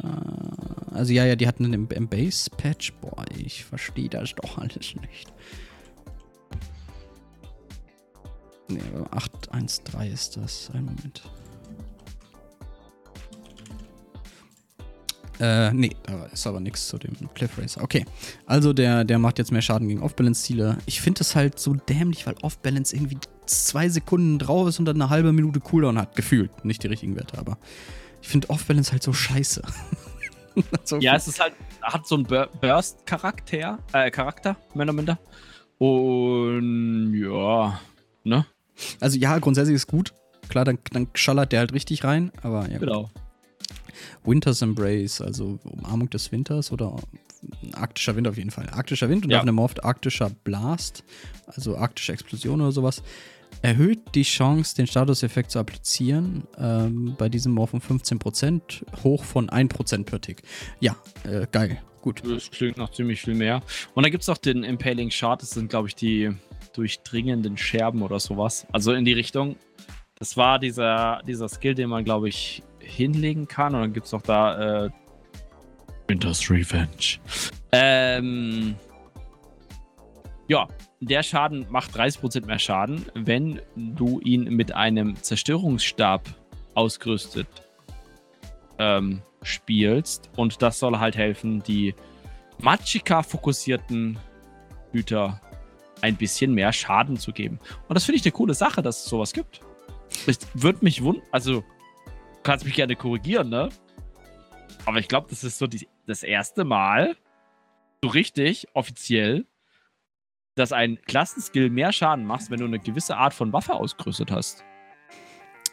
Also 0.91 1.13
ja, 1.13 1.23
ja, 1.23 1.35
die 1.35 1.47
hatten 1.47 1.71
den 1.71 1.87
im, 1.87 2.07
Base-Patch. 2.07 2.93
Boah, 2.93 3.23
ich 3.37 3.63
verstehe 3.63 4.09
das 4.09 4.33
doch 4.33 4.57
alles 4.57 4.95
nicht. 4.95 5.31
Ne, 8.69 8.79
8.1.3 9.11 10.11
ist 10.11 10.37
das. 10.37 10.71
Ein 10.73 10.85
Moment. 10.85 11.21
Äh, 15.39 15.71
nee, 15.71 15.95
da 16.03 16.25
ist 16.25 16.45
aber 16.47 16.59
nichts 16.59 16.87
zu 16.87 16.97
dem 16.97 17.13
Cliff 17.33 17.57
Racer. 17.57 17.81
Okay, 17.81 18.05
also 18.45 18.73
der, 18.73 19.05
der 19.05 19.19
macht 19.19 19.37
jetzt 19.37 19.51
mehr 19.51 19.61
Schaden 19.61 19.87
gegen 19.87 20.01
Off-Balance-Ziele. 20.01 20.77
Ich 20.85 20.99
finde 21.01 21.19
das 21.19 21.35
halt 21.35 21.59
so 21.59 21.73
dämlich, 21.73 22.27
weil 22.27 22.35
Off-Balance 22.41 22.95
irgendwie 22.95 23.17
zwei 23.45 23.87
Sekunden 23.87 24.37
drauf 24.37 24.67
ist 24.67 24.79
und 24.79 24.85
dann 24.85 25.01
eine 25.01 25.09
halbe 25.09 25.31
Minute 25.31 25.61
Cooldown 25.61 25.97
hat. 25.97 26.15
Gefühlt. 26.15 26.65
Nicht 26.65 26.83
die 26.83 26.87
richtigen 26.87 27.15
Werte, 27.15 27.37
aber 27.37 27.57
ich 28.21 28.27
finde 28.27 28.49
Off-Balance 28.49 28.91
halt 28.91 29.01
so 29.01 29.13
scheiße. 29.13 29.61
so 30.83 30.97
ja, 30.97 31.15
es 31.15 31.27
ist 31.27 31.39
halt, 31.39 31.53
hat 31.81 32.05
so 32.05 32.15
einen 32.15 32.25
Burst-Charakter, 32.25 33.79
äh, 33.93 34.11
Charakter, 34.11 34.57
mehr 34.73 34.85
oder 34.85 34.93
minder. 34.93 35.19
Und 35.77 37.13
ja, 37.15 37.79
ne? 38.25 38.45
Also 38.99 39.17
ja, 39.17 39.39
grundsätzlich 39.39 39.75
ist 39.75 39.87
gut. 39.87 40.13
Klar, 40.49 40.65
dann, 40.65 40.79
dann 40.91 41.07
schallert 41.13 41.53
der 41.53 41.59
halt 41.59 41.73
richtig 41.73 42.03
rein, 42.03 42.31
aber 42.41 42.69
ja. 42.69 42.79
Genau. 42.79 43.03
Gut. 43.03 43.28
Winter's 44.23 44.61
Embrace, 44.61 45.21
also 45.21 45.59
Umarmung 45.63 46.09
des 46.09 46.31
Winters 46.31 46.71
oder 46.71 46.95
arktischer 47.73 48.15
Wind 48.15 48.27
auf 48.27 48.37
jeden 48.37 48.51
Fall. 48.51 48.69
Arktischer 48.69 49.09
Wind 49.09 49.25
und 49.25 49.31
ja. 49.31 49.37
auf 49.37 49.43
einem 49.43 49.59
oft 49.59 49.83
arktischer 49.83 50.29
Blast, 50.43 51.03
also 51.47 51.77
arktische 51.77 52.13
Explosion 52.13 52.61
oder 52.61 52.71
sowas, 52.71 53.01
erhöht 53.61 53.99
die 54.15 54.23
Chance, 54.23 54.75
den 54.75 54.87
Statuseffekt 54.87 55.51
zu 55.51 55.59
applizieren, 55.59 56.43
ähm, 56.57 57.15
bei 57.17 57.29
diesem 57.29 57.53
Morph 57.53 57.73
um 57.73 57.79
15%, 57.79 58.83
hoch 59.03 59.23
von 59.23 59.49
1% 59.49 60.05
per 60.05 60.21
Tick. 60.21 60.43
Ja, 60.79 60.95
äh, 61.23 61.47
geil, 61.51 61.81
gut. 62.01 62.21
Das 62.25 62.51
klingt 62.51 62.77
noch 62.77 62.91
ziemlich 62.91 63.21
viel 63.21 63.35
mehr. 63.35 63.61
Und 63.95 64.03
da 64.03 64.09
gibt 64.09 64.23
es 64.23 64.29
auch 64.29 64.37
den 64.37 64.63
Impaling 64.63 65.11
Shard, 65.11 65.41
das 65.41 65.51
sind, 65.51 65.69
glaube 65.69 65.87
ich, 65.87 65.95
die 65.95 66.31
durchdringenden 66.73 67.57
Scherben 67.57 68.01
oder 68.01 68.19
sowas. 68.19 68.65
Also 68.71 68.93
in 68.93 69.05
die 69.05 69.13
Richtung. 69.13 69.55
Das 70.15 70.35
war 70.35 70.59
dieser, 70.59 71.21
dieser 71.25 71.47
Skill, 71.47 71.75
den 71.75 71.89
man, 71.89 72.03
glaube 72.03 72.27
ich, 72.27 72.61
hinlegen 72.89 73.47
kann. 73.47 73.75
Und 73.75 73.81
dann 73.81 73.93
gibt 73.93 74.05
es 74.05 74.11
noch 74.11 74.21
da 74.21 74.85
äh, 74.85 74.89
Winter's 76.07 76.49
Revenge. 76.49 77.19
Ähm, 77.71 78.75
ja, 80.47 80.67
der 80.99 81.23
Schaden 81.23 81.65
macht 81.69 81.95
30% 81.95 82.45
mehr 82.45 82.59
Schaden, 82.59 83.05
wenn 83.13 83.61
du 83.75 84.19
ihn 84.21 84.45
mit 84.55 84.73
einem 84.73 85.15
Zerstörungsstab 85.15 86.27
ausgerüstet 86.73 87.47
ähm, 88.79 89.21
spielst. 89.43 90.29
Und 90.35 90.61
das 90.61 90.79
soll 90.79 90.97
halt 90.97 91.15
helfen, 91.15 91.61
die 91.63 91.93
Magicka-fokussierten 92.59 94.17
Hüter 94.91 95.39
ein 96.01 96.15
bisschen 96.15 96.53
mehr 96.53 96.73
Schaden 96.73 97.17
zu 97.17 97.31
geben. 97.31 97.59
Und 97.87 97.95
das 97.95 98.05
finde 98.05 98.17
ich 98.17 98.25
eine 98.25 98.31
coole 98.31 98.53
Sache, 98.53 98.81
dass 98.81 99.03
es 99.03 99.05
sowas 99.05 99.33
gibt. 99.33 99.61
Es 100.25 100.39
würde 100.53 100.79
mich 100.81 101.03
wundern, 101.03 101.23
also 101.31 101.63
kannst 102.49 102.65
mich 102.65 102.73
gerne 102.73 102.95
korrigieren, 102.95 103.49
ne? 103.49 103.69
Aber 104.87 104.97
ich 104.97 105.07
glaube, 105.07 105.27
das 105.29 105.43
ist 105.43 105.59
so 105.59 105.67
die, 105.67 105.87
das 106.07 106.23
erste 106.23 106.65
Mal, 106.65 107.15
so 108.03 108.09
richtig, 108.09 108.67
offiziell, 108.73 109.45
dass 110.55 110.73
ein 110.73 110.99
Klassenskill 111.03 111.69
mehr 111.69 111.91
Schaden 111.91 112.25
macht, 112.25 112.49
wenn 112.49 112.59
du 112.59 112.65
eine 112.65 112.79
gewisse 112.79 113.17
Art 113.17 113.35
von 113.35 113.53
Waffe 113.53 113.75
ausgerüstet 113.75 114.31
hast. 114.31 114.63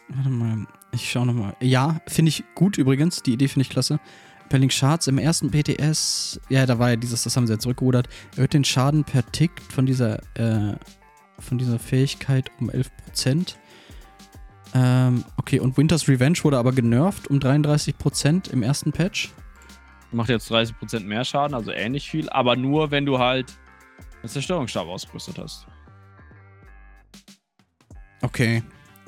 Warte 0.09 0.29
mal, 0.29 0.67
ich 0.93 1.11
schau 1.11 1.25
nochmal. 1.25 1.57
Ja, 1.63 1.99
finde 2.09 2.29
ich 2.29 2.45
gut 2.55 2.77
übrigens, 2.77 3.23
die 3.23 3.33
Idee 3.33 3.49
finde 3.49 3.63
ich 3.63 3.71
klasse. 3.71 3.99
Pelling 4.51 4.69
Shards 4.69 5.07
im 5.07 5.17
ersten 5.17 5.51
PTS, 5.51 6.39
ja, 6.51 6.67
da 6.67 6.79
war 6.79 6.91
ja 6.91 6.97
dieses, 6.97 7.23
das 7.23 7.39
haben 7.39 7.47
sie 7.47 7.55
jetzt 7.55 7.63
zurückgerudert, 7.63 8.07
erhöht 8.37 8.53
den 8.53 8.65
Schaden 8.65 9.03
per 9.03 9.25
Tick 9.33 9.63
von 9.63 9.87
dieser, 9.87 10.19
äh, 10.35 10.77
von 11.39 11.57
dieser 11.57 11.79
Fähigkeit 11.79 12.51
um 12.61 12.69
11%. 12.69 13.57
Ähm, 14.77 15.25
okay, 15.39 15.59
und 15.59 15.79
Winter's 15.79 16.07
Revenge 16.07 16.39
wurde 16.43 16.59
aber 16.59 16.73
genervt 16.73 17.29
um 17.29 17.39
33% 17.39 18.51
im 18.51 18.63
ersten 18.63 18.93
Patch. 18.93 19.33
Macht 20.13 20.29
jetzt 20.29 20.53
30% 20.53 21.01
mehr 21.01 21.25
Schaden, 21.25 21.55
also 21.55 21.73
ähnlich 21.73 22.11
viel, 22.11 22.29
aber 22.29 22.57
nur, 22.57 22.91
wenn 22.91 23.07
du 23.07 23.19
halt 23.19 23.55
einen 24.21 24.29
Zerstörungsstab 24.29 24.87
ausgerüstet 24.87 25.39
hast. 25.39 25.67
Okay. 28.21 28.63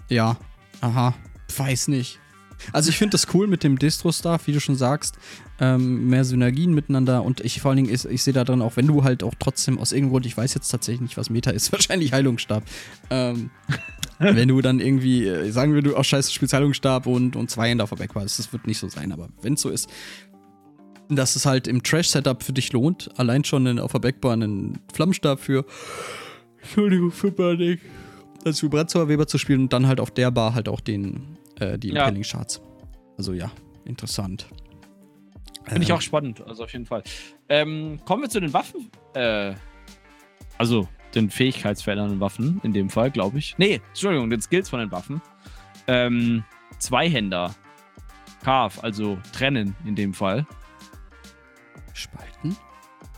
Ja. 0.09 0.39
Aha. 0.81 1.13
Weiß 1.55 1.89
nicht. 1.89 2.19
Also 2.73 2.91
ich 2.91 2.99
finde 2.99 3.13
das 3.13 3.27
cool 3.35 3.47
mit 3.47 3.65
dem 3.65 3.79
Distro-Stuff, 3.79 4.47
wie 4.47 4.53
du 4.53 4.61
schon 4.61 4.77
sagst. 4.77 5.17
Ähm, 5.61 6.09
mehr 6.09 6.25
Synergien 6.25 6.73
miteinander 6.73 7.25
und 7.25 7.41
ich 7.41 7.61
vor 7.61 7.71
allen 7.71 7.85
Dingen, 7.85 7.95
ich, 7.95 8.05
ich 8.05 8.23
sehe 8.23 8.33
da 8.33 8.45
drin 8.45 8.63
auch, 8.63 8.77
wenn 8.77 8.87
du 8.87 9.03
halt 9.03 9.23
auch 9.25 9.35
trotzdem 9.39 9.79
aus 9.79 9.93
irgendeinem 9.93 10.13
Grund, 10.13 10.27
ich 10.27 10.37
weiß 10.37 10.55
jetzt 10.55 10.69
tatsächlich 10.69 11.01
nicht, 11.01 11.17
was 11.17 11.31
Meta 11.31 11.51
ist, 11.51 11.73
wahrscheinlich 11.73 12.13
Heilungsstab. 12.13 12.63
Ähm, 13.11 13.51
wenn 14.19 14.49
du 14.49 14.61
dann 14.61 14.81
irgendwie, 14.81 15.27
äh, 15.27 15.51
sagen 15.51 15.75
wir, 15.75 15.83
du 15.83 15.97
auch 15.97 16.05
scheiße 16.05 16.33
spielst 16.33 16.55
Heilungsstab 16.55 17.07
und, 17.07 17.37
und 17.37 17.51
zwei 17.51 17.69
Hände 17.71 17.85
auf 17.85 17.91
der 17.91 17.97
Backbar, 17.97 18.23
das 18.23 18.53
wird 18.53 18.67
nicht 18.67 18.79
so 18.79 18.89
sein, 18.89 19.13
aber 19.13 19.29
wenn 19.43 19.55
es 19.55 19.61
so 19.61 19.71
ist, 19.71 19.89
dass 21.09 21.37
es 21.37 21.47
halt 21.47 21.67
im 21.67 21.83
Trash-Setup 21.83 22.43
für 22.43 22.53
dich 22.53 22.73
lohnt, 22.73 23.11
allein 23.17 23.45
schon 23.45 23.79
auf 23.79 23.93
der 23.93 24.01
Backbar 24.01 24.33
einen 24.33 24.79
Flammenstab 24.93 25.41
für, 25.41 25.65
Entschuldigung, 26.61 27.11
für 27.11 27.31
Burning, 27.31 27.79
als 28.45 28.63
Vibratorweber 28.63 29.27
zu 29.27 29.39
spielen 29.39 29.63
und 29.63 29.73
dann 29.73 29.87
halt 29.87 30.01
auf 30.01 30.11
der 30.11 30.31
Bar 30.31 30.55
halt 30.55 30.69
auch 30.69 30.81
den, 30.81 31.39
äh, 31.61 31.79
die 31.79 31.91
Impaling 31.91 32.23
ja. 32.23 32.29
Charts. 32.29 32.61
Also 33.17 33.33
ja, 33.33 33.51
interessant. 33.85 34.49
Finde 35.65 35.83
ich 35.83 35.91
ähm. 35.91 35.97
auch 35.97 36.01
spannend, 36.01 36.41
also 36.47 36.65
auf 36.65 36.73
jeden 36.73 36.87
Fall. 36.87 37.03
Ähm, 37.49 38.01
kommen 38.05 38.23
wir 38.23 38.31
zu 38.31 38.41
den 38.41 38.53
Waffen. 38.53 38.91
Äh, 39.15 39.55
also 40.57 40.89
den 41.15 41.31
fähigkeitsverändernden 41.31 42.21
Waffen, 42.21 42.61
in 42.63 42.73
dem 42.73 42.91
Fall, 42.91 43.11
glaube 43.11 43.39
ich. 43.39 43.57
Nee, 43.59 43.81
Entschuldigung, 43.89 44.31
den 44.31 44.41
Skills 44.41 44.69
von 44.69 44.81
den 44.81 44.91
Waffen. 44.91 45.21
Ähm, 45.87 46.45
Zweihänder. 46.79 47.55
Carve, 48.43 48.83
also 48.83 49.19
trennen 49.33 49.75
in 49.85 49.95
dem 49.95 50.15
Fall. 50.15 50.47
Spalten? 51.93 52.57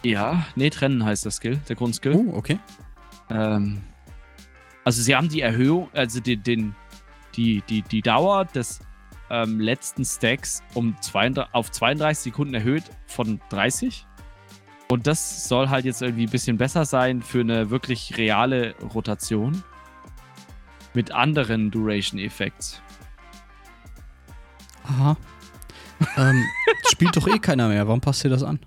Ja, 0.02 0.46
nee, 0.56 0.70
trennen 0.70 1.04
heißt 1.04 1.24
der 1.24 1.32
Skill, 1.32 1.60
der 1.68 1.76
Grundskill. 1.76 2.14
Oh, 2.14 2.34
okay. 2.34 2.58
Ähm, 3.28 3.82
also 4.84 5.02
sie 5.02 5.14
haben 5.14 5.28
die 5.28 5.42
Erhöhung, 5.42 5.88
also 5.92 6.20
den, 6.20 6.42
den, 6.42 6.74
die, 7.36 7.62
die, 7.68 7.82
die 7.82 8.02
Dauer 8.02 8.44
des 8.44 8.80
ähm, 9.30 9.60
letzten 9.60 10.04
Stacks 10.04 10.62
um 10.74 10.96
32, 11.00 11.54
auf 11.54 11.70
32 11.70 12.24
Sekunden 12.24 12.54
erhöht 12.54 12.84
von 13.06 13.40
30. 13.50 14.06
Und 14.88 15.06
das 15.06 15.48
soll 15.48 15.68
halt 15.68 15.84
jetzt 15.84 16.02
irgendwie 16.02 16.24
ein 16.24 16.30
bisschen 16.30 16.58
besser 16.58 16.84
sein 16.84 17.22
für 17.22 17.40
eine 17.40 17.70
wirklich 17.70 18.18
reale 18.18 18.74
Rotation. 18.94 19.62
Mit 20.94 21.12
anderen 21.12 21.70
Duration 21.70 22.18
Effects. 22.18 22.82
Aha. 24.82 25.16
ähm, 26.16 26.44
spielt 26.90 27.16
doch 27.16 27.28
eh 27.28 27.38
keiner 27.38 27.68
mehr. 27.68 27.86
Warum 27.86 28.00
passt 28.00 28.24
dir 28.24 28.28
das 28.28 28.42
an? 28.42 28.58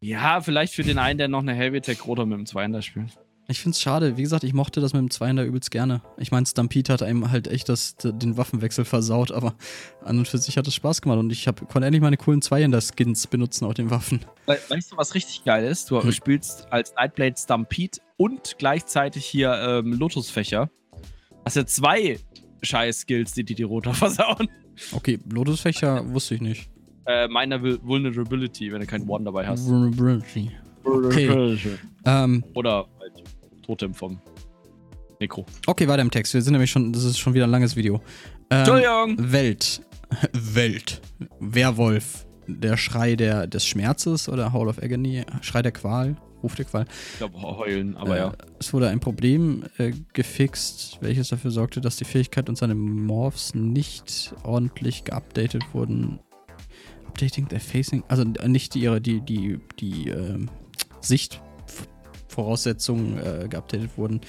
Ja, 0.00 0.40
vielleicht 0.40 0.74
für 0.74 0.84
den 0.84 0.98
einen, 0.98 1.18
der 1.18 1.26
noch 1.26 1.40
eine 1.40 1.54
Heavy 1.54 1.80
Tech 1.80 2.06
Rotor 2.06 2.26
mit 2.26 2.38
dem 2.38 2.46
200 2.46 2.84
spielt. 2.84 3.18
Ich 3.50 3.60
find's 3.60 3.80
schade. 3.80 4.18
Wie 4.18 4.22
gesagt, 4.22 4.44
ich 4.44 4.52
mochte 4.52 4.82
das 4.82 4.92
mit 4.92 5.00
dem 5.00 5.10
Zweihänder 5.10 5.42
übelst 5.42 5.70
gerne. 5.70 6.02
Ich 6.18 6.30
meine, 6.30 6.44
Stampede 6.44 6.92
hat 6.92 7.02
einem 7.02 7.30
halt 7.30 7.48
echt 7.48 7.70
das, 7.70 7.96
den 7.96 8.36
Waffenwechsel 8.36 8.84
versaut, 8.84 9.32
aber 9.32 9.54
an 10.04 10.18
und 10.18 10.28
für 10.28 10.36
sich 10.36 10.58
hat 10.58 10.66
es 10.66 10.74
Spaß 10.74 11.00
gemacht 11.00 11.18
und 11.18 11.32
ich 11.32 11.48
hab, 11.48 11.66
konnte 11.66 11.86
endlich 11.86 12.02
meine 12.02 12.18
coolen 12.18 12.42
Zweihänder-Skins 12.42 13.26
benutzen 13.26 13.64
auf 13.64 13.72
den 13.72 13.90
Waffen. 13.90 14.20
Weißt 14.44 14.92
du, 14.92 14.98
was 14.98 15.14
richtig 15.14 15.44
geil 15.44 15.64
ist? 15.64 15.90
Du 15.90 16.02
hm. 16.02 16.12
spielst 16.12 16.70
als 16.70 16.94
Nightblade 16.94 17.36
Stampede 17.38 17.98
und 18.18 18.56
gleichzeitig 18.58 19.24
hier 19.24 19.54
ähm, 19.54 19.94
Lotusfächer. 19.94 20.68
Hast 21.46 21.56
ja 21.56 21.64
zwei 21.64 22.18
Scheiß-Skills, 22.60 23.32
die, 23.32 23.44
die 23.44 23.54
die 23.54 23.62
Rotor 23.62 23.94
versauen. 23.94 24.48
Okay, 24.92 25.20
Lotusfächer 25.32 26.06
wusste 26.12 26.34
ich 26.34 26.42
nicht. 26.42 26.68
Äh, 27.06 27.28
meiner 27.28 27.62
Vulnerability, 27.62 28.70
wenn 28.70 28.80
du 28.80 28.86
keinen 28.86 29.08
One 29.08 29.24
dabei 29.24 29.46
hast. 29.46 29.66
Vulnerability. 29.66 30.50
Okay. 30.84 31.58
Ähm, 32.04 32.44
Oder 32.54 32.86
Totem 33.68 33.92
vom 33.92 34.18
Mikro. 35.20 35.44
Okay, 35.66 35.86
weiter 35.88 36.00
im 36.00 36.10
Text. 36.10 36.32
Wir 36.32 36.40
sind 36.40 36.52
nämlich 36.52 36.70
schon, 36.70 36.90
das 36.90 37.04
ist 37.04 37.18
schon 37.18 37.34
wieder 37.34 37.44
ein 37.44 37.50
langes 37.50 37.76
Video. 37.76 38.00
Ähm, 38.48 38.60
Entschuldigung. 38.60 39.16
Welt. 39.18 39.82
Welt. 40.32 41.02
Werwolf. 41.38 42.26
Der 42.46 42.78
Schrei 42.78 43.14
der, 43.14 43.46
des 43.46 43.66
Schmerzes 43.66 44.30
oder 44.30 44.54
Hall 44.54 44.68
of 44.68 44.82
Agony. 44.82 45.22
Schrei 45.42 45.60
der 45.60 45.72
Qual. 45.72 46.16
Ruf 46.42 46.54
der 46.54 46.64
Qual. 46.64 46.86
Ich 47.12 47.18
glaube, 47.18 47.42
heulen, 47.42 47.94
aber 47.98 48.16
äh, 48.16 48.20
ja. 48.20 48.32
Es 48.58 48.72
wurde 48.72 48.88
ein 48.88 49.00
Problem 49.00 49.64
äh, 49.76 49.92
gefixt, 50.14 50.96
welches 51.02 51.28
dafür 51.28 51.50
sorgte, 51.50 51.82
dass 51.82 51.96
die 51.96 52.04
Fähigkeit 52.04 52.48
und 52.48 52.56
seine 52.56 52.74
Morphs 52.74 53.54
nicht 53.54 54.32
ordentlich 54.44 55.04
geupdatet 55.04 55.62
wurden. 55.74 56.20
Updating 57.06 57.48
the 57.50 57.58
Facing, 57.58 58.02
also 58.08 58.24
nicht 58.24 58.74
die, 58.74 58.80
ihre, 58.80 59.02
die, 59.02 59.20
die, 59.20 59.58
die 59.78 60.08
äh, 60.08 60.38
Sicht 61.02 61.42
Voraussetzungen 62.38 63.18
äh, 63.18 63.48
geupdatet 63.48 63.90
wurden. 63.96 64.20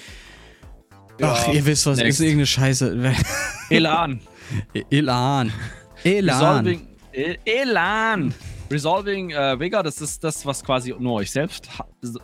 Ja, 1.20 1.34
Ach, 1.34 1.54
ihr 1.54 1.64
wisst 1.64 1.86
was, 1.86 2.00
next. 2.00 2.20
ist 2.20 2.22
irgendeine 2.22 2.48
Scheiße. 2.48 3.14
Elan. 3.70 4.20
Elan. 4.90 5.54
Elan. 6.04 6.66
Resolving, 6.66 6.88
e 7.14 7.38
Elan. 7.46 8.34
Resolving 8.72 9.30
äh, 9.30 9.60
Vega, 9.60 9.84
das 9.84 10.02
ist 10.02 10.24
das, 10.24 10.44
was 10.44 10.64
quasi 10.64 10.96
nur 10.98 11.14
euch 11.16 11.30
selbst, 11.30 11.70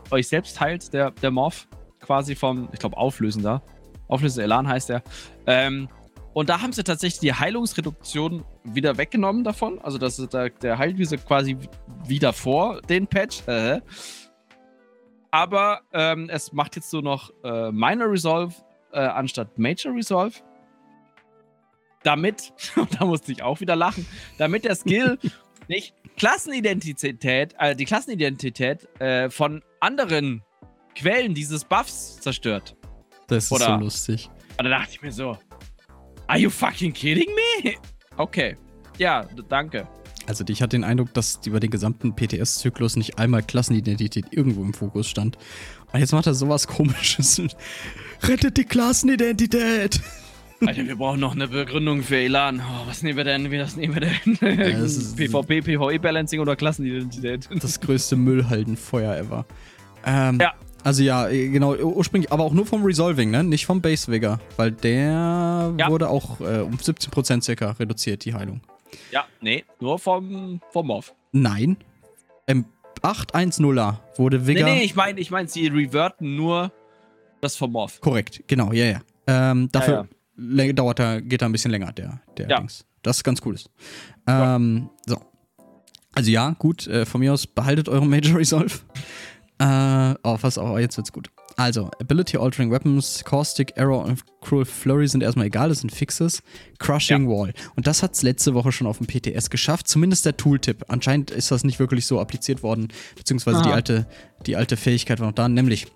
euch 0.09 0.27
selbst 0.27 0.59
heilt, 0.59 0.91
der, 0.91 1.11
der 1.11 1.29
Morph. 1.29 1.67
Quasi 1.99 2.33
vom, 2.33 2.67
ich 2.73 2.79
glaube, 2.79 2.97
Auflösender. 2.97 3.61
Auflösender 4.07 4.45
Elan 4.45 4.67
heißt 4.67 4.89
der. 4.89 5.03
Ähm, 5.45 5.87
und 6.33 6.49
da 6.49 6.63
haben 6.63 6.73
sie 6.73 6.83
tatsächlich 6.83 7.19
die 7.19 7.33
Heilungsreduktion 7.33 8.43
wieder 8.63 8.97
weggenommen 8.97 9.43
davon. 9.43 9.79
Also, 9.83 9.99
das 9.99 10.17
ist 10.17 10.33
der, 10.33 10.49
der 10.49 10.79
heilt 10.79 10.97
quasi 11.27 11.57
wieder 12.07 12.33
vor 12.33 12.81
den 12.81 13.05
Patch. 13.05 13.47
Äh 13.47 13.81
aber 15.35 15.81
ähm, 15.91 16.29
es 16.29 16.53
macht 16.53 16.77
jetzt 16.77 16.89
so 16.89 17.01
noch 17.01 17.29
äh, 17.43 17.69
Minor 17.69 18.09
Resolve 18.09 18.55
äh, 18.93 18.99
anstatt 18.99 19.57
Major 19.57 19.93
Resolve. 19.93 20.33
Damit, 22.03 22.53
da 22.97 23.05
musste 23.05 23.33
ich 23.33 23.43
auch 23.43 23.59
wieder 23.59 23.75
lachen, 23.75 24.07
damit 24.37 24.63
der 24.63 24.75
Skill 24.75 25.19
nicht 25.67 25.93
Klassenidentität, 26.15 27.53
äh, 27.59 27.75
die 27.75 27.83
Klassenidentität 27.83 28.87
äh, 29.01 29.29
von 29.29 29.61
anderen 29.81 30.41
Quellen 30.95 31.33
dieses 31.33 31.65
Buffs 31.65 32.17
zerstört. 32.21 32.77
Das 33.27 33.45
ist 33.45 33.51
Oder, 33.51 33.65
so 33.65 33.75
lustig. 33.75 34.29
Und 34.57 34.63
da 34.63 34.69
dachte 34.69 34.91
ich 34.91 35.01
mir 35.01 35.11
so, 35.11 35.37
are 36.27 36.39
you 36.39 36.49
fucking 36.49 36.93
kidding 36.93 37.29
me? 37.35 37.73
Okay. 38.15 38.55
Ja, 38.97 39.27
danke. 39.49 39.85
Also 40.27 40.43
ich 40.47 40.61
hatte 40.61 40.77
den 40.77 40.83
Eindruck, 40.83 41.13
dass 41.13 41.39
über 41.45 41.59
den 41.59 41.69
gesamten 41.69 42.15
PTS-Zyklus 42.15 42.95
nicht 42.95 43.19
einmal 43.19 43.43
Klassenidentität 43.43 44.25
irgendwo 44.31 44.63
im 44.63 44.73
Fokus 44.73 45.07
stand. 45.07 45.37
Und 45.93 45.99
jetzt 45.99 46.13
macht 46.13 46.27
er 46.27 46.33
sowas 46.33 46.67
komisches. 46.67 47.41
Rettet 48.23 48.57
die 48.57 48.65
Klassenidentität! 48.65 50.01
Alter, 50.65 50.87
wir 50.87 50.95
brauchen 50.95 51.19
noch 51.19 51.33
eine 51.33 51.49
Begründung 51.49 52.01
für 52.01 52.15
Elan. 52.15 52.61
Oh, 52.61 52.87
was 52.87 53.03
nehmen 53.03 53.17
wir 53.17 53.25
denn? 53.25 53.51
Was 53.51 53.75
nehmen 53.75 53.93
wir 53.93 54.01
denn? 54.01 54.37
Ja, 54.41 54.85
PvP, 55.15 55.61
PvE-Balancing 55.61 56.39
oder 56.39 56.55
Klassenidentität? 56.55 57.49
Das 57.61 57.79
größte 57.79 58.15
Müllhaldenfeuer 58.15 59.17
ever. 59.17 59.45
Ähm, 60.05 60.39
ja. 60.39 60.53
Also 60.83 61.03
ja, 61.03 61.27
genau, 61.27 61.75
ursprünglich, 61.75 62.31
aber 62.31 62.43
auch 62.43 62.53
nur 62.53 62.65
vom 62.65 62.83
Resolving, 62.83 63.31
ne? 63.31 63.43
Nicht 63.43 63.65
vom 63.65 63.81
Base 63.81 64.11
Vigor. 64.11 64.39
Weil 64.55 64.71
der 64.71 65.73
ja. 65.77 65.89
wurde 65.89 66.09
auch 66.09 66.39
äh, 66.39 66.59
um 66.59 66.77
17% 66.77 67.41
circa 67.43 67.71
reduziert, 67.71 68.23
die 68.23 68.33
Heilung. 68.33 68.61
Ja, 69.11 69.25
nee, 69.41 69.63
nur 69.79 69.99
vom, 69.99 70.61
vom 70.71 70.87
Morph. 70.87 71.13
Nein. 71.31 71.77
Im 72.47 72.65
810er 73.01 73.97
wurde 74.17 74.47
Vigor. 74.47 74.63
Nee, 74.63 74.75
nee, 74.75 74.83
ich 74.83 74.95
meine, 74.95 75.19
ich 75.19 75.31
mein, 75.31 75.47
sie 75.47 75.67
reverten 75.67 76.35
nur 76.35 76.71
das 77.41 77.55
vom 77.55 77.71
Morph. 77.71 78.01
Korrekt, 78.01 78.43
genau, 78.47 78.71
ja, 78.71 78.85
ja. 78.85 79.01
Ähm, 79.27 79.69
dafür 79.71 80.07
ja, 80.37 80.63
ja. 80.63 80.73
dauert 80.73 80.99
er, 80.99 81.21
geht 81.21 81.41
er 81.41 81.49
ein 81.49 81.51
bisschen 81.51 81.71
länger, 81.71 81.91
der, 81.91 82.21
der 82.37 82.49
ja. 82.49 82.59
Dings. 82.59 82.85
Das 83.01 83.17
ist 83.17 83.23
ganz 83.23 83.41
cool. 83.45 83.55
Ähm, 84.27 84.89
so. 85.05 85.17
Also 86.13 86.31
ja, 86.31 86.55
gut, 86.57 86.87
äh, 86.87 87.05
von 87.05 87.19
mir 87.19 87.33
aus 87.33 87.45
behaltet 87.45 87.89
eure 87.89 88.05
Major 88.05 88.37
Resolve. 88.37 88.79
Äh, 89.59 90.15
oh, 90.23 90.37
was 90.41 90.57
auch, 90.57 90.77
jetzt 90.79 90.97
wird's 90.97 91.11
gut. 91.11 91.29
Also, 91.57 91.89
Ability 92.01 92.37
Altering 92.37 92.69
Weapons, 92.71 93.23
Caustic, 93.23 93.73
Arrow 93.77 94.03
und 94.05 94.23
Cruel 94.41 94.65
Flurry 94.65 95.07
sind 95.07 95.23
erstmal 95.23 95.47
egal, 95.47 95.69
das 95.69 95.79
sind 95.79 95.91
Fixes. 95.91 96.43
Crushing 96.79 97.29
ja. 97.29 97.35
Wall. 97.35 97.53
Und 97.75 97.87
das 97.87 98.03
hat 98.03 98.13
es 98.13 98.23
letzte 98.23 98.53
Woche 98.53 98.71
schon 98.71 98.87
auf 98.87 98.97
dem 98.97 99.07
PTS 99.07 99.49
geschafft, 99.49 99.87
zumindest 99.87 100.25
der 100.25 100.35
Tooltip. 100.35 100.85
Anscheinend 100.89 101.31
ist 101.31 101.51
das 101.51 101.63
nicht 101.63 101.79
wirklich 101.79 102.05
so 102.05 102.19
appliziert 102.19 102.61
worden, 102.61 102.89
beziehungsweise 103.15 103.61
die 103.61 103.69
alte, 103.69 104.05
die 104.45 104.55
alte 104.57 104.75
Fähigkeit 104.75 105.19
war 105.19 105.27
noch 105.27 105.33
da, 105.33 105.47
nämlich 105.47 105.87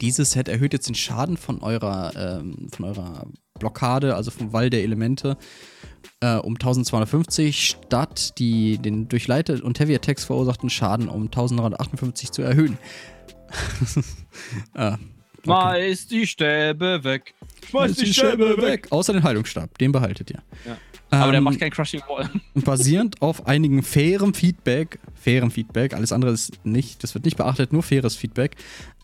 dieses 0.00 0.32
Set 0.32 0.48
erhöht 0.48 0.72
jetzt 0.72 0.88
den 0.88 0.94
Schaden 0.94 1.36
von 1.36 1.62
eurer, 1.62 2.12
ähm, 2.16 2.68
von 2.72 2.84
eurer 2.84 3.26
Blockade, 3.58 4.14
also 4.14 4.30
vom 4.30 4.52
Wall 4.52 4.70
der 4.70 4.84
Elemente, 4.84 5.36
äh, 6.20 6.36
um 6.36 6.54
1250 6.54 7.66
statt 7.66 8.38
die, 8.38 8.78
den 8.78 9.08
durch 9.08 9.26
Light 9.26 9.50
und 9.50 9.80
Heavy 9.80 9.94
Attacks 9.94 10.24
verursachten 10.24 10.70
Schaden 10.70 11.08
um 11.08 11.24
1358 11.24 12.30
zu 12.30 12.42
erhöhen. 12.42 12.78
ah, 14.74 14.94
okay. 14.94 15.00
Schmeiß 15.44 16.06
die 16.08 16.26
Stäbe 16.26 17.02
weg. 17.02 17.34
Schmeiß 17.68 17.96
die, 17.96 18.04
die 18.06 18.14
Stäbe 18.14 18.56
weg. 18.56 18.62
weg. 18.62 18.86
Außer 18.90 19.12
den 19.12 19.22
Heilungsstab, 19.22 19.76
den 19.78 19.92
behaltet 19.92 20.30
ihr. 20.30 20.42
Ja. 20.66 20.76
Aber 21.10 21.26
ähm, 21.26 21.32
der 21.32 21.40
macht 21.40 21.58
kein 21.58 21.70
Crushing 21.70 22.02
Wall. 22.08 22.30
Basierend 22.54 23.20
auf 23.20 23.46
einigen 23.46 23.82
fairem 23.82 24.32
Feedback, 24.32 24.98
fairem 25.14 25.50
Feedback, 25.50 25.92
alles 25.94 26.12
andere 26.12 26.30
ist 26.32 26.64
nicht, 26.64 27.02
das 27.02 27.14
wird 27.14 27.24
nicht 27.24 27.36
beachtet, 27.36 27.72
nur 27.72 27.82
faires 27.82 28.16
Feedback, 28.16 28.56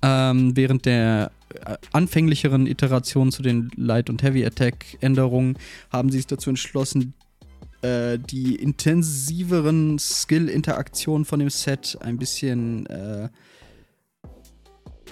ähm, 0.02 0.56
während 0.56 0.86
der 0.86 1.32
äh, 1.64 1.76
anfänglicheren 1.92 2.66
Iteration 2.66 3.32
zu 3.32 3.42
den 3.42 3.70
Light- 3.76 4.08
und 4.08 4.22
Heavy-Attack-Änderungen 4.22 5.58
haben 5.90 6.10
sie 6.10 6.18
sich 6.18 6.26
dazu 6.26 6.50
entschlossen, 6.50 7.14
äh, 7.82 8.18
die 8.18 8.54
intensiveren 8.54 9.98
Skill-Interaktionen 9.98 11.24
von 11.24 11.40
dem 11.40 11.50
Set 11.50 11.98
ein 12.00 12.18
bisschen 12.18 12.86
äh, 12.86 13.28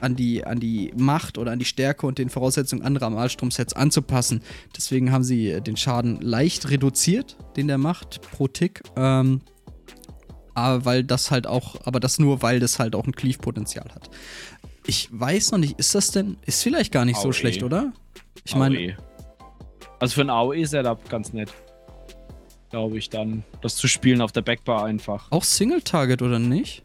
an 0.01 0.17
die, 0.17 0.45
an 0.45 0.61
die 0.61 0.93
Macht 0.97 1.39
oder 1.39 1.53
an 1.53 1.59
die 1.59 1.65
Stärke 1.65 2.07
und 2.07 2.19
den 2.19 2.29
Voraussetzungen 2.29 2.83
anderer 2.83 3.11
Malstrom-Sets 3.11 3.75
anzupassen. 3.75 4.43
Deswegen 4.77 5.13
haben 5.13 5.25
sie 5.25 5.51
äh, 5.51 5.61
den 5.61 5.77
Schaden 5.77 6.21
leicht 6.21 6.71
reduziert, 6.71 7.37
den 7.57 7.69
der 7.69 7.79
macht, 7.79 8.21
pro 8.33 8.49
Tick. 8.49 8.83
Ähm, 8.97 9.41
aber 10.55 10.85
weil 10.85 11.05
das 11.05 11.31
halt 11.31 11.47
auch, 11.47 11.77
aber 11.85 12.01
das 12.01 12.19
nur, 12.19 12.43
weil 12.43 12.61
das 12.61 12.79
halt 12.79 12.95
auch 12.95 13.07
ein 13.07 13.13
Cleave-Potenzial 13.13 13.89
hat. 13.95 14.11
Ich 14.87 15.09
weiß 15.11 15.53
noch 15.53 15.59
nicht, 15.59 15.79
ist 15.79 15.95
das 15.95 16.11
denn, 16.11 16.37
ist 16.47 16.63
vielleicht 16.63 16.93
gar 16.93 17.05
nicht 17.05 17.17
AOE. 17.17 17.23
so 17.23 17.33
schlecht, 17.33 17.63
oder? 17.63 17.93
Ich 18.45 18.55
meine. 18.55 18.97
Also 19.99 20.15
für 20.15 20.21
ein 20.21 20.31
AOE-Setup 20.31 21.09
ganz 21.09 21.33
nett. 21.33 21.53
Glaube 22.71 22.99
ich 22.99 23.09
dann, 23.09 23.45
das 23.63 23.77
zu 23.77 23.89
spielen 23.89 24.21
auf 24.21 24.33
der 24.33 24.43
Backbar 24.43 24.85
einfach. 24.85 25.31
Auch 25.31 25.45
Single-Target, 25.45 26.23
oder 26.23 26.39
nicht? 26.39 26.83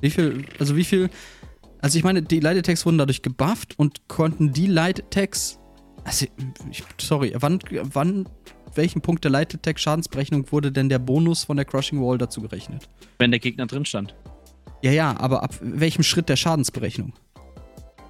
Wie 0.00 0.10
viel, 0.10 0.44
also 0.58 0.76
wie 0.76 0.84
viel 0.84 1.08
also 1.84 1.98
ich 1.98 2.04
meine, 2.04 2.22
die 2.22 2.40
Light-Attacks 2.40 2.86
wurden 2.86 2.98
dadurch 2.98 3.20
gebufft 3.22 3.78
und 3.78 4.08
konnten 4.08 4.52
die 4.52 4.66
Light-Attacks. 4.66 5.58
Also, 6.04 6.26
ich, 6.70 6.82
sorry, 7.00 7.34
wann, 7.38 7.58
wann, 7.82 8.28
welchen 8.74 9.00
Punkt 9.02 9.22
der 9.24 9.30
Light-Attack-Schadensberechnung 9.30 10.50
wurde 10.50 10.72
denn 10.72 10.88
der 10.88 10.98
Bonus 10.98 11.44
von 11.44 11.56
der 11.56 11.64
Crushing 11.66 12.00
Wall 12.00 12.18
dazu 12.18 12.40
gerechnet? 12.40 12.88
Wenn 13.18 13.30
der 13.30 13.40
Gegner 13.40 13.66
drin 13.66 13.84
stand. 13.84 14.14
Ja, 14.82 14.90
ja, 14.92 15.16
aber 15.18 15.42
ab 15.42 15.54
welchem 15.60 16.02
Schritt 16.02 16.28
der 16.28 16.36
Schadensberechnung? 16.36 17.12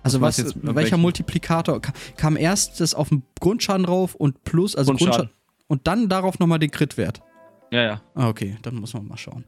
Also 0.03 0.21
Was 0.21 0.39
was, 0.39 0.45
jetzt, 0.45 0.57
ab 0.57 0.63
welcher 0.63 0.75
welchem? 0.77 1.01
Multiplikator 1.01 1.81
ka- 1.81 1.93
kam 2.17 2.37
erst 2.37 2.81
das 2.81 2.95
auf 2.95 3.09
den 3.09 3.23
Grundschaden 3.41 3.87
drauf 3.87 4.15
und 4.15 4.45
plus, 4.45 4.77
also 4.77 4.91
Grundschaden. 4.93 5.29
Grundschaden 5.29 5.41
und 5.69 5.87
dann 5.87 6.09
darauf 6.09 6.39
nochmal 6.39 6.59
den 6.59 6.71
Crit-Wert. 6.71 7.23
Ja, 7.71 7.83
ja. 7.83 8.03
Ah, 8.15 8.29
okay, 8.29 8.57
dann 8.63 8.75
muss 8.77 8.93
man 8.95 9.07
mal 9.09 9.17
schauen. 9.17 9.45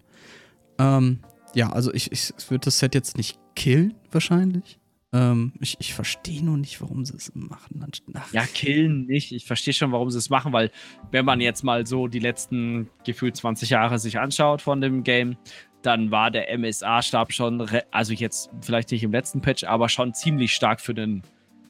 Ähm, 0.78 1.20
ja, 1.56 1.70
also 1.70 1.92
ich, 1.94 2.12
ich 2.12 2.32
würde 2.50 2.66
das 2.66 2.78
Set 2.78 2.94
jetzt 2.94 3.16
nicht 3.16 3.38
killen, 3.54 3.94
wahrscheinlich. 4.12 4.78
Ähm, 5.14 5.54
ich 5.58 5.78
ich 5.80 5.94
verstehe 5.94 6.44
nur 6.44 6.58
nicht, 6.58 6.82
warum 6.82 7.06
sie 7.06 7.16
es 7.16 7.34
machen. 7.34 7.82
Ach, 8.14 8.32
Ja, 8.32 8.42
killen 8.42 9.06
nicht. 9.06 9.32
Ich 9.32 9.46
verstehe 9.46 9.72
schon, 9.72 9.90
warum 9.90 10.10
sie 10.10 10.18
es 10.18 10.28
machen, 10.28 10.52
weil 10.52 10.70
wenn 11.12 11.24
man 11.24 11.40
jetzt 11.40 11.64
mal 11.64 11.86
so 11.86 12.08
die 12.08 12.18
letzten 12.18 12.90
gefühlt 13.06 13.36
20 13.36 13.70
Jahre 13.70 13.98
sich 13.98 14.18
anschaut 14.18 14.60
von 14.60 14.82
dem 14.82 15.02
Game, 15.02 15.38
dann 15.80 16.10
war 16.10 16.30
der 16.30 16.52
MSA-Stab 16.58 17.32
schon, 17.32 17.66
also 17.90 18.12
jetzt 18.12 18.50
vielleicht 18.60 18.90
nicht 18.90 19.02
im 19.02 19.12
letzten 19.12 19.40
Patch, 19.40 19.64
aber 19.64 19.88
schon 19.88 20.12
ziemlich 20.12 20.52
stark 20.52 20.82
für 20.82 20.92
den 20.92 21.22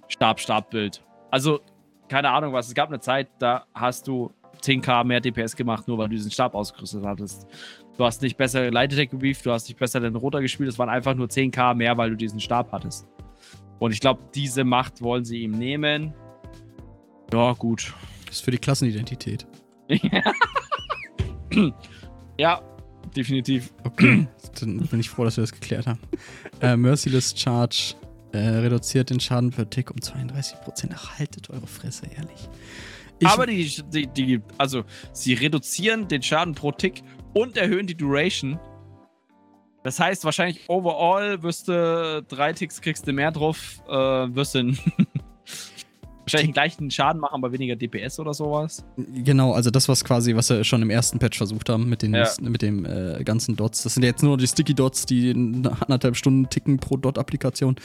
Stab-Stab-Bild. 0.09 1.05
Also, 1.31 1.61
keine 2.09 2.31
Ahnung 2.31 2.53
was, 2.53 2.67
es 2.67 2.75
gab 2.75 2.89
eine 2.89 2.99
Zeit, 2.99 3.29
da 3.39 3.67
hast 3.73 4.09
du 4.09 4.33
10k 4.63 5.05
mehr 5.05 5.21
DPS 5.21 5.55
gemacht, 5.55 5.87
nur 5.87 5.99
weil 5.99 6.09
du 6.09 6.17
diesen 6.17 6.31
Stab 6.31 6.55
ausgerüstet 6.55 7.05
hattest. 7.05 7.47
Du 7.97 8.05
hast 8.05 8.23
nicht 8.23 8.37
besser 8.37 8.71
Light 8.71 8.93
Attack 8.93 9.11
gebrieft, 9.11 9.45
du 9.47 9.53
hast 9.53 9.69
nicht 9.69 9.79
besser 9.79 10.01
den 10.01 10.17
Roter 10.17 10.41
gespielt, 10.41 10.69
es 10.69 10.79
waren 10.79 10.89
einfach 10.89 11.15
nur 11.15 11.29
10k 11.29 11.75
mehr, 11.75 11.97
weil 11.97 12.11
du 12.11 12.17
diesen 12.17 12.41
Stab 12.41 12.73
hattest. 12.73 13.07
Und 13.79 13.93
ich 13.93 14.01
glaube, 14.01 14.21
diese 14.35 14.65
Macht 14.65 15.03
wollen 15.03 15.25
sie 15.25 15.43
ihm 15.43 15.53
nehmen. 15.53 16.15
Ja, 17.33 17.53
gut. 17.53 17.95
Das 18.27 18.37
ist 18.37 18.45
für 18.45 18.51
die 18.51 18.59
Klassenidentität. 18.59 19.47
Ja, 22.39 22.61
definitiv. 23.17 23.73
Okay, 23.85 24.29
dann 24.61 24.79
bin 24.79 25.01
ich 25.01 25.09
froh, 25.09 25.25
dass 25.25 25.37
wir 25.37 25.43
das 25.43 25.53
geklärt 25.53 25.87
haben. 25.87 26.01
Äh, 26.61 26.77
Merciless 26.77 27.35
Charge 27.37 27.95
äh, 28.33 28.39
reduziert 28.39 29.11
den 29.11 29.21
Schaden 29.21 29.51
per 29.51 29.69
Tick 29.69 29.91
um 29.91 29.97
32%. 29.97 30.91
Ach, 30.95 31.19
haltet 31.19 31.51
eure 31.51 31.67
Fresse, 31.67 32.07
ehrlich. 32.15 32.49
Ich, 33.19 33.29
Aber 33.29 33.47
die, 33.47 33.83
die, 33.91 34.07
die, 34.09 34.43
also, 34.59 34.85
sie 35.13 35.33
reduzieren 35.33 36.09
den 36.09 36.23
Schaden 36.23 36.55
pro 36.55 36.73
Tick 36.73 37.03
und 37.37 37.57
erhöhen 37.57 37.87
die 37.87 37.95
Duration. 37.97 38.59
Das 39.85 40.01
heißt, 40.01 40.25
wahrscheinlich 40.25 40.69
overall 40.69 41.43
wirst 41.43 41.69
du 41.69 42.25
drei 42.27 42.53
Ticks 42.53 42.81
kriegst 42.81 43.07
du 43.07 43.13
mehr 43.13 43.31
drauf, 43.31 43.81
äh, 43.89 43.93
wirst 43.93 44.55
du 44.57 44.73
wahrscheinlich 46.23 46.49
den 46.49 46.53
gleichen 46.55 46.91
Schaden 46.91 47.21
machen, 47.21 47.35
aber 47.35 47.53
weniger 47.53 47.77
DPS 47.77 48.19
oder 48.19 48.35
sowas. 48.35 48.85
Genau, 48.97 49.53
also 49.53 49.71
das, 49.71 49.89
was 49.89 50.03
quasi, 50.05 50.35
was 50.35 50.51
wir 50.51 50.65
schon 50.65 50.83
im 50.83 50.91
ersten 50.91 51.19
Patch 51.21 51.39
versucht 51.39 51.69
haben 51.69 51.89
mit 51.89 52.03
den 52.03 52.15
Ja. 52.15 52.27
mit 52.41 52.63
dem 52.63 52.85
äh, 52.85 53.23
ganzen 53.23 53.55
Dots. 53.55 53.85
Das 53.85 53.95
sind 53.95 54.03
jetzt 54.03 54.23
nur 54.25 54.37
die 54.39 54.49
Sticky 54.49 54.75
Dots, 54.75 55.07
die 55.07 55.31
anderthalb 55.33 56.17
Stunden 56.17 56.49
ticken 56.49 56.79
pro 56.79 56.97
Dot-Applikation. 56.97 57.77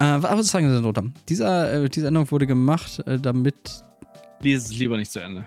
Äh, 0.00 0.04
aber 0.04 0.38
was 0.38 0.48
sagen 0.48 0.68
Sie 0.68 0.74
denn, 0.74 0.84
Rotam? 0.84 1.14
Dieser, 1.30 1.84
äh, 1.84 1.88
diese 1.88 2.08
Änderung 2.08 2.30
wurde 2.30 2.46
gemacht, 2.46 2.98
äh, 3.06 3.18
damit 3.18 3.84
Lies 4.40 4.64
es 4.66 4.76
lieber 4.76 4.96
nicht 4.98 5.10
zu 5.12 5.20
Ende. 5.20 5.46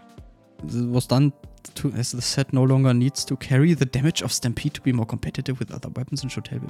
was 0.64 1.08
dann 1.08 1.32
to, 1.76 1.90
as 1.98 2.12
the 2.12 2.22
set 2.22 2.54
no 2.54 2.64
longer 2.66 2.94
needs 2.94 3.26
to 3.26 3.36
carry 3.36 3.74
the 3.76 3.86
damage 3.86 4.24
of 4.24 4.32
Stampede 4.32 4.74
to 4.76 4.82
be 4.82 4.94
more 4.94 5.06
competitive 5.08 5.60
with 5.60 5.72
other 5.72 5.90
weapons 5.96 6.22
and 6.24 6.32
should 6.32 6.48
help. 6.50 6.64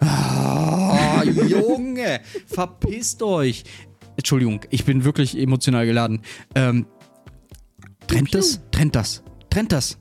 Ah, 0.00 1.22
Junge, 1.48 2.20
verpisst 2.46 3.22
euch. 3.22 3.64
Entschuldigung, 4.16 4.60
ich 4.70 4.84
bin 4.84 5.04
wirklich 5.04 5.36
emotional 5.38 5.86
geladen. 5.86 6.20
Ähm, 6.54 6.86
trennt 8.06 8.34
das, 8.34 8.60
trennt 8.70 8.94
das, 8.94 9.22
trennt 9.50 9.72
das. 9.72 9.98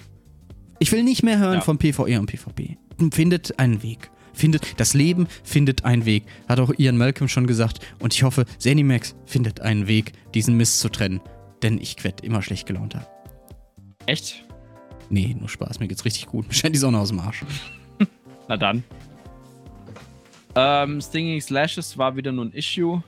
Ich 0.79 0.91
will 0.91 1.03
nicht 1.03 1.23
mehr 1.23 1.39
hören 1.39 1.55
Ja. 1.55 1.61
von 1.61 1.77
PvE 1.77 2.19
und 2.19 2.25
PvP. 2.27 2.77
Findet 3.11 3.57
einen 3.59 3.81
Weg. 3.83 4.09
Findet, 4.33 4.79
das 4.79 4.93
Leben 4.95 5.27
findet 5.43 5.85
einen 5.85 6.05
Weg. 6.05 6.25
Hat 6.49 6.59
auch 6.59 6.73
Ian 6.77 6.97
Malcolm 6.97 7.27
schon 7.27 7.45
gesagt. 7.47 7.79
Und 7.99 8.13
ich 8.13 8.23
hoffe, 8.23 8.45
Zenimax 8.57 9.15
findet 9.25 9.61
einen 9.61 9.87
Weg, 9.87 10.13
diesen 10.33 10.57
Mist 10.57 10.79
zu 10.79 10.89
trennen. 10.89 11.21
Denn 11.61 11.77
ich 11.79 12.03
werd 12.03 12.21
immer 12.21 12.41
schlecht 12.41 12.65
gelaunter. 12.67 13.07
Echt? 14.05 14.45
Nee, 15.09 15.35
nur 15.39 15.49
Spaß, 15.49 15.79
mir 15.79 15.87
geht's 15.87 16.05
richtig 16.05 16.27
gut. 16.27 16.47
Mir 16.47 16.53
scheint 16.53 16.75
die 16.75 16.79
Sonne 16.79 16.99
aus 16.99 17.09
dem 17.09 17.19
Arsch. 17.19 17.43
Na 18.47 18.57
dann. 18.57 18.83
Ähm, 20.55 21.01
Stinging 21.01 21.41
Slashes 21.41 21.97
war 21.97 22.15
wieder 22.15 22.31
nur 22.31 22.45
ein 22.45 22.53
Issue. 22.53 23.03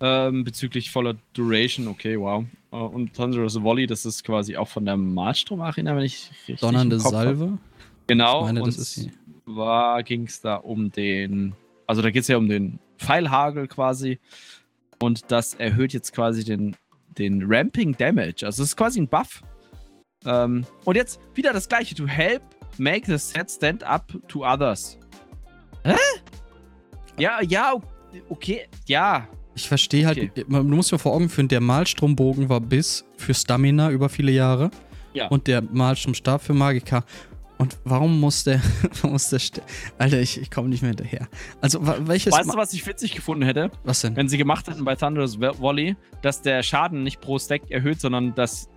Ähm, 0.00 0.44
bezüglich 0.44 0.90
voller 0.90 1.16
Duration, 1.32 1.88
okay, 1.88 2.18
wow. 2.18 2.44
Äh, 2.70 2.76
und 2.76 3.14
Thunderous 3.14 3.60
Volley, 3.60 3.86
das 3.86 4.04
ist 4.04 4.22
quasi 4.22 4.56
auch 4.56 4.68
von 4.68 4.84
der 4.84 4.96
Marstrom 4.96 5.60
Arena, 5.60 5.96
wenn 5.96 6.04
ich 6.04 6.30
richtig 6.46 6.60
Donnernde 6.60 6.98
Kopf 6.98 7.06
hab. 7.06 7.24
Salve. 7.24 7.58
Genau, 8.06 8.40
Ich 8.40 8.46
meine, 8.46 8.62
und 8.62 8.78
das 8.78 9.08
war 9.44 10.02
ging 10.02 10.26
es 10.26 10.40
da 10.40 10.56
um 10.56 10.90
den, 10.92 11.54
also 11.86 12.02
da 12.02 12.10
geht 12.10 12.22
es 12.22 12.28
ja 12.28 12.36
um 12.36 12.48
den 12.48 12.78
Pfeilhagel 12.98 13.66
quasi. 13.66 14.18
Und 15.00 15.30
das 15.30 15.54
erhöht 15.54 15.92
jetzt 15.92 16.12
quasi 16.12 16.44
den, 16.44 16.76
den 17.18 17.42
Ramping 17.46 17.96
Damage. 17.96 18.44
Also 18.44 18.62
es 18.62 18.70
ist 18.70 18.76
quasi 18.76 19.00
ein 19.00 19.08
Buff. 19.08 19.42
Ähm, 20.24 20.64
und 20.84 20.96
jetzt 20.96 21.20
wieder 21.34 21.52
das 21.52 21.68
gleiche. 21.68 21.94
To 21.94 22.06
help 22.06 22.42
make 22.78 23.06
the 23.06 23.18
set 23.18 23.50
stand 23.50 23.82
up 23.84 24.12
to 24.28 24.44
others. 24.44 24.98
Hä? 25.84 25.94
Ja, 27.18 27.40
ja, 27.42 27.74
okay, 28.28 28.68
ja. 28.86 29.26
Ich 29.54 29.66
verstehe 29.68 30.06
halt, 30.06 30.18
Okay. 30.18 30.44
man- 30.46 30.68
musst 30.68 30.92
dir 30.92 30.98
vor 30.98 31.12
Augen 31.14 31.28
führen, 31.28 31.48
der 31.48 31.60
Malstrombogen 31.60 32.48
war 32.48 32.60
bis 32.60 33.04
für 33.16 33.34
Stamina 33.34 33.90
über 33.90 34.08
viele 34.08 34.30
Jahre. 34.32 34.70
Ja. 35.14 35.26
Und 35.28 35.46
der 35.46 35.62
Malstromstab 35.62 36.42
für 36.42 36.54
Magika. 36.54 37.04
Und 37.56 37.76
warum 37.82 38.20
muss 38.20 38.44
der, 38.44 38.60
warum 39.02 39.12
muss 39.12 39.30
der, 39.30 39.40
Alter, 39.98 40.20
ich, 40.20 40.40
ich 40.40 40.48
komme 40.50 40.68
nicht 40.68 40.82
mehr 40.82 40.90
hinterher. 40.90 41.26
Also, 41.60 41.80
welches, 42.06 42.32
Weißt 42.32 42.46
Ma- 42.46 42.52
du, 42.52 42.58
was 42.58 42.72
ich 42.72 42.86
witzig 42.86 43.14
gefunden 43.16 43.42
hätte? 43.42 43.70
was 43.82 44.00
denn? 44.02 44.14
Wenn 44.14 44.28
sie 44.28 44.38
gemacht 44.38 44.68
hätten 44.68 44.84
bei 44.84 44.94
Thunderous 44.94 45.40
Volley, 45.40 45.96
dass 46.22 46.40
der 46.40 46.62
Schaden 46.62 47.02
nicht 47.02 47.20
pro 47.20 47.36
Stack 47.40 47.68
erhöht, 47.70 48.00
sondern 48.00 48.32
dass 48.36 48.68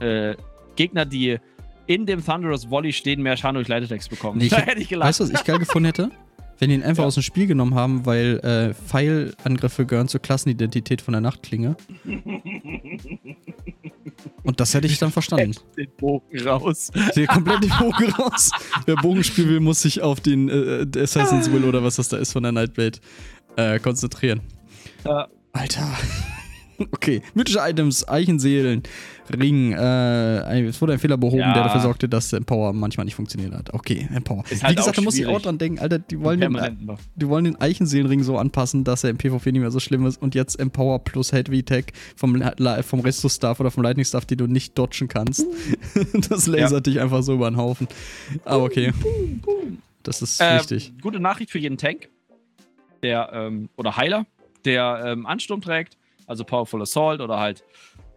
äh, 0.00 0.34
Gegner, 0.76 1.04
die 1.04 1.38
in 1.86 2.06
dem 2.06 2.24
Thunderous 2.24 2.70
Volley 2.70 2.92
stehen, 2.92 3.22
mehr 3.22 3.36
Schaden 3.36 3.56
durch 3.56 3.68
Light 3.68 3.84
Attacks 3.84 4.08
bekommen. 4.08 4.38
Nee, 4.38 4.44
ich 4.46 4.50
da 4.52 4.58
hätt- 4.58 4.66
hätte 4.68 4.80
ich 4.80 4.88
gelacht. 4.88 5.08
Weißt 5.08 5.20
du, 5.20 5.24
was 5.24 5.30
ich 5.30 5.44
geil 5.44 5.58
gefunden 5.58 5.86
hätte? 5.86 6.10
Wenn 6.58 6.68
die 6.68 6.76
ihn 6.76 6.82
einfach 6.84 7.02
Ja. 7.02 7.08
aus 7.08 7.14
dem 7.14 7.22
Spiel 7.24 7.46
genommen 7.48 7.74
haben, 7.74 8.06
weil 8.06 8.38
äh, 8.44 8.74
Pfeilangriffe 8.74 9.86
gehören 9.86 10.06
zur 10.08 10.20
Klassenidentität 10.22 11.02
von 11.02 11.12
der 11.12 11.20
Nachtklinge. 11.20 11.76
Und 14.44 14.60
das 14.60 14.72
hätte 14.74 14.86
ich 14.86 14.98
dann 14.98 15.10
verstanden. 15.10 15.54
den 15.76 15.88
Bogen 15.96 16.40
raus. 16.46 16.90
Der 17.16 17.26
komplett 17.26 17.64
den 17.64 17.70
Bogen 17.78 18.10
raus. 18.12 18.50
Wer 18.86 18.96
Bogenspiel 18.96 19.48
will, 19.48 19.60
muss 19.60 19.82
sich 19.82 20.00
auf 20.02 20.20
den 20.20 20.48
äh, 20.48 20.86
Assassin's 21.00 21.50
Will 21.50 21.64
oder 21.64 21.82
was 21.82 21.96
das 21.96 22.08
da 22.08 22.18
ist 22.18 22.32
von 22.32 22.42
der 22.44 22.52
Nightblade 22.52 22.98
äh, 23.56 23.78
konzentrieren. 23.80 24.40
Ja. 25.04 25.28
Alter. 25.52 25.88
Okay, 26.78 27.22
mythische 27.34 27.60
Items, 27.60 28.06
Eichenseelen, 28.08 28.82
Ring. 29.32 29.72
Äh, 29.72 30.62
es 30.66 30.80
wurde 30.80 30.94
ein 30.94 30.98
Fehler 30.98 31.16
behoben, 31.16 31.38
Ja. 31.38 31.52
der 31.54 31.64
dafür 31.64 31.80
sorgte, 31.80 32.08
dass 32.08 32.32
Empower 32.32 32.72
manchmal 32.72 33.04
nicht 33.04 33.14
funktioniert 33.14 33.54
hat. 33.54 33.72
Okay, 33.72 34.08
Empower. 34.12 34.44
Ist 34.50 34.62
halt 34.62 34.72
Wie 34.72 34.76
gesagt, 34.76 34.96
auch 34.96 35.00
da 35.00 35.02
muss 35.02 35.16
ich 35.16 35.26
auch 35.26 35.40
dran 35.40 35.58
denken, 35.58 35.78
Alter, 35.78 35.98
die 35.98 36.20
wollen, 36.20 36.40
den, 36.40 36.58
die 37.16 37.28
wollen 37.28 37.44
den 37.44 37.60
Eichenseelenring 37.60 38.22
so 38.22 38.38
anpassen, 38.38 38.84
dass 38.84 39.04
er 39.04 39.10
im 39.10 39.18
PvP 39.18 39.52
nicht 39.52 39.60
mehr 39.60 39.70
so 39.70 39.80
schlimm 39.80 40.04
ist 40.06 40.20
und 40.20 40.34
jetzt 40.34 40.58
Empower 40.58 40.98
plus 40.98 41.32
Heavy 41.32 41.62
Tech 41.62 41.86
vom, 42.16 42.42
vom 42.82 43.00
Resto-Staff 43.00 43.60
oder 43.60 43.70
vom 43.70 43.82
Lightning 43.82 44.04
Staff, 44.04 44.24
die 44.26 44.36
du 44.36 44.46
nicht 44.46 44.76
dodgen 44.78 45.08
kannst. 45.08 45.46
das 46.28 46.46
lasert 46.46 46.86
dich 46.86 47.00
einfach 47.00 47.22
so 47.22 47.34
über 47.34 47.50
den 47.50 47.56
Haufen. 47.56 47.88
Aber 48.44 48.64
okay. 48.64 48.92
Das 50.02 50.22
ist 50.22 50.40
Äh, 50.40 50.58
wichtig. 50.58 50.92
Gute 51.00 51.20
Nachricht 51.20 51.50
für 51.50 51.58
jeden 51.58 51.78
Tank, 51.78 52.08
der 53.02 53.30
ähm, 53.32 53.68
oder 53.76 53.96
Heiler, 53.96 54.26
der 54.64 55.02
ähm, 55.06 55.26
Ansturm 55.26 55.60
trägt, 55.60 55.96
also 56.26 56.44
Powerful 56.44 56.82
Assault 56.82 57.20
oder 57.20 57.38
halt 57.38 57.64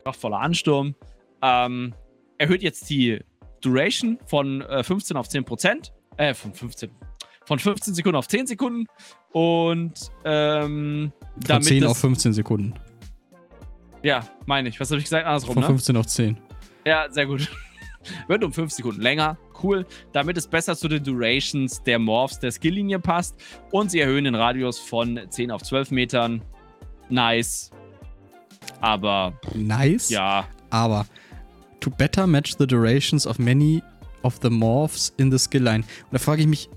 kraftvoller 0.03 0.39
Ansturm. 0.39 0.95
Ähm, 1.41 1.93
erhöht 2.37 2.63
jetzt 2.63 2.89
die 2.89 3.19
Duration 3.61 4.17
von 4.25 4.61
äh, 4.61 4.83
15 4.83 5.17
auf 5.17 5.27
10 5.29 5.43
Prozent. 5.45 5.93
Äh, 6.17 6.33
von 6.33 6.53
15. 6.53 6.89
Von 7.45 7.59
15 7.59 7.93
Sekunden 7.93 8.17
auf 8.17 8.27
10 8.27 8.47
Sekunden. 8.47 8.85
Und 9.31 10.11
ähm, 10.25 11.11
Von 11.33 11.41
damit 11.47 11.65
10 11.65 11.81
das, 11.81 11.91
auf 11.91 11.97
15 11.99 12.33
Sekunden. 12.33 12.73
Ja, 14.03 14.27
meine 14.45 14.69
ich. 14.69 14.79
Was 14.79 14.89
habe 14.89 14.99
ich 14.99 15.05
gesagt? 15.05 15.25
Andersrum, 15.25 15.53
Von 15.53 15.61
ne? 15.61 15.67
15 15.67 15.97
auf 15.97 16.07
10. 16.07 16.37
Ja, 16.85 17.07
sehr 17.11 17.25
gut. 17.25 17.49
Wird 18.27 18.43
um 18.43 18.53
5 18.53 18.71
Sekunden 18.71 19.01
länger. 19.01 19.37
Cool. 19.61 19.85
Damit 20.13 20.37
es 20.37 20.47
besser 20.47 20.75
zu 20.75 20.87
den 20.87 21.03
Durations 21.03 21.81
der 21.83 21.99
Morphs 21.99 22.39
der 22.39 22.51
Skilllinie 22.51 22.99
passt. 22.99 23.35
Und 23.71 23.91
sie 23.91 23.99
erhöhen 23.99 24.25
den 24.25 24.35
Radius 24.35 24.79
von 24.79 25.19
10 25.29 25.51
auf 25.51 25.63
12 25.63 25.91
Metern. 25.91 26.43
Nice. 27.09 27.71
Aber 28.81 29.33
Nice. 29.55 30.09
ja, 30.09 30.45
Aber 30.69 31.05
to 31.79 31.89
better 31.89 32.27
match 32.27 32.55
the 32.57 32.67
durations 32.67 33.25
of 33.27 33.39
many 33.39 33.81
of 34.23 34.39
the 34.41 34.49
morphs 34.49 35.13
in 35.17 35.31
the 35.31 35.37
skill 35.37 35.63
line. 35.63 35.79
Und 35.79 36.11
da 36.13 36.19
frage 36.19 36.41
ich 36.41 36.47
mich, 36.47 36.69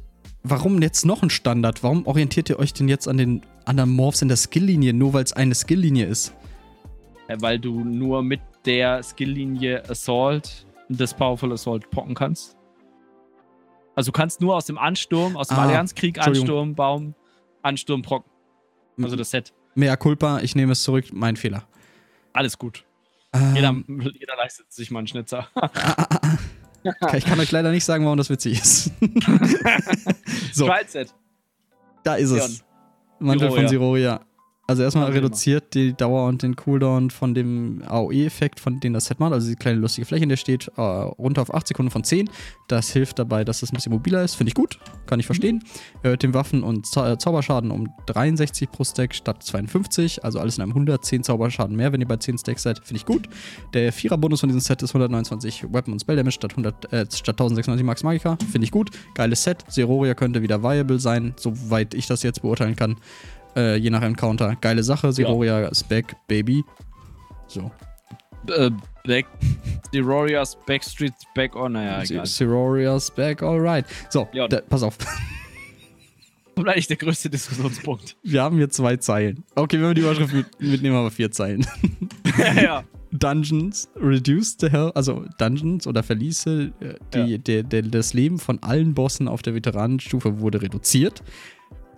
warum 0.42 0.80
jetzt 0.82 1.04
noch 1.04 1.22
ein 1.22 1.30
Standard? 1.30 1.82
Warum 1.82 2.06
orientiert 2.06 2.48
ihr 2.50 2.58
euch 2.58 2.72
denn 2.72 2.88
jetzt 2.88 3.08
an 3.08 3.16
den 3.16 3.42
anderen 3.64 3.90
Morphs 3.90 4.22
in 4.22 4.28
der 4.28 4.36
Skilllinie, 4.36 4.92
nur 4.92 5.12
weil 5.12 5.24
es 5.24 5.32
eine 5.32 5.54
Skilllinie 5.54 6.06
ist? 6.06 6.32
äh, 7.28 7.36
weil 7.40 7.58
du 7.58 7.84
nur 7.84 8.22
mit 8.22 8.40
der 8.64 9.02
Skilllinie 9.02 9.88
Assault 9.88 10.66
das 10.88 11.14
Powerful 11.14 11.52
Assault 11.52 11.88
pocken 11.90 12.14
kannst. 12.14 12.56
Also 13.94 14.10
du 14.10 14.16
kannst 14.16 14.40
nur 14.40 14.56
aus 14.56 14.66
dem 14.66 14.78
Ansturm, 14.78 15.36
aus 15.36 15.48
dem 15.48 15.58
Ah, 15.58 15.62
Allianzkrieg. 15.66 16.18
Ansturm, 16.18 16.74
Baum, 16.74 17.14
Ansturm, 17.62 18.02
Brock. 18.02 18.24
Also 19.02 19.16
das 19.16 19.30
Set. 19.30 19.52
Mea 19.74 19.96
culpa, 19.96 20.40
ich 20.40 20.54
nehme 20.56 20.72
es 20.72 20.82
zurück, 20.82 21.06
mein 21.12 21.36
Fehler. 21.36 21.64
Alles 22.32 22.58
gut. 22.58 22.84
Ähm, 23.32 23.54
Jeder, 23.54 23.74
jeder 24.14 24.36
leistet 24.36 24.72
sich 24.72 24.90
mal 24.90 24.98
einen 25.00 25.08
Schnitzer. 25.08 25.48
ich 27.14 27.24
kann 27.24 27.38
euch 27.40 27.50
leider 27.50 27.70
nicht 27.70 27.84
sagen, 27.84 28.04
warum 28.04 28.16
das 28.16 28.30
witzig 28.30 28.58
ist. 28.60 28.90
so, 30.52 30.66
Trial-Set. 30.66 31.14
da 32.04 32.14
ist 32.14 32.30
es. 32.30 32.64
Mantel 33.18 33.50
von 33.50 33.68
Siroria. 33.68 34.20
Also 34.70 34.84
erstmal 34.84 35.10
reduziert 35.10 35.74
die 35.74 35.94
Dauer 35.94 36.28
und 36.28 36.44
den 36.44 36.54
Cooldown 36.54 37.10
von 37.10 37.34
dem 37.34 37.82
AOE-Effekt, 37.88 38.60
von 38.60 38.78
dem 38.78 38.92
das 38.92 39.06
Set 39.06 39.18
macht, 39.18 39.32
also 39.32 39.48
die 39.48 39.56
kleine 39.56 39.80
lustige 39.80 40.06
Fläche, 40.06 40.22
in 40.22 40.28
der 40.28 40.36
steht, 40.36 40.70
äh, 40.76 40.80
runter 40.80 41.42
auf 41.42 41.52
8 41.52 41.66
Sekunden 41.66 41.90
von 41.90 42.04
10. 42.04 42.30
Das 42.68 42.90
hilft 42.90 43.18
dabei, 43.18 43.42
dass 43.44 43.64
es 43.64 43.72
ein 43.72 43.74
bisschen 43.74 43.90
mobiler 43.90 44.22
ist. 44.22 44.36
Finde 44.36 44.50
ich 44.50 44.54
gut, 44.54 44.78
kann 45.06 45.18
ich 45.18 45.26
verstehen. 45.26 45.64
Erhöht 46.04 46.22
den 46.22 46.34
Waffen- 46.34 46.62
und 46.62 46.86
Zau 46.86 47.04
äh, 47.04 47.18
Zauberschaden 47.18 47.72
um 47.72 47.88
63 48.06 48.70
pro 48.70 48.84
Stack 48.84 49.12
statt 49.12 49.42
52, 49.42 50.22
also 50.22 50.38
alles 50.38 50.56
in 50.56 50.62
einem 50.62 50.70
110 50.70 51.24
Zauberschaden 51.24 51.74
mehr, 51.74 51.92
wenn 51.92 52.00
ihr 52.00 52.06
bei 52.06 52.18
10 52.18 52.38
Stacks 52.38 52.62
seid. 52.62 52.78
Finde 52.78 52.98
ich 52.98 53.06
gut. 53.06 53.28
Der 53.74 53.92
Vierer-Bonus 53.92 54.38
von 54.38 54.50
diesem 54.50 54.60
Set 54.60 54.82
ist 54.82 54.90
129 54.90 55.64
Weapon 55.72 55.94
und 55.94 56.00
Spell 56.00 56.14
Damage 56.14 56.34
statt, 56.34 56.52
100, 56.52 56.92
äh, 56.92 57.06
statt 57.12 57.40
1096 57.40 57.84
Max 57.84 58.04
Magica. 58.04 58.38
Finde 58.52 58.66
ich 58.66 58.70
gut. 58.70 58.90
Geiles 59.14 59.42
Set. 59.42 59.64
Seroria 59.66 60.14
könnte 60.14 60.42
wieder 60.42 60.62
viable 60.62 61.00
sein, 61.00 61.34
soweit 61.36 61.92
ich 61.92 62.06
das 62.06 62.22
jetzt 62.22 62.42
beurteilen 62.42 62.76
kann. 62.76 62.98
Äh, 63.56 63.76
je 63.76 63.90
nach 63.90 64.02
Encounter. 64.02 64.56
Geile 64.60 64.82
Sache. 64.82 65.12
Seroria 65.12 65.66
ist 65.68 65.88
back, 65.88 66.14
Baby. 66.28 66.64
So. 67.48 67.70
Äh, 68.48 68.70
Back. 69.04 69.26
Die 69.92 70.06
Warriors, 70.06 70.56
Backstreet, 70.66 71.12
Back, 71.34 71.56
oh, 71.56 71.68
naja, 71.68 72.02
egal. 72.02 72.26
Seroria's 72.26 73.10
back, 73.10 73.42
alright. 73.42 73.84
So, 74.10 74.28
Ja. 74.32 74.46
da, 74.46 74.60
pass 74.60 74.82
auf. 74.82 74.96
Und 76.54 76.68
eigentlich 76.68 76.86
der 76.88 76.96
größte 76.98 77.30
Diskussionspunkt. 77.30 78.16
Wir 78.22 78.42
haben 78.42 78.56
hier 78.56 78.68
zwei 78.68 78.96
Zeilen. 78.98 79.44
Okay, 79.54 79.78
wenn 79.80 79.88
wir 79.88 79.94
die 79.94 80.02
Überschrift 80.02 80.34
mit, 80.34 80.60
mitnehmen, 80.60 80.94
haben 80.96 81.04
wir 81.06 81.10
vier 81.10 81.30
Zeilen. 81.30 81.66
ja. 82.62 82.84
Dungeons 83.12 83.88
reduced 83.96 84.60
the 84.60 84.68
hell, 84.70 84.92
also 84.94 85.24
Dungeons 85.38 85.86
oder 85.86 86.02
Verliese, 86.02 86.72
äh, 86.80 86.94
die, 87.14 87.32
Ja. 87.32 87.38
der, 87.38 87.62
der, 87.62 87.82
das 87.82 88.12
Leben 88.12 88.38
von 88.38 88.62
allen 88.62 88.92
Bossen 88.94 89.26
auf 89.26 89.42
der 89.42 89.54
Veteranenstufe 89.54 90.40
wurde 90.40 90.60
reduziert. 90.62 91.22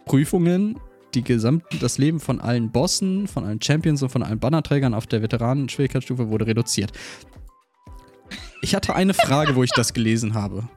Prüfungen, 0.07 0.79
die 1.15 1.23
gesamt, 1.23 1.65
das 1.81 1.99
Leben 1.99 2.21
von 2.21 2.41
allen 2.41 2.71
Bossen, 2.71 3.27
von 3.29 3.45
allen 3.45 3.61
Champions 3.61 4.03
und 4.03 4.11
von 4.11 4.23
allen 4.23 4.39
Bannerträgern 4.39 4.95
auf 4.95 5.07
der 5.07 5.23
Veteranenschwierigkeitsstufe 5.23 6.29
wurde 6.29 6.47
reduziert. 6.47 6.93
Ich 8.63 8.75
hatte 8.75 8.95
eine 8.95 9.15
Frage, 9.15 9.57
wo 9.57 9.63
ich 9.63 9.73
das 9.73 9.93
gelesen 9.93 10.35
habe. 10.35 10.69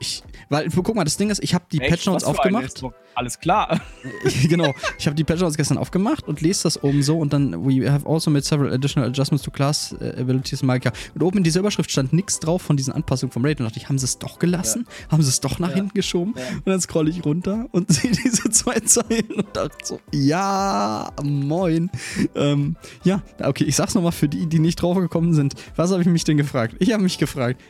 Ich, 0.00 0.22
weil, 0.48 0.68
guck 0.70 0.94
mal, 0.94 1.04
das 1.04 1.16
Ding 1.16 1.30
ist, 1.30 1.42
ich 1.42 1.54
habe 1.54 1.64
die 1.72 1.80
Echt? 1.80 1.90
Patch 1.90 2.06
Notes 2.06 2.24
aufgemacht. 2.24 2.82
Alles 3.16 3.38
klar. 3.38 3.80
genau. 4.48 4.74
Ich 4.98 5.06
habe 5.06 5.14
die 5.14 5.22
Patch 5.24 5.40
Notes 5.40 5.56
gestern 5.56 5.78
aufgemacht 5.78 6.26
und 6.26 6.40
lese 6.40 6.64
das 6.64 6.82
oben 6.82 7.02
so 7.02 7.18
und 7.18 7.32
dann 7.32 7.64
we 7.64 7.88
have 7.90 8.08
also 8.08 8.30
made 8.30 8.44
several 8.44 8.72
additional 8.72 9.08
adjustments 9.08 9.44
to 9.44 9.50
class 9.50 9.94
äh, 10.00 10.20
abilities 10.20 10.60
and 10.60 10.66
Magica. 10.66 10.92
Und 11.14 11.22
oben 11.22 11.38
in 11.38 11.44
dieser 11.44 11.60
Überschrift 11.60 11.90
stand 11.90 12.12
nichts 12.12 12.40
drauf 12.40 12.62
von 12.62 12.76
diesen 12.76 12.92
Anpassungen 12.92 13.30
vom 13.32 13.44
Raid 13.44 13.60
und 13.60 13.66
dachte 13.66 13.78
ich, 13.78 13.88
haben 13.88 13.98
sie 13.98 14.04
es 14.04 14.18
doch 14.18 14.38
gelassen? 14.40 14.86
Haben 15.10 15.22
sie 15.22 15.28
es 15.28 15.40
doch 15.40 15.58
nach 15.60 15.70
Ja. 15.70 15.76
hinten 15.76 15.94
geschoben? 15.94 16.34
Ja. 16.36 16.42
Und 16.56 16.66
dann 16.66 16.80
scrolle 16.80 17.10
ich 17.10 17.24
runter 17.24 17.66
und 17.70 17.92
sehe 17.92 18.10
diese 18.10 18.50
zwei 18.50 18.80
Zeilen 18.80 19.30
und 19.36 19.56
dachte 19.56 19.76
so, 19.84 20.00
ja, 20.12 21.10
moin. 21.22 21.90
Ähm, 22.34 22.76
ja, 23.04 23.22
okay, 23.42 23.64
ich 23.64 23.76
sag's 23.76 23.94
nochmal 23.94 24.12
für 24.12 24.28
die, 24.28 24.46
die 24.46 24.58
nicht 24.58 24.76
draufgekommen 24.82 25.34
sind. 25.34 25.54
Was 25.76 25.90
habe 25.92 26.02
ich 26.02 26.08
mich 26.08 26.24
denn 26.24 26.36
gefragt? 26.36 26.74
Ich 26.80 26.92
habe 26.92 27.02
mich 27.02 27.18
gefragt, 27.18 27.60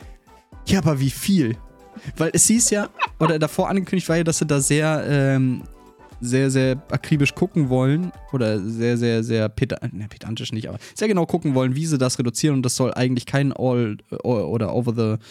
ja, 0.67 0.79
aber 0.79 0.99
wie 0.99 1.11
viel? 1.11 1.55
Weil 2.17 2.31
es 2.33 2.45
hieß 2.47 2.69
ja, 2.71 2.89
oder 3.19 3.39
davor 3.39 3.69
angekündigt 3.69 4.07
war 4.09 4.17
ja, 4.17 4.23
dass 4.23 4.39
sie 4.39 4.45
da 4.45 4.59
sehr, 4.59 5.03
ähm, 5.07 5.63
sehr, 6.21 6.49
sehr 6.49 6.81
akribisch 6.91 7.35
gucken 7.35 7.69
wollen. 7.69 8.11
Oder 8.31 8.59
sehr, 8.59 8.97
sehr, 8.97 9.23
sehr 9.23 9.49
peda 9.49 9.77
ne, 9.91 10.07
pedantisch 10.07 10.51
nicht, 10.51 10.67
aber 10.69 10.79
sehr 10.93 11.07
genau 11.07 11.25
gucken 11.25 11.55
wollen, 11.55 11.75
wie 11.75 11.85
sie 11.85 11.97
das 11.97 12.17
reduzieren. 12.19 12.57
Und 12.57 12.63
das 12.63 12.75
soll 12.75 12.93
eigentlich 12.93 13.25
kein 13.25 13.51
All 13.53 13.97
oder 14.23 14.73
Over 14.73 14.93
the. 14.95 15.23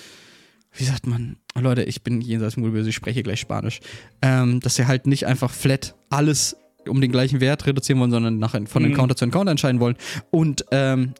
Wie 0.76 0.84
sagt 0.84 1.06
man? 1.06 1.36
Leute, 1.56 1.84
ich 1.84 2.02
bin 2.02 2.20
jenseits 2.20 2.54
vom 2.54 2.64
Böse, 2.64 2.88
ich 2.88 2.96
spreche 2.96 3.22
gleich 3.22 3.38
Spanisch. 3.40 3.80
Ähm, 4.22 4.58
dass 4.60 4.74
sie 4.74 4.86
halt 4.86 5.06
nicht 5.06 5.24
einfach 5.26 5.50
flat 5.50 5.94
alles 6.10 6.56
um 6.88 7.00
den 7.00 7.12
gleichen 7.12 7.40
Wert 7.40 7.64
reduzieren 7.66 8.00
wollen, 8.00 8.10
sondern 8.10 8.38
nach, 8.38 8.52
von 8.66 8.82
Mhm. 8.82 8.90
Encounter 8.90 9.16
zu 9.16 9.24
Encounter 9.24 9.52
entscheiden 9.52 9.80
wollen. 9.80 9.96
Und 10.30 10.64
ähm, 10.70 11.14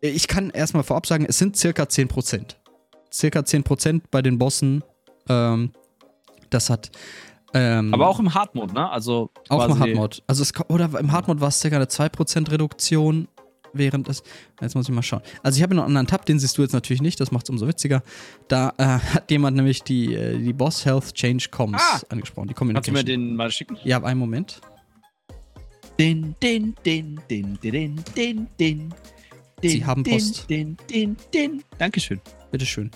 ich 0.00 0.28
kann 0.28 0.50
erstmal 0.50 0.82
vorab 0.82 1.06
sagen, 1.06 1.24
es 1.28 1.38
sind 1.38 1.56
circa 1.56 1.84
10%. 1.84 2.56
Circa 3.12 3.40
10% 3.40 4.02
bei 4.10 4.22
den 4.22 4.38
Bossen. 4.38 4.82
Ähm, 5.28 5.72
das 6.50 6.70
hat. 6.70 6.90
Ähm, 7.54 7.92
Aber 7.94 8.08
auch 8.08 8.18
im 8.20 8.34
Hardmode, 8.34 8.74
ne? 8.74 8.90
Also 8.90 9.30
auch 9.48 9.64
im 9.66 9.78
Hardmode. 9.78 10.18
Also 10.26 10.42
es, 10.42 10.52
oder 10.68 10.90
im 10.98 11.12
Hardmode 11.12 11.40
war 11.40 11.48
es 11.48 11.60
circa 11.60 11.76
eine 11.76 11.86
2% 11.86 12.50
Reduktion, 12.50 13.26
während 13.72 14.08
es. 14.08 14.22
Jetzt 14.60 14.74
muss 14.74 14.88
ich 14.88 14.94
mal 14.94 15.02
schauen. 15.02 15.22
Also 15.42 15.56
ich 15.56 15.62
habe 15.62 15.74
noch 15.74 15.84
einen 15.84 15.96
anderen 15.96 16.06
Tab, 16.08 16.26
den 16.26 16.38
siehst 16.38 16.58
du 16.58 16.62
jetzt 16.62 16.72
natürlich 16.72 17.00
nicht, 17.00 17.20
das 17.20 17.30
macht 17.30 17.44
es 17.44 17.50
umso 17.50 17.66
witziger. 17.66 18.02
Da 18.48 18.74
äh, 18.76 18.84
hat 18.84 19.30
jemand 19.30 19.56
nämlich 19.56 19.82
die, 19.82 20.14
äh, 20.14 20.38
die 20.38 20.52
Boss 20.52 20.84
Health 20.84 21.14
Change 21.14 21.48
Comms 21.50 21.80
Ah! 21.80 22.00
angesprochen, 22.10 22.48
die 22.48 22.54
Kannst 22.54 22.86
du 22.88 22.92
mir 22.92 23.04
den 23.04 23.34
mal 23.34 23.50
schicken? 23.50 23.78
ja, 23.84 24.02
einen 24.02 24.20
Moment. 24.20 24.60
Din, 25.98 26.34
din, 26.42 26.74
din, 26.84 27.18
din, 27.28 27.58
din, 27.62 28.04
din, 28.14 28.46
din. 28.58 28.94
Sie 29.62 29.84
haben 29.84 30.04
Post. 30.04 30.48
Din, 30.48 30.76
din, 30.88 31.16
din. 31.34 31.62
Dankeschön. 31.78 32.20
Bitteschön. 32.50 32.90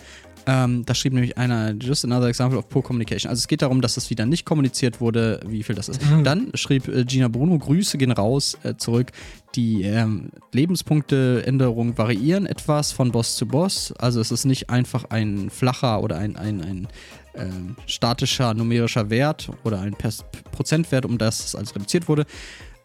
Ähm, 0.47 0.85
da 0.85 0.95
schrieb 0.95 1.13
nämlich 1.13 1.39
einer, 1.39 1.73
just 1.73 2.05
another 2.05 2.27
example 2.27 2.59
of 2.59 2.69
poor 2.69 2.83
communication. 2.83 3.31
Also 3.31 3.41
es 3.41 3.49
geht 3.49 3.63
darum, 3.63 3.81
dass 3.81 3.97
es 3.97 4.11
wieder 4.11 4.27
nicht 4.27 4.45
kommuniziert 4.45 5.01
wurde, 5.01 5.41
wie 5.47 5.63
viel 5.63 5.77
das 5.77 5.89
ist. 5.89 6.01
Dann 6.25 6.51
schrieb 6.55 6.89
äh, 6.89 7.05
Gina 7.05 7.29
Bruno, 7.29 7.59
Grüße 7.59 7.97
gehen 7.99 8.13
raus 8.13 8.59
äh, 8.65 8.75
zurück. 8.77 9.13
Die 9.55 9.83
ähm, 9.83 10.31
Lebenspunkteänderungen 10.53 11.97
variieren 11.97 12.47
etwas 12.47 12.91
von 12.91 13.13
Boss 13.13 13.37
zu 13.37 13.47
Boss. 13.47 13.93
Also 13.99 14.21
es 14.21 14.33
ist 14.33 14.45
nicht 14.45 14.71
einfach 14.71 15.05
ein 15.11 15.51
flacher 15.51 16.03
oder 16.03 16.17
ein, 16.17 16.37
ein, 16.37 16.61
ein 16.61 16.89
ähm, 17.35 17.77
statischer 17.87 18.55
numerischer 18.55 19.11
Wert 19.11 19.51
oder 19.65 19.81
ein 19.81 19.95
Prozentwert, 20.51 21.05
um 21.05 21.19
das 21.19 21.45
es 21.45 21.55
als 21.55 21.75
reduziert 21.75 22.09
wurde. 22.09 22.27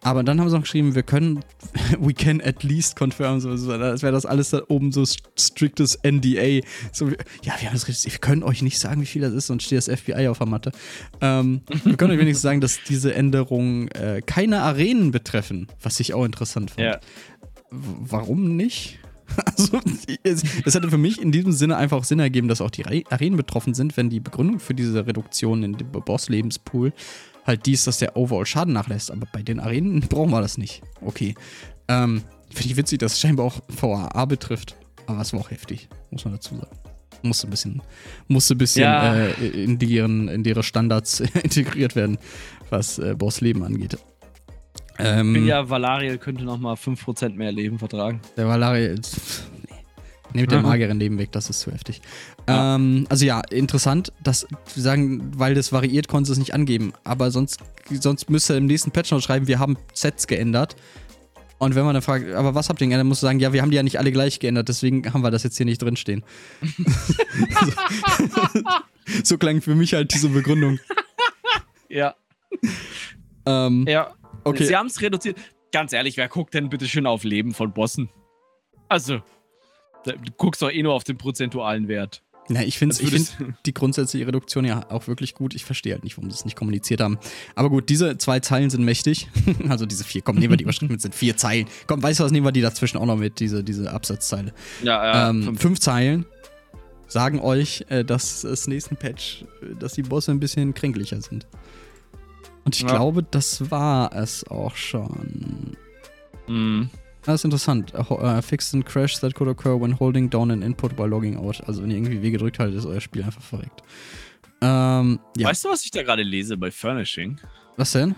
Aber 0.08 0.24
dann 0.24 0.40
haben 0.40 0.48
sie 0.50 0.56
noch 0.56 0.64
geschrieben, 0.64 0.96
wir 0.96 1.04
können, 1.04 1.42
we 2.00 2.14
can 2.14 2.40
at 2.40 2.64
least 2.64 2.96
confirm, 2.96 3.42
so, 3.42 3.58
so, 3.58 3.74
als 3.74 4.02
wäre 4.04 4.14
das 4.14 4.26
alles 4.26 4.52
da 4.52 4.62
oben 4.70 4.94
so 4.94 5.04
striktes 5.38 6.00
NDA. 6.02 6.66
So, 6.94 7.10
ja, 7.10 7.54
wir 7.60 7.68
haben 7.68 7.74
das 7.74 7.90
reduziert, 7.90 8.14
wir 8.14 8.20
können 8.20 8.44
euch 8.44 8.62
nicht 8.62 8.80
sagen, 8.80 9.02
wie 9.02 9.06
viel 9.06 9.22
das 9.22 9.34
ist, 9.34 9.48
sonst 9.48 9.64
steht 9.64 9.80
das 9.80 9.88
FBI 10.00 10.30
auf 10.30 10.38
der 10.38 10.48
Matte. 10.48 10.72
Ähm, 11.20 11.60
wir 11.84 11.98
können 11.98 12.14
euch 12.14 12.20
wenigstens 12.20 12.42
sagen, 12.44 12.62
dass 12.62 12.80
diese 12.88 13.14
Änderungen 13.14 13.90
äh, 13.90 14.22
keine 14.26 14.62
Arenen 14.62 15.12
betreffen, 15.12 15.68
was 15.82 16.00
ich 16.00 16.14
auch 16.14 16.24
interessant 16.24 16.72
fand. 16.72 16.86
Ja. 16.88 17.00
Warum 17.70 18.56
nicht? 18.56 19.00
Also, 19.46 19.82
es, 20.24 20.42
es 20.66 20.74
hätte 20.74 20.90
für 20.90 20.98
mich 20.98 21.22
in 21.22 21.34
diesem 21.34 21.52
Sinne 21.52 21.76
einfach 21.76 22.06
Sinn 22.06 22.20
ergeben, 22.20 22.48
dass 22.48 22.62
auch 22.62 22.72
die 22.72 22.84
Re- 22.84 23.04
Arenen 23.10 23.36
betroffen 23.36 23.74
sind, 23.74 23.98
wenn 23.98 24.10
die 24.10 24.22
Begründung 24.22 24.62
für 24.62 24.74
diese 24.74 25.06
Reduktion 25.06 25.64
in 25.64 25.74
dem 25.74 25.92
Boss-Lebenspool 25.92 26.94
halt 27.48 27.66
dies, 27.66 27.86
dass 27.86 27.98
der 28.00 28.16
Overall-Schaden 28.18 28.74
nachlässt. 28.74 29.10
Aber 29.12 29.26
bei 29.32 29.42
den 29.42 29.60
Arenen 29.60 30.02
brauchen 30.10 30.32
wir 30.32 30.42
das 30.42 30.58
nicht. 30.58 30.82
Okay. 31.02 31.34
Ähm, 31.88 32.22
Finde 32.54 32.70
ich 32.70 32.78
witzig, 32.78 33.00
dass 33.00 33.14
es 33.14 33.20
scheinbar 33.20 33.46
auch 33.48 33.60
VAA 33.70 34.26
betrifft. 34.26 34.76
Aber 35.08 35.22
es 35.22 35.32
war 35.34 35.40
auch 35.40 35.52
heftig, 35.52 35.88
muss 36.12 36.26
man 36.26 36.34
dazu 36.34 36.56
sagen. 36.56 36.76
Musste 37.24 37.48
ein 37.48 37.50
bisschen, 37.50 37.82
musste 38.28 38.54
ein 38.56 38.58
bisschen 38.60 38.84
Ja. 38.84 39.16
äh, 39.16 39.64
in, 39.64 39.80
deren, 39.80 40.28
in 40.28 40.44
deren 40.44 40.62
Standards 40.64 41.20
integriert 41.44 41.96
werden, 41.96 42.18
was 42.70 43.00
äh, 43.00 43.16
Boss-Leben 43.18 43.64
angeht. 43.64 43.98
Ähm, 45.00 45.30
Ich 45.30 45.34
bin 45.42 45.48
ja, 45.48 45.68
Valariel 45.70 46.18
könnte 46.18 46.44
nochmal 46.44 46.76
5% 46.76 47.30
mehr 47.36 47.52
Leben 47.52 47.80
vertragen. 47.80 48.20
Der 48.36 48.48
Valari. 48.48 48.96
Nehmt 50.38 50.52
den 50.52 50.62
mageren 50.62 51.00
Leben 51.00 51.18
weg, 51.18 51.32
das 51.32 51.50
ist 51.50 51.60
zu 51.62 51.72
heftig. 51.72 52.02
Ja. 52.48 52.76
Ähm, 52.76 53.06
also 53.10 53.26
ja, 53.26 53.42
interessant, 53.50 54.14
dass 54.24 54.48
wir 54.74 54.84
sagen, 54.84 55.32
weil 55.36 55.56
das 55.56 55.72
variiert, 55.72 56.08
konnten 56.08 56.26
sie 56.26 56.32
es 56.34 56.38
nicht 56.38 56.54
angeben. 56.54 56.94
Aber 57.04 57.32
sonst, 57.32 57.60
sonst 57.90 58.30
müsste 58.30 58.54
er 58.54 58.58
im 58.58 58.66
nächsten 58.66 58.92
Patch 58.92 59.12
noch 59.12 59.22
schreiben, 59.22 59.48
wir 59.48 59.60
haben 59.60 59.78
Sets 59.94 60.28
geändert. 60.28 60.76
Und 61.60 61.74
wenn 61.74 61.86
man 61.86 61.96
dann 61.96 62.04
fragt, 62.04 62.32
aber 62.34 62.54
was 62.54 62.70
habt 62.70 62.80
ihr 62.80 62.86
denn 62.86 62.90
geändert, 62.90 63.08
musst 63.08 63.24
du 63.24 63.26
sagen, 63.26 63.40
ja, 63.40 63.52
wir 63.52 63.64
haben 63.64 63.72
die 63.72 63.78
ja 63.78 63.84
nicht 63.84 63.98
alle 63.98 64.12
gleich 64.12 64.40
geändert, 64.40 64.70
deswegen 64.70 65.12
haben 65.12 65.22
wir 65.22 65.32
das 65.32 65.42
jetzt 65.44 65.58
hier 65.58 65.66
nicht 65.66 65.82
drinstehen. 65.82 66.24
so, 68.54 68.62
so 69.24 69.38
klang 69.40 69.62
für 69.62 69.74
mich 69.74 69.94
halt 69.94 70.14
diese 70.14 70.30
Begründung. 70.30 70.80
Ja. 71.90 72.16
Ähm, 73.46 73.86
Ja. 73.88 74.14
Okay. 74.44 74.66
Sie 74.66 74.76
haben 74.76 74.88
es 74.88 75.02
reduziert. 75.02 75.38
Ganz 75.74 75.92
ehrlich, 75.94 76.16
wer 76.16 76.30
guckt 76.30 76.54
denn 76.54 76.70
bitte 76.70 76.88
schön 76.88 77.06
auf 77.06 77.24
Leben 77.24 77.54
von 77.54 77.74
Bossen? 77.74 78.10
Also, 78.88 79.22
da- 80.08 80.14
du 80.14 80.32
guckst 80.38 80.62
doch 80.62 80.72
eh 80.72 80.82
nur 80.84 80.94
auf 80.94 81.04
den 81.04 81.18
prozentualen 81.18 81.88
Wert. 81.88 82.24
Na, 82.50 82.64
ich 82.64 82.78
finde 82.78 82.96
Das 82.96 83.04
ich 83.04 83.10
find 83.10 83.56
die 83.66 83.74
grundsätzliche 83.74 84.26
Reduktion 84.26 84.64
ja 84.64 84.90
auch 84.90 85.08
wirklich 85.08 85.36
gut. 85.36 85.54
Ich 85.54 85.66
verstehe 85.66 85.92
halt 85.94 86.06
nicht, 86.06 86.16
warum 86.18 86.30
sie 86.32 86.36
es 86.38 86.46
nicht 86.46 86.56
kommuniziert 86.56 87.02
haben. 87.02 87.18
Aber 87.56 87.70
gut, 87.70 87.90
diese 87.90 88.18
zwei 88.18 88.40
Zeilen 88.40 88.70
sind 88.70 88.86
mächtig. 88.86 89.28
also 89.68 89.86
diese 89.86 90.06
vier, 90.06 90.22
komm, 90.22 90.38
nehmen 90.38 90.54
wir 90.54 90.58
die 90.58 90.64
Überschrift 90.64 90.90
mit, 90.90 91.02
sind 91.02 91.14
vier 91.14 91.36
Zeilen. 91.36 91.68
Komm, 91.88 92.02
weißt 92.02 92.22
du 92.22 92.24
was, 92.24 92.32
nehmen 92.32 92.46
wir 92.46 92.54
die 92.54 92.62
dazwischen 92.62 92.98
auch 93.00 93.06
noch 93.06 93.18
mit, 93.18 93.42
diese, 93.42 93.66
diese 93.66 93.92
Absatzzeile. 93.92 94.54
Ja, 94.82 95.30
ähm, 95.30 95.58
fünf. 95.58 95.80
Zeilen. 95.82 96.26
sagen 97.10 97.40
euch, 97.42 97.86
äh, 97.90 98.06
dass 98.06 98.42
das 98.44 98.68
nächste 98.68 98.96
Patch, 98.96 99.44
äh, 99.62 99.76
dass 99.78 99.94
die 99.94 100.04
Bosse 100.04 100.32
ein 100.32 100.40
bisschen 100.40 100.74
kränklicher 100.74 101.20
sind. 101.22 101.48
Und 102.64 102.76
ich 102.76 102.82
Ja. 102.84 102.88
glaube, 102.90 103.24
das 103.24 103.70
war 103.72 104.14
es 104.16 104.46
auch 104.48 104.76
schon. 104.78 105.76
Mhm. 106.48 106.90
Das 107.28 107.42
ist 107.42 107.44
interessant. 107.46 107.94
Uh, 107.94 108.42
fixed 108.42 108.74
and 108.74 108.86
crash 108.86 109.20
that 109.20 109.36
could 109.36 109.50
occur 109.50 109.80
when 109.80 110.00
holding 110.00 110.30
down 110.30 110.50
an 110.50 110.62
input 110.64 110.98
while 110.98 111.08
logging 111.10 111.36
out. 111.38 111.62
Also 111.68 111.84
wenn 111.84 111.92
ihr 111.92 111.98
irgendwie 111.98 112.22
W 112.24 112.32
gedrückt 112.32 112.58
haltet, 112.58 112.78
ist 112.80 112.86
euer 112.86 113.02
Spiel 113.02 113.22
einfach 113.24 113.42
verreckt. 113.42 113.84
Ähm, 114.62 115.20
ja. 115.36 115.50
Weißt 115.50 115.66
du, 115.66 115.70
was 115.70 115.84
ich 115.84 115.92
da 115.92 116.04
gerade 116.04 116.24
lese 116.24 116.56
bei 116.58 116.72
Furnishing? 116.72 117.38
Was 117.76 117.92
denn? 117.92 118.16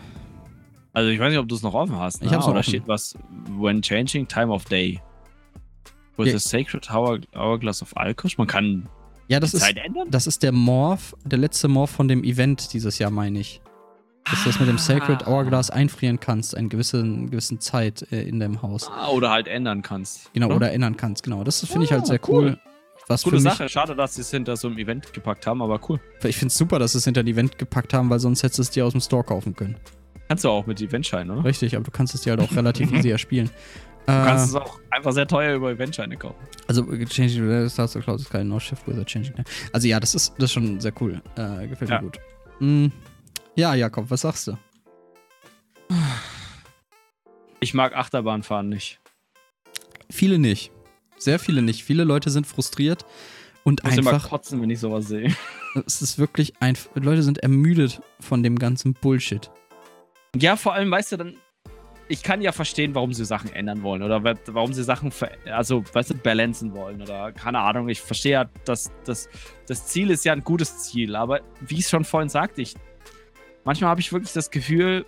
Also 0.94 1.10
ich 1.10 1.20
weiß 1.20 1.32
nicht, 1.32 1.40
ob 1.40 1.48
du 1.50 1.56
es 1.56 1.64
noch 1.64 1.74
offen 1.74 1.98
hast. 1.98 2.22
Ne? 2.22 2.28
Ich 2.28 2.34
hab's 2.34 2.44
noch 2.46 2.50
Aber 2.50 2.54
da 2.56 2.60
offen. 2.60 2.70
steht 2.70 2.88
was, 2.88 3.16
when 3.58 3.82
changing 3.82 4.28
time 4.28 4.50
of 4.54 4.64
day. 4.66 5.02
With 6.18 6.28
Ja. 6.28 6.38
the 6.38 6.48
sacred 6.48 6.88
hour, 6.92 7.20
hourglass 7.36 7.82
of 7.82 7.96
Alkosch. 7.98 8.38
Man 8.38 8.46
kann 8.48 8.88
Ja, 9.28 9.40
das 9.40 9.52
die 9.52 9.58
ist, 9.58 9.64
Zeit 9.64 9.78
ändern? 9.78 10.10
das 10.12 10.28
ist 10.28 10.44
der 10.44 10.52
Morph, 10.52 11.16
der 11.26 11.40
letzte 11.40 11.68
Morph 11.68 11.90
von 11.92 12.08
dem 12.08 12.24
Event 12.24 12.74
dieses 12.74 13.00
Jahr, 13.00 13.10
meine 13.10 13.40
ich. 13.40 13.60
Dass 14.32 14.44
du 14.44 14.50
das 14.50 14.60
mit 14.60 14.70
dem 14.70 14.78
Sacred 14.78 15.24
Ah. 15.24 15.28
Hourglass 15.32 15.70
einfrieren 15.72 16.20
kannst, 16.20 16.56
eine 16.56 16.68
gewisse, 16.68 17.02
gewissen 17.04 17.60
Zeit 17.60 18.06
äh, 18.12 18.22
in 18.24 18.40
deinem 18.40 18.62
Haus. 18.62 18.90
Ah, 18.94 19.10
oder 19.10 19.32
halt 19.32 19.48
ändern 19.48 19.82
kannst. 19.82 20.32
Genau, 20.34 20.48
oder? 20.48 20.56
oder 20.58 20.72
ändern 20.72 20.98
kannst, 20.98 21.24
genau. 21.24 21.44
Das 21.44 21.66
finde 21.66 21.86
ich 21.86 21.92
halt 21.92 22.04
Ah, 22.04 22.06
sehr 22.06 22.20
cool. 22.28 22.44
cool. 22.44 22.60
Was 23.08 23.26
mich, 23.26 23.42
Sache. 23.42 23.68
Schade, 23.70 23.96
dass 23.96 24.14
sie 24.16 24.22
es 24.22 24.30
hinter 24.30 24.56
so 24.56 24.68
einem 24.68 24.78
Event 24.78 25.12
gepackt 25.14 25.48
haben, 25.48 25.64
aber 25.64 25.80
cool. 25.90 26.00
Ich 26.24 26.38
finde 26.38 26.52
es 26.52 26.58
super, 26.60 26.78
dass 26.78 26.92
sie 26.92 27.00
es 27.00 27.06
hinter 27.06 27.22
ein 27.22 27.28
Event 27.28 27.58
gepackt 27.58 27.92
haben, 27.96 28.08
weil 28.12 28.20
sonst 28.20 28.44
hättest 28.44 28.60
du 28.60 28.62
es 28.62 28.70
dir 28.70 28.86
aus 28.86 28.92
dem 28.92 29.02
Store 29.02 29.24
kaufen 29.24 29.56
können. 29.56 29.78
Kannst 30.28 30.44
du 30.44 30.50
auch 30.50 30.68
mit 30.68 30.80
Eventscheinen, 30.80 31.32
oder? 31.32 31.44
Richtig, 31.44 31.76
aber 31.76 31.86
du 31.86 31.90
kannst 31.92 32.14
es 32.14 32.22
dir 32.22 32.32
halt 32.38 32.42
auch 32.42 32.56
relativ 32.56 32.92
easy 32.94 33.10
erspielen. 33.10 33.50
Du 34.06 34.14
kannst 34.14 34.46
Äh, 34.54 34.58
es 34.60 34.64
auch 34.64 34.80
einfach 34.92 35.12
sehr 35.12 35.26
teuer 35.28 35.56
über 35.56 35.72
Eventscheine 35.72 36.18
kaufen. 36.18 36.36
also, 36.68 36.84
Changing 37.08 37.50
the 37.64 37.68
Stars 37.68 37.96
of 37.96 38.04
Cloud 38.04 38.20
Sky, 38.22 38.44
No 38.44 38.60
Shift 38.60 38.88
Wizard 38.88 39.08
Changing 39.08 39.34
Time. 39.34 39.46
Also, 39.74 39.88
ja, 39.88 40.00
das 40.00 40.14
ist, 40.14 40.34
das 40.38 40.44
ist 40.46 40.52
schon 40.54 40.80
sehr 40.80 40.94
cool. 41.02 41.20
Äh, 41.36 41.68
gefällt 41.68 41.90
Ja. 41.90 42.02
mir 42.02 42.10
gut. 42.10 42.20
Mm, 42.60 42.88
ja, 43.56 43.76
Jakob, 43.76 44.10
was 44.10 44.22
sagst 44.22 44.48
du? 44.48 44.58
Ich 47.60 47.74
mag 47.74 47.96
Achterbahnfahren 47.96 48.70
nicht. 48.70 49.00
Viele 50.10 50.40
nicht. 50.40 50.72
Sehr 51.18 51.40
viele 51.40 51.62
nicht. 51.62 51.84
Viele 51.84 52.04
Leute 52.04 52.30
sind 52.30 52.48
frustriert 52.48 53.06
und 53.64 53.82
Ich 53.82 53.86
muss 53.90 53.98
immer 53.98 54.14
einfach, 54.14 54.30
kotzen, 54.30 54.62
wenn 54.62 54.70
ich 54.70 54.80
sowas 54.80 55.08
sehe. 55.08 55.36
es 55.86 56.02
ist 56.02 56.18
wirklich 56.18 56.54
einfach, 56.62 56.90
Leute 56.96 57.24
sind 57.24 57.40
ermüdet 57.40 58.02
von 58.20 58.42
dem 58.44 58.58
ganzen 58.58 58.94
Bullshit. 58.94 59.52
Ja, 60.36 60.56
vor 60.56 60.74
allem, 60.74 60.90
weißt 60.92 61.12
du, 61.14 61.18
dann. 61.18 61.36
Ich 62.12 62.24
kann 62.24 62.42
ja 62.42 62.52
verstehen, 62.52 62.96
warum 62.96 63.14
sie 63.14 63.24
Sachen 63.24 63.54
ändern 63.54 63.84
wollen 63.84 64.02
oder 64.02 64.24
wa- 64.24 64.34
warum 64.48 64.74
sie 64.74 64.84
Sachen, 64.84 65.12
also, 65.46 65.84
weißt 65.94 66.10
du, 66.10 66.16
balancen 66.16 66.74
wollen 66.74 67.04
oder 67.04 67.32
keine 67.34 67.60
Ahnung. 67.60 67.88
Ich 67.88 68.02
verstehe 68.02 68.32
ja, 68.32 68.46
dass 68.66 68.90
das, 69.06 69.30
das 69.68 69.86
Ziel 69.86 70.10
ist 70.10 70.26
ja 70.26 70.34
ein 70.34 70.44
gutes 70.44 70.80
Ziel, 70.80 71.16
aber 71.16 71.42
wie 71.62 71.76
ich 71.76 71.82
es 71.82 71.90
schon 71.92 72.04
vorhin 72.06 72.30
sagte, 72.30 72.64
ich, 72.64 72.74
manchmal 73.70 73.92
habe 73.92 74.02
ich 74.02 74.12
wirklich 74.12 74.34
das 74.34 74.50
Gefühl, 74.50 75.06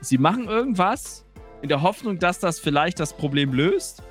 sie 0.00 0.16
machen 0.16 0.48
irgendwas 0.48 1.26
in 1.60 1.68
der 1.68 1.82
Hoffnung, 1.82 2.18
dass 2.18 2.38
das 2.38 2.58
vielleicht 2.58 3.00
das 3.00 3.14
Problem 3.14 3.52
löst. 3.52 4.02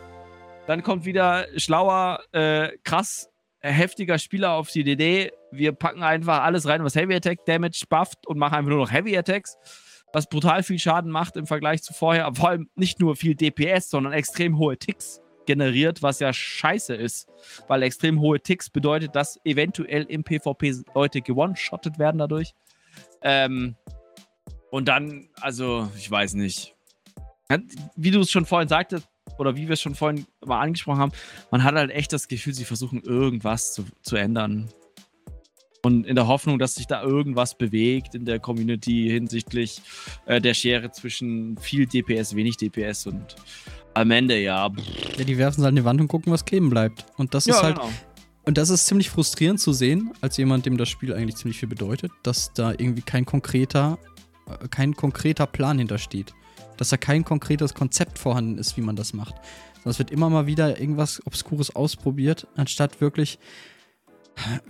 Dann 0.67 0.83
kommt 0.83 1.05
wieder 1.05 1.47
schlauer, 1.55 2.19
äh, 2.31 2.77
krass 2.83 3.27
äh, 3.59 3.71
heftiger 3.71 4.19
Spieler 4.19 4.51
auf 4.51 4.69
die 4.69 4.81
Idee. 4.81 5.31
Wir 5.51 5.71
packen 5.71 6.03
einfach 6.03 6.43
alles 6.43 6.67
rein, 6.67 6.83
was 6.83 6.93
Heavy 6.93 7.15
Attack 7.15 7.43
Damage 7.47 7.85
bufft 7.89 8.27
und 8.27 8.37
machen 8.37 8.53
einfach 8.53 8.69
nur 8.69 8.77
noch 8.77 8.91
Heavy 8.91 9.17
Attacks 9.17 9.57
was 10.13 10.27
brutal 10.27 10.61
viel 10.63 10.79
Schaden 10.79 11.11
macht 11.11 11.35
im 11.35 11.47
Vergleich 11.47 11.81
zu 11.83 11.91
vorher, 11.93 12.31
vor 12.33 12.49
allem 12.49 12.69
nicht 12.75 12.99
nur 12.99 13.15
viel 13.15 13.35
DPS, 13.35 13.89
sondern 13.89 14.13
extrem 14.13 14.57
hohe 14.57 14.77
Ticks 14.77 15.21
generiert, 15.45 16.01
was 16.01 16.19
ja 16.19 16.31
scheiße 16.31 16.95
ist, 16.95 17.27
weil 17.67 17.83
extrem 17.83 18.21
hohe 18.21 18.39
Ticks 18.39 18.69
bedeutet, 18.69 19.15
dass 19.15 19.39
eventuell 19.43 20.03
im 20.03 20.23
PvP 20.23 20.83
Leute 20.93 21.21
gewone-shottet 21.21 21.99
werden 21.99 22.19
dadurch. 22.19 22.53
Ähm, 23.21 23.75
und 24.71 24.87
dann, 24.87 25.29
also, 25.41 25.89
ich 25.97 26.09
weiß 26.09 26.33
nicht. 26.33 26.75
Ja, 27.49 27.57
Wie 27.95 28.11
du 28.11 28.19
es 28.19 28.31
schon 28.31 28.45
vorhin 28.45 28.67
sagtest, 28.67 29.07
oder 29.37 29.55
wie 29.55 29.67
wir 29.67 29.73
es 29.73 29.81
schon 29.81 29.95
vorhin 29.95 30.25
mal 30.45 30.59
angesprochen 30.59 30.99
haben, 30.99 31.11
man 31.51 31.63
hat 31.63 31.75
halt 31.75 31.91
echt 31.91 32.11
das 32.13 32.27
Gefühl, 32.27 32.53
sie 32.53 32.65
versuchen 32.65 33.01
irgendwas 33.01 33.73
zu, 33.73 33.85
zu 34.01 34.15
ändern. 34.15 34.69
Und 35.83 36.05
in 36.05 36.15
der 36.15 36.27
Hoffnung, 36.27 36.59
dass 36.59 36.75
sich 36.75 36.87
da 36.87 37.03
irgendwas 37.03 37.57
bewegt 37.57 38.15
in 38.15 38.25
der 38.25 38.39
Community 38.39 39.09
hinsichtlich 39.09 39.81
äh, 40.25 40.41
der 40.41 40.53
Schere 40.53 40.91
zwischen 40.91 41.57
viel 41.57 41.85
DPS, 41.85 42.35
wenig 42.35 42.57
DPS 42.57 43.07
und 43.07 43.35
am 43.93 44.11
Ende, 44.11 44.39
ja. 44.39 44.69
pff, 44.69 45.17
Ja, 45.17 45.23
die 45.23 45.37
werfen 45.37 45.61
es 45.61 45.63
halt 45.63 45.71
in 45.71 45.77
die 45.77 45.85
Wand 45.85 46.01
und 46.01 46.07
gucken, 46.07 46.33
was 46.33 46.45
kleben 46.45 46.69
bleibt. 46.69 47.05
Und 47.17 47.33
das 47.33 47.47
ist 47.47 47.61
halt, 47.61 47.75
genau. 47.75 47.89
Und 48.47 48.57
das 48.57 48.69
ist 48.69 48.87
ziemlich 48.87 49.09
frustrierend 49.09 49.59
zu 49.59 49.73
sehen, 49.73 50.13
als 50.21 50.37
jemand, 50.37 50.65
dem 50.65 50.77
das 50.77 50.87
Spiel 50.87 51.13
eigentlich 51.13 51.35
ziemlich 51.35 51.59
viel 51.59 51.67
bedeutet, 51.67 52.13
dass 52.23 52.53
da 52.53 52.71
irgendwie 52.71 53.01
kein 53.01 53.25
konkreter, 53.25 53.99
äh, 54.47 54.69
kein 54.69 54.95
konkreter 54.95 55.45
Plan 55.45 55.77
hintersteht. 55.77 56.33
Dass 56.77 56.87
da 56.87 56.95
kein 56.95 57.25
konkretes 57.25 57.73
Konzept 57.73 58.17
vorhanden 58.17 58.57
ist, 58.57 58.77
wie 58.77 58.81
man 58.81 58.95
das 58.95 59.13
macht. 59.13 59.35
Sondern 59.75 59.91
es 59.91 59.99
wird 59.99 60.11
immer 60.11 60.29
mal 60.29 60.47
wieder 60.47 60.79
irgendwas 60.79 61.21
Obskures 61.27 61.75
ausprobiert, 61.75 62.47
anstatt 62.55 63.01
wirklich. 63.01 63.37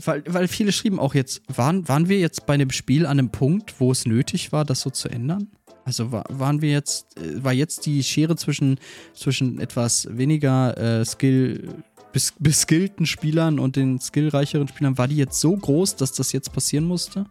Weil, 0.04 0.24
weil 0.26 0.48
viele 0.48 0.72
schrieben 0.72 0.98
auch 0.98 1.14
jetzt, 1.14 1.44
waren, 1.48 1.88
waren 1.88 2.10
wir 2.10 2.18
jetzt 2.18 2.48
bei 2.48 2.56
einem 2.56 2.72
Spiel 2.72 3.06
an 3.06 3.20
einem 3.20 3.30
Punkt, 3.30 3.80
wo 3.80 3.92
es 3.92 4.08
nötig 4.08 4.52
war, 4.52 4.66
das 4.66 4.82
so 4.82 4.90
zu 4.90 5.08
ändern? 5.08 5.52
Also 5.86 6.12
war, 6.12 6.26
waren 6.30 6.62
wir 6.64 6.72
jetzt, 6.72 7.16
äh, 7.18 7.44
war 7.44 7.54
jetzt 7.54 7.86
die 7.86 8.04
Schere 8.04 8.38
zwischen, 8.38 8.80
zwischen 9.14 9.60
etwas 9.60 10.08
weniger 10.10 10.76
äh, 10.78 11.06
Skill, 11.06 11.84
bes 12.14 12.34
beskillten 12.40 13.06
Spielern 13.06 13.60
und 13.60 13.76
den 13.76 14.00
skillreicheren 14.00 14.68
Spielern, 14.68 14.98
war 14.98 15.08
die 15.08 15.18
jetzt 15.18 15.40
so 15.40 15.56
groß, 15.56 15.96
dass 15.96 16.12
das 16.14 16.32
jetzt 16.32 16.54
passieren 16.54 16.86
musste? 16.86 17.26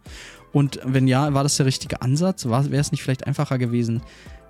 Und 0.52 0.80
wenn 0.84 1.06
ja, 1.08 1.34
war 1.34 1.42
das 1.42 1.56
der 1.56 1.66
richtige 1.66 2.02
Ansatz? 2.02 2.46
Wäre 2.46 2.76
es 2.76 2.92
nicht 2.92 3.02
vielleicht 3.02 3.26
einfacher 3.26 3.58
gewesen, 3.58 4.02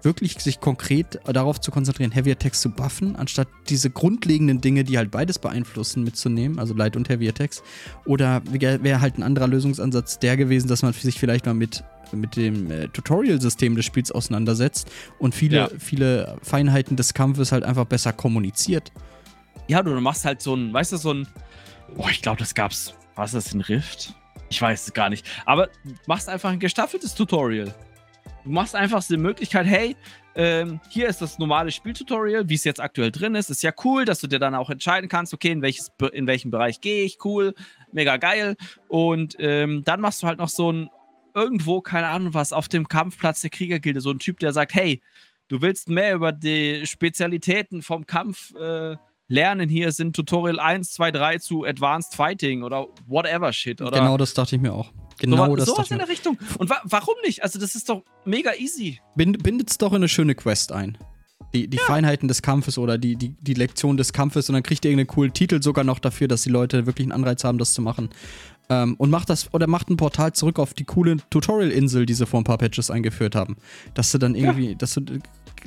wirklich 0.02 0.38
sich 0.38 0.60
konkret 0.60 1.18
darauf 1.24 1.60
zu 1.60 1.70
konzentrieren, 1.72 2.12
Heavy 2.12 2.30
Attacks 2.30 2.60
zu 2.60 2.70
buffen, 2.70 3.16
anstatt 3.16 3.48
diese 3.68 3.90
grundlegenden 3.90 4.60
Dinge, 4.60 4.84
die 4.84 4.98
halt 4.98 5.10
beides 5.10 5.38
beeinflussen, 5.38 6.04
mitzunehmen, 6.04 6.58
also 6.60 6.74
Light 6.74 6.96
und 6.96 7.08
Heavy 7.08 7.28
Attacks? 7.28 7.62
Oder 8.04 8.42
wäre 8.48 8.82
wär 8.84 9.00
halt 9.00 9.18
ein 9.18 9.24
anderer 9.24 9.48
Lösungsansatz 9.48 10.18
der 10.20 10.36
gewesen, 10.36 10.68
dass 10.68 10.82
man 10.82 10.92
sich 10.92 11.18
vielleicht 11.18 11.46
mal 11.46 11.54
mit, 11.54 11.82
mit 12.12 12.36
dem 12.36 12.70
äh, 12.70 12.88
Tutorial-System 12.88 13.74
des 13.74 13.84
Spiels 13.84 14.12
auseinandersetzt 14.12 14.88
und 15.18 15.34
viele, 15.34 15.56
Ja. 15.56 15.68
viele 15.78 16.36
Feinheiten 16.42 16.96
des 16.96 17.14
Kampfes 17.14 17.50
halt 17.50 17.64
einfach 17.64 17.86
besser 17.86 18.12
kommuniziert? 18.12 18.92
Ja, 19.68 19.82
du 19.82 19.90
machst 20.00 20.24
halt 20.24 20.40
so 20.40 20.54
ein, 20.54 20.72
weißt 20.72 20.92
du, 20.92 20.96
so 20.96 21.12
ein, 21.12 21.28
boah, 21.94 22.10
ich 22.10 22.22
glaube, 22.22 22.38
das 22.38 22.54
gab's, 22.54 22.94
was 23.14 23.34
ist 23.34 23.46
das, 23.46 23.54
ein 23.54 23.60
Rift? 23.60 24.14
Ich 24.48 24.62
weiß 24.62 24.86
es 24.86 24.92
gar 24.92 25.10
nicht. 25.10 25.26
Aber 25.44 25.68
machst 26.06 26.28
einfach 26.28 26.50
ein 26.50 26.60
gestaffeltes 26.60 27.14
Tutorial. 27.14 27.74
Du 28.44 28.50
machst 28.50 28.76
einfach 28.76 29.02
die 29.04 29.16
Möglichkeit, 29.16 29.66
hey, 29.66 29.96
ähm, 30.36 30.80
hier 30.90 31.08
ist 31.08 31.20
das 31.20 31.38
normale 31.38 31.72
Spieltutorial, 31.72 32.48
wie 32.48 32.54
es 32.54 32.64
jetzt 32.64 32.80
aktuell 32.80 33.10
drin 33.10 33.34
ist. 33.34 33.50
Ist 33.50 33.62
ja 33.62 33.72
cool, 33.84 34.04
dass 34.04 34.20
du 34.20 34.26
dir 34.26 34.38
dann 34.38 34.54
auch 34.54 34.70
entscheiden 34.70 35.08
kannst, 35.08 35.34
okay, 35.34 35.50
in, 35.50 35.62
welches, 35.62 35.90
in 36.12 36.26
welchem 36.26 36.50
Bereich 36.50 36.80
gehe 36.80 37.04
ich, 37.04 37.18
cool, 37.24 37.54
mega 37.90 38.18
geil. 38.18 38.56
Und 38.86 39.34
ähm, 39.40 39.82
dann 39.84 40.00
machst 40.00 40.22
du 40.22 40.26
halt 40.26 40.38
noch 40.38 40.50
so 40.50 40.70
ein, 40.70 40.90
irgendwo, 41.34 41.80
keine 41.80 42.08
Ahnung 42.08 42.34
was, 42.34 42.52
auf 42.52 42.68
dem 42.68 42.86
Kampfplatz 42.86 43.40
der 43.40 43.50
Kriegergilde, 43.50 44.00
so 44.00 44.10
ein 44.10 44.18
Typ, 44.18 44.38
der 44.38 44.52
sagt, 44.52 44.74
hey, 44.74 45.02
du 45.48 45.62
willst 45.62 45.88
mehr 45.88 46.14
über 46.14 46.32
die 46.32 46.86
Spezialitäten 46.86 47.82
vom 47.82 48.06
Kampf 48.06 48.54
äh, 48.54 48.96
lernen. 49.28 49.68
Hier 49.68 49.92
sind 49.92 50.14
Tutorial 50.14 50.58
1, 50.60 50.92
2, 50.92 51.10
3 51.10 51.38
zu 51.38 51.64
Advanced 51.64 52.14
Fighting 52.14 52.62
oder 52.62 52.86
whatever 53.06 53.52
shit. 53.52 53.80
Oder 53.80 53.98
genau 53.98 54.16
das 54.16 54.34
dachte 54.34 54.56
ich 54.56 54.62
mir 54.62 54.72
auch. 54.72 54.92
Genau 55.18 55.46
sowas, 55.46 55.58
das 55.58 55.68
sowas 55.68 55.90
in 55.90 55.98
der 55.98 56.08
Richtung. 56.08 56.38
Und 56.58 56.68
wa 56.68 56.80
warum 56.84 57.14
nicht? 57.24 57.42
Also, 57.42 57.58
das 57.58 57.74
ist 57.74 57.88
doch 57.88 58.02
mega 58.24 58.52
easy. 58.54 59.00
Bind, 59.14 59.42
bindet's 59.42 59.78
doch 59.78 59.92
in 59.92 59.96
eine 59.96 60.08
schöne 60.08 60.34
Quest 60.34 60.72
ein. 60.72 60.98
Die, 61.54 61.68
die 61.68 61.78
Feinheiten 61.78 62.28
des 62.28 62.42
Kampfes 62.42 62.76
oder 62.76 62.98
die, 62.98 63.16
die, 63.16 63.34
die 63.40 63.54
Lektion 63.54 63.96
des 63.96 64.12
Kampfes 64.12 64.50
und 64.50 64.54
dann 64.54 64.62
kriegt 64.62 64.84
ihr 64.84 64.90
irgendeinen 64.90 65.14
coolen 65.14 65.32
Titel 65.32 65.62
sogar 65.62 65.84
noch 65.84 66.00
dafür, 66.00 66.28
dass 66.28 66.42
die 66.42 66.50
Leute 66.50 66.86
wirklich 66.86 67.06
einen 67.06 67.12
Anreiz 67.12 67.44
haben, 67.44 67.56
das 67.56 67.72
zu 67.72 67.80
machen. 67.80 68.10
Ähm, 68.68 68.94
und 68.98 69.10
macht 69.10 69.30
das, 69.30 69.54
oder 69.54 69.66
macht 69.66 69.88
ein 69.88 69.96
Portal 69.96 70.32
zurück 70.32 70.58
auf 70.58 70.74
die 70.74 70.84
coole 70.84 71.16
Tutorial-Insel, 71.30 72.04
die 72.04 72.14
sie 72.14 72.26
vor 72.26 72.40
ein 72.40 72.44
paar 72.44 72.58
Patches 72.58 72.90
eingeführt 72.90 73.34
haben. 73.34 73.56
Dass 73.94 74.12
du 74.12 74.18
dann 74.18 74.34
irgendwie, 74.34 74.74
dass 74.74 74.94
du. 74.94 75.02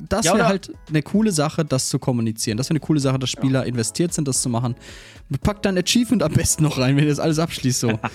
Das 0.07 0.25
Ja, 0.25 0.35
wäre 0.35 0.47
halt 0.47 0.71
eine 0.87 1.01
coole 1.01 1.31
Sache, 1.31 1.65
das 1.65 1.89
zu 1.89 1.99
kommunizieren. 1.99 2.57
Das 2.57 2.67
wäre 2.67 2.73
eine 2.73 2.79
coole 2.79 2.99
Sache, 2.99 3.19
dass 3.19 3.29
Spieler 3.29 3.65
investiert 3.65 4.13
sind, 4.13 4.27
das 4.27 4.41
zu 4.41 4.49
machen. 4.49 4.75
Packt 5.41 5.65
dann 5.65 5.77
Achievement 5.77 6.23
am 6.23 6.33
besten 6.33 6.63
noch 6.63 6.77
rein, 6.77 6.95
wenn 6.95 7.03
ihr 7.03 7.09
das 7.09 7.19
alles 7.19 7.39
abschließt 7.39 7.79
so. 7.79 7.99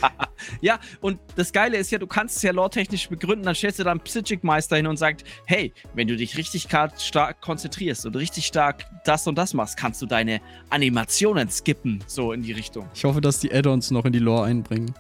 Ja, 0.61 0.79
und 1.01 1.19
das 1.37 1.53
Geile 1.53 1.79
ist 1.79 1.91
ja, 1.91 1.99
du 1.99 2.07
kannst 2.07 2.37
es 2.37 2.43
ja 2.43 2.53
lore-technisch 2.53 3.09
begründen, 3.09 3.45
dann 3.45 3.55
stellst 3.55 3.79
du 3.79 3.85
da 3.85 3.93
einen 3.93 4.01
Psychic-Meister 4.01 4.77
hin 4.77 4.87
und 4.87 4.97
sagst, 4.97 5.25
hey, 5.47 5.73
wenn 5.95 6.09
du 6.09 6.17
dich 6.17 6.37
richtig 6.37 6.67
stark 6.99 7.41
konzentrierst 7.41 8.05
und 8.05 8.17
richtig 8.17 8.45
stark 8.47 8.85
das 9.05 9.27
und 9.27 9.37
das 9.37 9.55
machst, 9.55 9.77
kannst 9.77 10.03
du 10.03 10.07
deine 10.07 10.41
Animationen 10.71 11.49
skippen, 11.49 12.03
so 12.07 12.33
in 12.33 12.43
die 12.43 12.53
Richtung. 12.53 12.89
Ich 12.95 13.05
hoffe, 13.05 13.21
dass 13.21 13.41
die 13.41 13.55
Add-ons 13.55 13.91
noch 13.91 14.05
in 14.05 14.13
die 14.13 14.19
Lore 14.19 14.45
einbringen. 14.47 14.95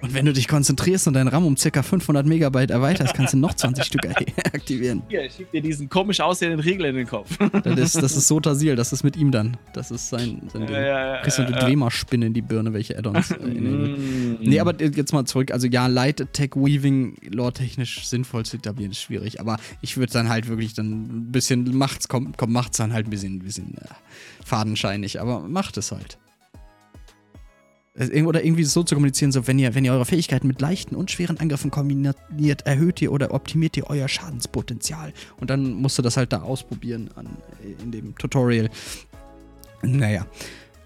Und 0.01 0.13
wenn 0.13 0.25
du 0.25 0.33
dich 0.33 0.47
konzentrierst 0.47 1.07
und 1.07 1.13
deinen 1.13 1.27
RAM 1.27 1.45
um 1.45 1.55
ca. 1.55 1.81
500 1.81 2.25
Megabyte 2.25 2.71
erweiterst, 2.71 3.13
kannst 3.13 3.33
du 3.33 3.37
noch 3.37 3.53
20 3.53 3.83
Stück 3.85 4.05
aktivieren. 4.05 5.01
Hier, 5.09 5.25
ich 5.25 5.33
schieb 5.33 5.51
dir 5.51 5.61
diesen 5.61 5.89
komisch 5.89 6.19
aussehenden 6.19 6.59
Riegel 6.59 6.85
in 6.85 6.95
den 6.95 7.07
Kopf. 7.07 7.37
Das 7.63 7.95
ist, 7.95 7.95
das 7.95 8.15
ist 8.15 8.27
Sotasil, 8.27 8.75
das 8.75 8.93
ist 8.93 9.03
mit 9.03 9.17
ihm 9.17 9.31
dann. 9.31 9.57
Das 9.73 9.91
ist 9.91 10.09
sein, 10.09 10.41
sein 10.51 10.67
Ding. 10.67 10.75
Ja, 10.75 10.81
ja, 10.81 11.15
ja, 11.15 11.21
Kriegst 11.21 11.39
du 11.39 11.43
eine 11.43 11.51
ja, 11.51 11.57
ja. 11.57 11.65
Drehmaspinne 11.65 12.27
in 12.27 12.33
die 12.33 12.41
Birne, 12.41 12.73
welche 12.73 12.97
Add-ons. 12.97 13.31
Äh. 13.31 13.45
Mm. 13.45 14.37
nee, 14.41 14.59
aber 14.59 14.79
jetzt 14.81 15.13
mal 15.13 15.25
zurück. 15.25 15.51
Also 15.51 15.67
ja, 15.67 15.87
Light 15.87 16.21
Attack 16.21 16.55
Weaving 16.55 17.15
lore-technisch 17.31 18.05
sinnvoll 18.05 18.45
zu 18.45 18.57
etablieren 18.57 18.91
ist 18.91 19.01
schwierig. 19.01 19.39
Aber 19.39 19.57
ich 19.81 19.97
würde 19.97 20.13
dann 20.13 20.29
halt 20.29 20.47
wirklich 20.47 20.73
dann 20.73 21.03
ein 21.03 21.31
bisschen, 21.31 21.75
macht's, 21.77 22.07
kommt, 22.07 22.37
kommt 22.37 22.53
macht's 22.53 22.77
dann 22.77 22.93
halt 22.93 23.07
ein 23.07 23.09
bisschen, 23.09 23.37
ein 23.37 23.43
bisschen 23.43 23.77
äh, 23.77 23.87
fadenscheinig. 24.45 25.19
Aber 25.19 25.41
macht 25.41 25.77
es 25.77 25.91
halt. 25.91 26.17
Irg- 27.97 28.25
Oder 28.25 28.43
irgendwie 28.43 28.63
so 28.63 28.83
zu 28.83 28.95
kommunizieren, 28.95 29.31
so 29.31 29.47
wenn 29.47 29.57
ihr, 29.59 29.73
wenn 29.75 29.83
ihr 29.83 29.93
eure 29.93 30.05
Fähigkeiten 30.05 30.47
mit 30.47 30.61
leichten 30.61 30.95
und 30.95 31.11
schweren 31.11 31.39
Angriffen 31.39 31.71
kombiniert, 31.71 32.17
erhöht 32.65 33.01
ihr 33.01 33.11
oder 33.11 33.33
optimiert 33.33 33.75
ihr 33.77 33.89
euer 33.89 34.07
Schadenspotenzial. 34.07 35.13
Und 35.39 35.49
dann 35.49 35.73
musst 35.73 35.97
du 35.97 36.01
das 36.01 36.17
halt 36.17 36.31
da 36.33 36.41
ausprobieren 36.41 37.09
an, 37.15 37.37
in 37.83 37.91
dem 37.91 38.15
Tutorial. 38.15 38.69
Naja. 39.81 40.27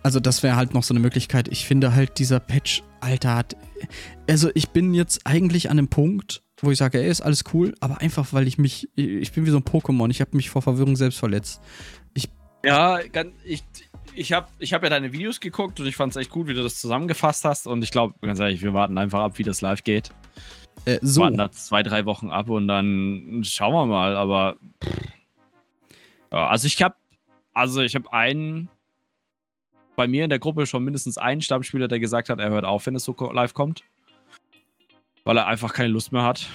Also 0.03 0.20
das 0.20 0.41
wäre 0.41 0.55
halt 0.55 0.74
noch 0.74 0.84
so 0.84 0.93
eine 0.93 0.99
Möglichkeit. 0.99 1.47
Ich 1.49 1.66
finde 1.66 1.93
halt 1.93 2.18
dieser 2.18 2.39
Patch, 2.39 2.84
Alter, 3.01 3.36
hat. 3.36 3.55
Also 4.28 4.49
ich 4.55 4.70
bin 4.70 4.93
jetzt 4.93 5.22
eigentlich 5.26 5.70
an 5.70 5.78
einem 5.78 5.89
Punkt, 5.89 6.41
wo 6.62 6.72
ich 6.72 6.78
sage, 6.78 6.99
ey, 6.99 7.09
ist 7.09 7.22
alles 7.22 7.43
cool, 7.53 7.76
aber 7.80 8.01
einfach 8.01 8.34
weil 8.34 8.47
ich 8.47 8.57
mich, 8.57 8.89
ich 8.95 9.32
bin 9.32 9.45
wie 9.45 9.51
so 9.51 9.57
ein 9.57 9.64
Pokémon. 9.64 10.09
Ich 10.09 10.22
habe 10.22 10.36
mich 10.36 10.49
vor 10.49 10.62
Verwirrung 10.62 10.95
selbst 10.95 11.20
verletzt. 11.20 11.62
Ja, 12.64 12.99
ich, 13.43 13.64
ich 14.14 14.34
habe 14.34 14.47
ich 14.59 14.74
hab 14.74 14.84
ja 14.84 14.89
deine 14.89 15.14
Videos 15.14 15.39
geguckt 15.39 15.80
und 15.80 15.88
ich 15.88 15.95
fand 15.95 16.12
es 16.12 16.18
echt 16.18 16.30
gut, 16.30 16.47
wie 16.47 16.53
du 16.53 16.64
das 16.64 16.80
zusammengefasst 16.80 17.45
hast. 17.45 17.68
Und 17.68 17.84
ich 17.84 17.91
glaube, 17.91 18.16
ganz 18.22 18.39
ehrlich, 18.39 18.62
wir 18.62 18.74
warten 18.74 18.97
einfach 18.97 19.20
ab, 19.20 19.38
wie 19.38 19.43
das 19.43 19.62
live 19.62 19.84
geht. 19.84 20.12
Äh, 20.86 20.99
so. 21.01 21.22
Warten 21.22 21.38
da 21.38 21.51
zwei, 21.51 21.84
drei 21.84 22.05
Wochen 22.05 22.30
ab 22.30 22.49
und 22.49 22.68
dann 22.68 23.41
schauen 23.43 23.74
wir 23.74 23.86
mal. 23.86 24.16
Aber 24.16 24.57
ja, 26.32 26.47
also 26.47 26.68
ich 26.68 26.82
habe 26.82 26.95
also 27.53 27.82
ich 27.82 27.95
habe 27.95 28.12
einen 28.14 28.70
bei 29.95 30.07
mir 30.07 30.24
in 30.24 30.30
der 30.30 30.39
Gruppe 30.39 30.66
schon 30.66 30.84
mindestens 30.84 31.18
einen 31.18 31.41
Stammspieler, 31.41 31.88
der 31.88 31.99
gesagt 31.99 32.30
hat, 32.30 32.39
er 32.39 32.49
hört 32.49 32.66
auf, 32.66 32.86
wenn 32.86 32.95
es 32.95 33.03
so 33.03 33.16
live 33.32 33.53
kommt. 33.53 33.84
Weil 35.24 35.38
er 35.38 35.47
einfach 35.47 35.74
keine 35.74 35.89
Lust 35.89 36.12
mehr 36.12 36.24
hat. 36.24 36.47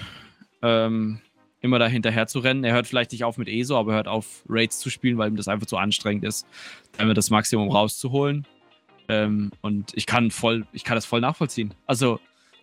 Ähm, 0.63 1.21
immer 1.67 1.79
da 1.79 1.87
hinterher 1.87 2.27
zu 2.27 2.39
rennen. 2.39 2.64
Er 2.64 2.73
hört 2.73 2.87
vielleicht 2.87 3.12
nicht 3.12 3.25
auf 3.25 3.37
mit 3.37 3.49
ESO, 3.49 3.77
aber 3.79 3.93
er 3.93 3.97
hört 3.97 4.09
auf, 4.09 4.43
Raids 4.49 4.79
zu 4.79 4.89
spielen, 4.89 5.19
weil 5.19 5.29
ihm 5.31 5.37
das 5.37 5.49
einfach 5.49 5.67
zu 5.67 5.77
anstrengend 5.77 6.25
ist, 6.25 6.47
einfach 6.97 7.14
das 7.14 7.29
Maximum 7.29 7.69
rauszuholen. 7.71 8.47
Ähm, 9.09 9.51
und 9.61 9.93
ich 9.95 10.07
kann 10.07 10.31
voll, 10.31 10.67
ich 10.73 10.83
kann 10.83 10.97
das 10.97 11.05
voll 11.05 11.21
nachvollziehen. 11.21 11.75
Also, 11.87 12.19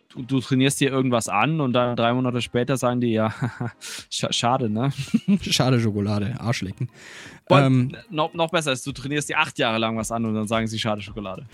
du, 0.10 0.24
du 0.24 0.39
trainierst 0.41 0.80
dir 0.82 0.89
irgendwas 0.89 1.30
an 1.30 1.62
und 1.62 1.72
dann 1.74 1.95
drei 1.95 2.14
Monate 2.14 2.41
später 2.41 2.76
sagen 2.76 2.99
die, 2.99 3.12
ja, 3.14 3.28
scha- 4.12 4.34
schade, 4.34 4.70
ne? 4.70 4.91
Schade 5.41 5.80
Schokolade, 5.80 6.36
Arschlecken. 6.39 6.89
Ähm, 7.49 7.95
noch, 8.10 8.34
noch 8.34 8.49
besser 8.51 8.72
ist, 8.74 8.86
du 8.88 8.91
trainierst 8.91 9.30
dir 9.30 9.39
acht 9.39 9.58
Jahre 9.60 9.78
lang 9.78 9.95
was 9.97 10.12
an 10.12 10.26
und 10.26 10.34
dann 10.34 10.47
sagen 10.47 10.68
sie, 10.68 10.80
schade 10.80 11.01
Schokolade. 11.01 11.45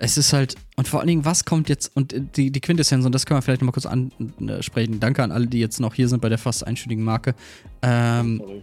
Es 0.00 0.16
ist 0.16 0.32
halt, 0.32 0.54
und 0.76 0.86
vor 0.86 1.00
allen 1.00 1.08
Dingen, 1.08 1.24
was 1.24 1.44
kommt 1.44 1.68
jetzt, 1.68 1.94
und 1.96 2.12
äh, 2.12 2.20
die, 2.20 2.50
die 2.52 2.60
Quintessenz, 2.60 3.04
und 3.04 3.12
das 3.12 3.26
können 3.26 3.38
wir 3.38 3.42
vielleicht 3.42 3.60
nochmal 3.60 3.72
kurz 3.72 3.84
ansprechen. 3.86 5.00
Danke 5.00 5.22
an 5.24 5.32
alle, 5.32 5.46
die 5.48 5.58
jetzt 5.58 5.80
noch 5.80 5.92
hier 5.94 6.08
sind 6.08 6.22
bei 6.22 6.28
der 6.28 6.38
fast 6.38 6.64
einstündigen 6.66 7.04
Marke. 7.04 7.34
Ähm, 7.82 8.38
Sorry. 8.38 8.62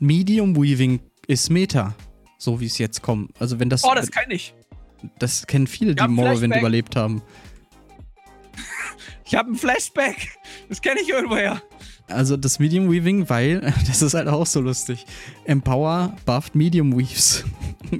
Medium 0.00 0.56
Weaving 0.56 1.00
ist 1.28 1.50
Meta, 1.50 1.94
so 2.36 2.60
wie 2.60 2.66
es 2.66 2.78
jetzt 2.78 3.00
kommt. 3.00 3.30
Also 3.40 3.60
wenn 3.60 3.70
das, 3.70 3.84
Oh, 3.84 3.92
das 3.94 4.10
kann 4.10 4.30
ich. 4.30 4.52
das 5.20 5.46
kennen 5.46 5.66
viele, 5.68 5.94
die 5.94 6.08
Morrowind 6.08 6.54
überlebt 6.56 6.96
haben. 6.96 7.22
Ich 9.24 9.36
habe 9.36 9.52
ein 9.52 9.54
Flashback. 9.54 10.36
Das 10.68 10.82
kenne 10.82 11.00
ich 11.00 11.08
irgendwoher. 11.08 11.62
Also 12.10 12.36
das 12.36 12.58
Medium 12.58 12.90
Weaving, 12.90 13.28
weil, 13.28 13.60
das 13.86 14.02
ist 14.02 14.14
halt 14.14 14.28
auch 14.28 14.46
so 14.46 14.60
lustig. 14.60 15.06
Empower 15.44 16.16
bufft 16.26 16.54
Medium 16.54 16.96
Weaves. 16.96 17.44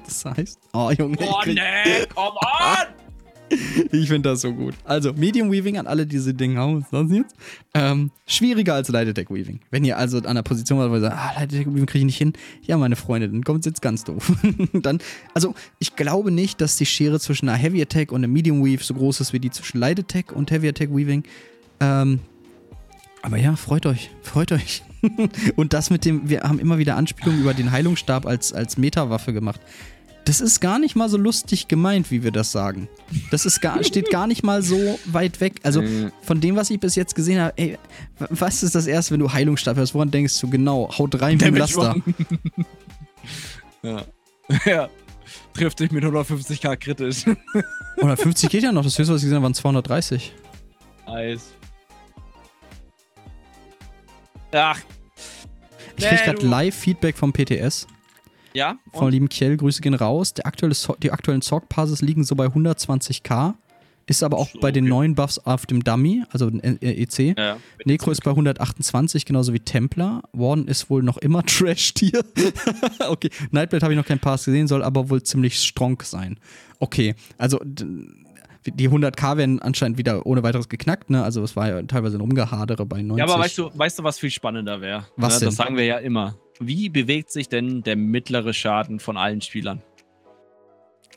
Das 0.05 0.25
heißt, 0.25 0.59
oh 0.73 0.93
Junge, 0.97 1.17
Oh, 1.21 1.41
nee, 1.47 2.07
come 2.15 2.37
on! 2.39 3.11
ich 3.93 4.09
finde 4.09 4.29
das 4.31 4.43
so 4.43 4.53
gut. 4.53 4.75
Also 4.85 5.13
Medium 5.13 5.51
Weaving 5.51 5.79
an 5.79 5.87
alle, 5.87 6.07
die 6.07 6.17
diese 6.17 6.35
Dinge 6.35 6.59
haben, 6.59 6.85
das 6.91 7.11
jetzt? 7.11 7.35
Ähm, 7.75 8.11
schwieriger 8.27 8.75
als 8.75 8.89
Light 8.89 9.09
Attack 9.09 9.31
Weaving. 9.31 9.61
Wenn 9.71 9.85
ihr 9.85 9.97
also 9.99 10.19
an 10.19 10.35
der 10.37 10.43
Position 10.43 10.79
seid, 10.79 10.91
wo 10.91 10.95
ihr 10.95 11.01
sagt, 11.01 11.17
ah, 11.17 11.33
Light 11.35 11.53
Attack 11.53 11.67
Weaving 11.67 11.87
kriege 11.87 12.01
ich 12.01 12.07
nicht 12.07 12.19
hin, 12.19 12.33
ja, 12.63 12.77
meine 12.77 12.97
Freunde, 12.97 13.29
dann 13.29 13.43
kommt 13.43 13.61
es 13.61 13.67
jetzt 13.67 13.83
ganz 13.83 14.05
doof. 14.05 14.33
dann, 14.73 14.99
also 15.35 15.55
ich 15.79 15.97
glaube 15.97 16.31
nicht, 16.31 16.61
dass 16.61 16.77
die 16.77 16.87
Schere 16.87 17.19
zwischen 17.19 17.49
einer 17.49 17.59
Heavy 17.59 17.83
Attack 17.83 18.13
und 18.13 18.23
einem 18.23 18.33
Medium 18.33 18.65
Weave 18.65 18.83
so 18.83 18.95
groß 18.95 19.21
ist 19.21 19.33
wie 19.33 19.41
die 19.41 19.51
zwischen 19.51 19.79
Light 19.79 19.99
Attack 19.99 20.33
und 20.33 20.51
Heavy 20.51 20.69
Attack 20.69 20.91
Weaving. 20.91 21.25
Ähm, 21.81 22.21
aber 23.23 23.37
ja, 23.37 23.57
freut 23.57 23.87
euch, 23.87 24.11
freut 24.23 24.53
euch. 24.53 24.83
Und 25.57 25.73
das 25.73 25.91
mit 25.91 26.05
dem, 26.05 26.29
wir 26.29 26.43
haben 26.43 26.59
immer 26.59 26.79
wieder 26.79 26.97
Anspielungen 26.97 27.41
über 27.41 27.55
den 27.55 27.71
Heilungsstab 27.71 28.27
als, 28.27 28.53
als 28.53 28.77
Metawaffe 28.77 29.33
gemacht. 29.33 29.61
Das 30.27 30.41
ist 30.43 30.61
gar 30.61 30.79
nicht 30.79 30.97
mal 30.97 31.09
so 31.09 31.17
lustig 31.17 31.67
gemeint, 31.67 32.11
wie 32.11 32.23
wir 32.23 32.31
das 32.31 32.53
sagen. 32.53 32.89
Das 33.31 33.47
ist 33.47 33.61
gar, 33.63 33.83
steht 33.83 34.11
gar 34.11 34.27
nicht 34.27 34.43
mal 34.45 34.63
so 34.63 34.99
weit 35.07 35.41
weg. 35.41 35.55
Also 35.63 35.81
Mhm. 35.81 36.13
von 36.23 36.41
dem, 36.41 36.57
was 36.57 36.69
ich 36.71 36.79
bis 36.79 36.95
jetzt 36.95 37.15
gesehen 37.15 37.41
habe, 37.41 37.55
ey, 37.57 37.79
was 38.19 38.63
ist 38.63 38.75
das 38.75 38.87
erste, 38.87 39.13
wenn 39.15 39.21
du 39.21 39.33
Heilungsstab 39.33 39.77
hörst? 39.79 39.95
Woran 39.95 40.11
denkst 40.11 40.39
du 40.41 40.51
genau? 40.51 40.91
Haut 40.97 41.21
rein 41.21 41.41
wie 41.41 41.47
ein 41.47 41.55
Damage 41.55 41.75
Laster. 41.81 41.97
Ja. 43.83 44.03
ja. 44.67 44.89
Trifft 45.55 45.81
dich 45.81 45.91
mit 45.91 46.05
150k 46.05 46.77
kritisch. 46.77 47.25
150 47.97 48.51
geht 48.51 48.63
ja 48.63 48.73
noch, 48.73 48.85
das 48.85 48.99
höchste, 48.99 49.15
was 49.15 49.21
ich 49.23 49.27
gesehen 49.27 49.37
habe, 49.37 49.45
waren 49.45 49.55
230. 49.55 50.33
Eis. 51.07 51.53
Ach. 54.53 54.81
Ich 55.97 56.07
krieg 56.07 56.25
gerade 56.25 56.47
Live-Feedback 56.47 57.17
vom 57.17 57.33
PTS. 57.33 57.87
Ja? 58.53 58.79
Von 58.93 59.07
Und? 59.07 59.13
lieben 59.13 59.29
Kjell, 59.29 59.57
Grüße 59.57 59.81
gehen 59.81 59.95
raus. 59.95 60.35
Der 60.35 60.47
aktuelle 60.47 60.75
so 60.75 60.97
die 61.01 61.13
aktuellen 61.13 61.43
Sorg-Passes 61.43 62.03
liegen 62.03 62.25
so 62.25 62.35
bei 62.35 62.47
120k. 62.47 63.55
Ist 64.07 64.25
aber 64.25 64.39
auch 64.39 64.49
So, 64.51 64.59
bei 64.59 64.73
den 64.73 64.85
okay. 64.85 64.91
neuen 64.91 65.15
Buffs 65.15 65.39
auf 65.39 65.67
dem 65.67 65.85
Dummy, 65.85 66.25
also 66.31 66.49
äh, 66.49 67.03
EC. 67.03 67.39
Ja. 67.39 67.59
Necro 67.85 68.11
ist 68.11 68.25
bei 68.25 68.33
128, 68.33 69.25
genauso 69.25 69.53
wie 69.53 69.61
Templar. 69.61 70.23
Warden 70.33 70.67
ist 70.67 70.91
wohl 70.91 71.05
noch 71.05 71.19
immer 71.19 71.43
Trash-Tier. 71.47 72.25
okay, 73.09 73.31
Nightblade 73.53 73.85
habe 73.85 73.93
ich 73.93 73.97
noch 73.97 74.07
keinen 74.07 74.19
Pass 74.19 74.47
gesehen, 74.47 74.67
soll 74.67 74.83
aber 74.83 75.11
wohl 75.11 75.23
ziemlich 75.23 75.61
strong 75.61 76.03
sein. 76.03 76.41
Okay, 76.81 77.15
also 77.39 77.61
die 78.67 78.89
100k 78.89 79.37
werden 79.37 79.61
anscheinend 79.63 79.97
wieder 79.99 80.27
ohne 80.27 80.43
weiteres 80.43 80.69
geknackt, 80.69 81.11
ne? 81.11 81.23
Also 81.23 81.43
es 81.43 81.57
war 81.57 81.69
ja 81.69 81.83
teilweise 81.83 82.19
ein 82.19 82.21
Rumgehadere 82.21 82.85
bei 82.87 83.03
90. 83.03 83.19
Ja, 83.27 83.33
aber 83.33 83.43
weißt 83.43 83.59
du, 83.59 83.71
weißt 83.73 83.99
du, 83.99 84.05
was 84.05 84.19
viel 84.19 84.31
spannender 84.31 84.81
wäre? 84.81 85.07
Was 85.17 85.39
denn? 85.39 85.47
Das 85.49 85.57
sagen 85.57 85.77
wir 85.77 85.85
ja 85.85 85.99
immer. 85.99 86.37
Wie 86.59 86.89
bewegt 86.91 87.31
sich 87.31 87.49
denn 87.49 87.83
der 87.83 87.97
mittlere 87.97 88.53
Schaden 88.53 89.01
von 89.01 89.17
allen 89.17 89.41
Spielern? 89.41 89.83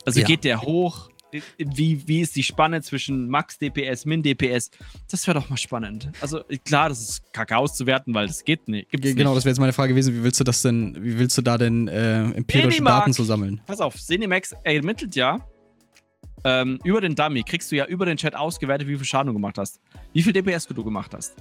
Also 0.06 0.20
Ja. 0.20 0.26
geht 0.26 0.44
der 0.44 0.62
hoch? 0.62 1.10
Wie, 1.58 2.06
wie 2.06 2.20
ist 2.20 2.36
die 2.36 2.44
Spanne 2.44 2.80
zwischen 2.80 3.28
Max 3.28 3.58
DPS, 3.58 4.04
Min 4.06 4.22
DPS? 4.22 4.70
Das 5.10 5.26
wäre 5.26 5.40
doch 5.40 5.50
mal 5.50 5.56
spannend. 5.56 6.12
Also 6.20 6.42
klar, 6.64 6.88
das 6.88 7.00
ist 7.02 7.32
kacke 7.32 7.56
auszuwerten, 7.56 8.14
weil 8.14 8.28
das 8.28 8.44
geht 8.44 8.68
nicht. 8.68 8.88
Gibt's 8.90 9.04
Ge- 9.04 9.14
Genau, 9.14 9.30
nicht. 9.30 9.38
das 9.38 9.44
wäre 9.44 9.50
jetzt 9.50 9.58
meine 9.58 9.72
Frage 9.72 9.88
gewesen. 9.94 10.14
Wie 10.14 10.22
willst 10.22 10.38
du 10.38 10.44
das 10.44 10.62
denn, 10.62 10.96
wie 11.00 11.18
willst 11.18 11.36
du 11.36 11.42
da 11.42 11.58
denn 11.58 11.88
äh, 11.88 12.30
empirische. 12.30 12.84
Daten 12.84 13.12
zu 13.12 13.24
sammeln? 13.24 13.60
Pass 13.66 13.80
auf, 13.80 13.96
Cinemax 13.96 14.54
ermittelt 14.62 15.16
ja 15.16 15.40
ähm, 16.44 16.78
über 16.84 17.00
den 17.00 17.14
Dummy, 17.14 17.42
kriegst 17.42 17.72
du 17.72 17.76
ja 17.76 17.86
über 17.86 18.06
den 18.06 18.16
Chat 18.16 18.34
ausgewertet, 18.34 18.86
wie 18.86 18.96
viel 18.96 19.04
Schaden 19.04 19.28
du 19.28 19.32
gemacht 19.32 19.58
hast. 19.58 19.80
Wie 20.12 20.22
viel 20.22 20.32
DPS 20.32 20.66
du 20.66 20.84
gemacht 20.84 21.12
hast. 21.14 21.34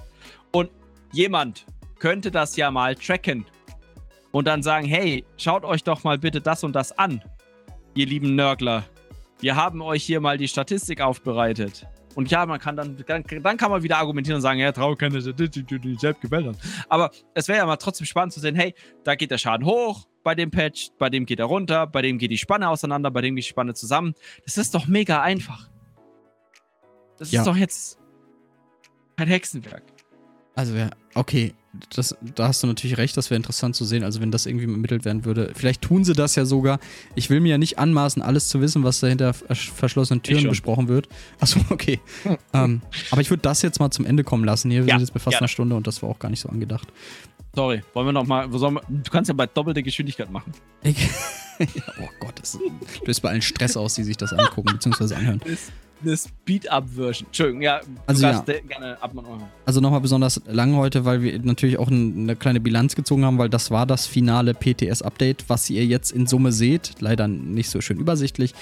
Und 0.51 0.71
jemand 1.11 1.65
könnte 1.99 2.31
das 2.31 2.55
ja 2.55 2.71
mal 2.71 2.95
tracken 2.95 3.45
und 4.31 4.47
dann 4.47 4.63
sagen, 4.63 4.87
hey, 4.87 5.23
schaut 5.37 5.63
euch 5.63 5.83
doch 5.83 6.03
mal 6.03 6.17
bitte 6.17 6.41
das 6.41 6.63
und 6.63 6.73
das 6.73 6.97
an, 6.97 7.21
ihr 7.95 8.05
lieben 8.05 8.35
Nörgler. 8.35 8.83
Wir 9.39 9.55
haben 9.55 9.81
euch 9.81 10.03
hier 10.03 10.21
mal 10.21 10.37
die 10.37 10.47
Statistik 10.47 11.01
aufbereitet. 11.01 11.85
Und 12.15 12.29
ja, 12.31 12.45
man 12.45 12.59
kann 12.59 12.75
dann, 12.75 12.97
dann, 13.07 13.23
dann 13.23 13.57
kann 13.57 13.71
man 13.71 13.83
wieder 13.83 13.97
argumentieren 13.97 14.35
und 14.35 14.41
sagen, 14.41 14.59
ja, 14.59 14.71
trau 14.71 14.95
die 14.95 15.09
du 15.63 15.97
selbst 15.97 16.21
gewählt 16.21 16.47
hast. 16.47 16.59
Aber 16.89 17.11
es 17.33 17.47
wäre 17.47 17.59
ja 17.59 17.65
mal 17.65 17.77
trotzdem 17.77 18.05
spannend 18.05 18.33
zu 18.33 18.39
sehen, 18.39 18.55
hey, 18.55 18.75
da 19.03 19.15
geht 19.15 19.31
der 19.31 19.37
Schaden 19.37 19.65
hoch 19.65 20.07
bei 20.23 20.35
dem 20.35 20.51
Patch, 20.51 20.89
bei 20.97 21.09
dem 21.09 21.25
geht 21.25 21.39
er 21.39 21.45
runter, 21.45 21.87
bei 21.87 22.01
dem 22.01 22.17
geht 22.17 22.31
die 22.31 22.37
Spanne 22.37 22.69
auseinander, 22.69 23.11
bei 23.11 23.21
dem 23.21 23.35
geht 23.35 23.45
die 23.45 23.49
Spanne 23.49 23.73
zusammen. 23.73 24.13
Das 24.45 24.57
ist 24.57 24.73
doch 24.73 24.87
mega 24.87 25.21
einfach. 25.21 25.69
Das 27.17 27.31
Ja. 27.31 27.41
ist 27.41 27.47
doch 27.47 27.55
jetzt 27.57 27.99
kein 29.17 29.27
Hexenwerk. 29.27 29.83
Also 30.55 30.75
ja, 30.75 30.89
okay, 31.15 31.53
das, 31.95 32.15
da 32.35 32.47
hast 32.49 32.61
du 32.61 32.67
natürlich 32.67 32.97
recht, 32.97 33.17
das 33.17 33.31
wäre 33.31 33.37
interessant 33.37 33.75
zu 33.75 33.85
sehen, 33.85 34.03
also 34.03 34.21
wenn 34.21 34.29
das 34.29 34.45
irgendwie 34.45 34.65
ermittelt 34.65 35.05
werden 35.05 35.25
würde. 35.25 35.51
Vielleicht 35.55 35.81
tun 35.81 36.03
sie 36.05 36.13
das 36.13 36.35
ja 36.35 36.45
sogar. 36.45 36.79
Ich 37.15 37.31
will 37.31 37.39
mir 37.39 37.49
ja 37.49 37.57
nicht 37.57 37.79
anmaßen, 37.79 38.21
alles 38.21 38.47
zu 38.49 38.61
wissen, 38.61 38.83
was 38.83 38.99
da 38.99 39.07
hinter 39.07 39.31
versch- 39.31 39.71
verschlossenen 39.71 40.21
Türen 40.21 40.47
besprochen 40.47 40.87
wird. 40.87 41.09
Achso, 41.39 41.59
okay. 41.71 41.99
ähm, 42.53 42.81
aber 43.09 43.21
ich 43.21 43.31
würde 43.31 43.41
das 43.41 43.63
jetzt 43.63 43.79
mal 43.79 43.89
zum 43.89 44.05
Ende 44.05 44.23
kommen 44.23 44.43
lassen. 44.43 44.69
Hier, 44.69 44.81
wir 44.85 44.89
Ja, 44.89 44.95
sind 44.99 45.07
jetzt 45.07 45.13
bei 45.13 45.19
fast 45.19 45.31
gerne. 45.33 45.39
einer 45.41 45.47
Stunde 45.47 45.75
und 45.75 45.87
das 45.87 46.03
war 46.03 46.09
auch 46.09 46.19
gar 46.19 46.29
nicht 46.29 46.41
so 46.41 46.49
angedacht. 46.49 46.87
Sorry, 47.55 47.81
wollen 47.93 48.07
wir 48.07 48.13
nochmal, 48.13 48.47
du 48.49 49.11
kannst 49.11 49.29
ja 49.29 49.33
bei 49.35 49.47
doppelter 49.47 49.81
Geschwindigkeit 49.81 50.31
machen. 50.31 50.53
Ich, 50.83 50.97
ja, 51.59 51.83
oh 52.01 52.07
Gott, 52.19 52.39
das 52.39 52.57
löst 53.05 53.21
bei 53.23 53.29
allen 53.29 53.41
Stress 53.41 53.77
aus, 53.77 53.95
die 53.95 54.03
sich 54.03 54.17
das 54.17 54.33
angucken 54.33 54.73
bzw. 54.73 55.15
anhören. 55.15 55.41
eine 56.03 56.17
Speed-Up-Version. 56.17 57.27
Entschuldigung, 57.27 57.61
ja, 57.61 57.81
Also 58.05 58.25
ja. 58.25 58.41
gerne 58.41 59.01
ab 59.01 59.11
und 59.15 59.25
an. 59.25 59.43
Also 59.65 59.81
nochmal 59.81 60.01
besonders 60.01 60.41
lang 60.47 60.75
heute, 60.75 61.05
weil 61.05 61.21
wir 61.21 61.39
natürlich 61.39 61.79
auch 61.79 61.89
ein, 61.89 62.23
eine 62.23 62.35
kleine 62.35 62.59
Bilanz 62.59 62.95
gezogen 62.95 63.25
haben, 63.25 63.37
weil 63.37 63.49
das 63.49 63.71
war 63.71 63.85
das 63.85 64.05
finale 64.05 64.53
PTS-Update, 64.53 65.45
was 65.47 65.69
ihr 65.69 65.85
jetzt 65.85 66.11
in 66.11 66.27
Summe 66.27 66.51
seht. 66.51 66.95
Leider 66.99 67.27
nicht 67.27 67.69
so 67.69 67.81
schön 67.81 67.97
übersichtlich. 67.97 68.53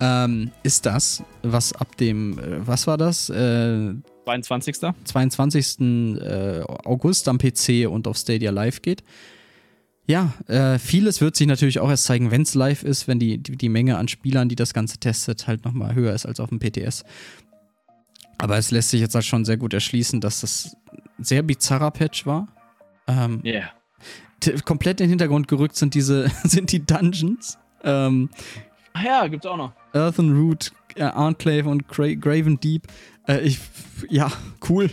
Ähm, 0.00 0.50
ist 0.62 0.86
das, 0.86 1.22
was 1.42 1.72
ab 1.72 1.96
dem, 1.96 2.38
äh, 2.38 2.66
was 2.66 2.86
war 2.86 2.98
das? 2.98 3.30
Äh, 3.30 3.94
22. 4.24 4.76
22. 5.04 5.80
Äh, 5.80 6.62
August 6.84 7.28
am 7.28 7.38
PC 7.38 7.88
und 7.88 8.08
auf 8.08 8.16
Stadia 8.16 8.50
Live 8.50 8.82
geht. 8.82 9.04
Ja, 10.06 10.32
äh, 10.46 10.78
vieles 10.78 11.20
wird 11.20 11.34
sich 11.34 11.46
natürlich 11.48 11.80
auch 11.80 11.88
erst 11.90 12.04
zeigen, 12.04 12.30
wenn 12.30 12.42
es 12.42 12.54
live 12.54 12.84
ist, 12.84 13.08
wenn 13.08 13.18
die, 13.18 13.38
die, 13.38 13.56
die 13.56 13.68
Menge 13.68 13.98
an 13.98 14.06
Spielern, 14.06 14.48
die 14.48 14.54
das 14.54 14.72
Ganze 14.72 14.98
testet, 14.98 15.48
halt 15.48 15.64
nochmal 15.64 15.94
höher 15.96 16.12
ist 16.12 16.26
als 16.26 16.38
auf 16.38 16.48
dem 16.50 16.60
PTS. 16.60 17.04
Aber 18.38 18.56
es 18.56 18.70
lässt 18.70 18.90
sich 18.90 19.00
jetzt 19.00 19.14
halt 19.14 19.24
schon 19.24 19.44
sehr 19.44 19.56
gut 19.56 19.74
erschließen, 19.74 20.20
dass 20.20 20.42
das 20.42 20.76
ein 21.18 21.24
sehr 21.24 21.42
bizarrer 21.42 21.90
Patch 21.90 22.24
war. 22.26 22.46
Ähm, 23.08 23.40
Yeah. 23.44 23.70
t- 24.40 24.52
komplett 24.64 25.00
in 25.00 25.06
den 25.06 25.10
Hintergrund 25.10 25.48
gerückt 25.48 25.74
sind 25.76 25.94
diese, 25.94 26.30
sind 26.44 26.70
die 26.70 26.84
Dungeons. 26.84 27.58
Ähm, 27.82 28.30
Ach 28.92 29.02
ja, 29.02 29.26
gibt's 29.26 29.46
auch 29.46 29.56
noch. 29.56 29.72
Earthen 29.92 30.36
Root, 30.36 30.70
äh, 30.94 31.02
Enclave 31.04 31.68
und 31.68 31.88
Gra 31.88 32.14
Graven 32.14 32.60
Deep. 32.60 32.86
Äh, 33.26 33.40
ich, 33.40 33.58
ja, 34.08 34.30
cool. 34.68 34.90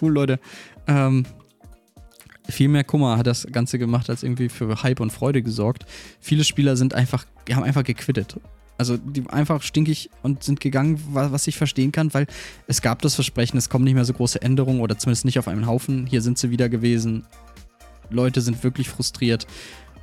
Cool, 0.00 0.12
Leute. 0.12 0.40
Ähm, 0.86 1.26
viel 2.48 2.68
mehr 2.68 2.84
Kummer 2.84 3.18
hat 3.18 3.26
das 3.26 3.46
Ganze 3.52 3.78
gemacht, 3.78 4.08
als 4.10 4.22
irgendwie 4.22 4.48
für 4.48 4.82
Hype 4.82 5.00
und 5.00 5.12
Freude 5.12 5.42
gesorgt. 5.42 5.84
Viele 6.20 6.44
Spieler 6.44 6.76
sind 6.76 6.94
einfach, 6.94 7.24
die 7.46 7.54
haben 7.54 7.62
einfach 7.64 7.84
gequittet. 7.84 8.36
Also 8.78 8.96
die 8.96 9.28
einfach 9.28 9.62
stinkig 9.62 10.08
und 10.22 10.44
sind 10.44 10.60
gegangen, 10.60 11.00
wa- 11.12 11.32
was 11.32 11.46
ich 11.48 11.58
verstehen 11.58 11.90
kann, 11.90 12.14
weil 12.14 12.26
es 12.68 12.80
gab 12.80 13.02
das 13.02 13.14
Versprechen, 13.16 13.58
es 13.58 13.68
kommen 13.68 13.84
nicht 13.84 13.94
mehr 13.94 14.04
so 14.04 14.12
große 14.12 14.40
Änderungen 14.40 14.80
oder 14.80 14.96
zumindest 14.96 15.24
nicht 15.24 15.38
auf 15.38 15.48
einem 15.48 15.66
Haufen. 15.66 16.06
Hier 16.06 16.22
sind 16.22 16.38
sie 16.38 16.50
wieder 16.50 16.68
gewesen. 16.68 17.24
Leute 18.10 18.40
sind 18.40 18.62
wirklich 18.62 18.88
frustriert. 18.88 19.46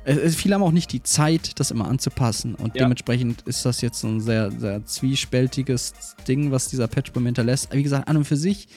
Es, 0.04 0.18
es, 0.18 0.36
viele 0.36 0.54
haben 0.54 0.62
auch 0.62 0.72
nicht 0.72 0.92
die 0.92 1.02
Zeit, 1.02 1.58
das 1.58 1.70
immer 1.70 1.88
anzupassen. 1.88 2.54
Und 2.54 2.76
Ja. 2.76 2.82
dementsprechend 2.82 3.42
ist 3.42 3.64
das 3.64 3.80
jetzt 3.80 3.98
so 4.00 4.08
ein 4.08 4.20
sehr, 4.20 4.52
sehr 4.52 4.84
zwiespältiges 4.84 5.94
Ding, 6.28 6.50
was 6.52 6.68
dieser 6.68 6.86
Patch 6.86 7.12
bei 7.12 7.20
mir 7.20 7.28
hinterlässt. 7.28 7.72
Wie 7.74 7.82
gesagt, 7.82 8.06
an 8.08 8.18
und 8.18 8.24
für 8.26 8.36
sich 8.36 8.68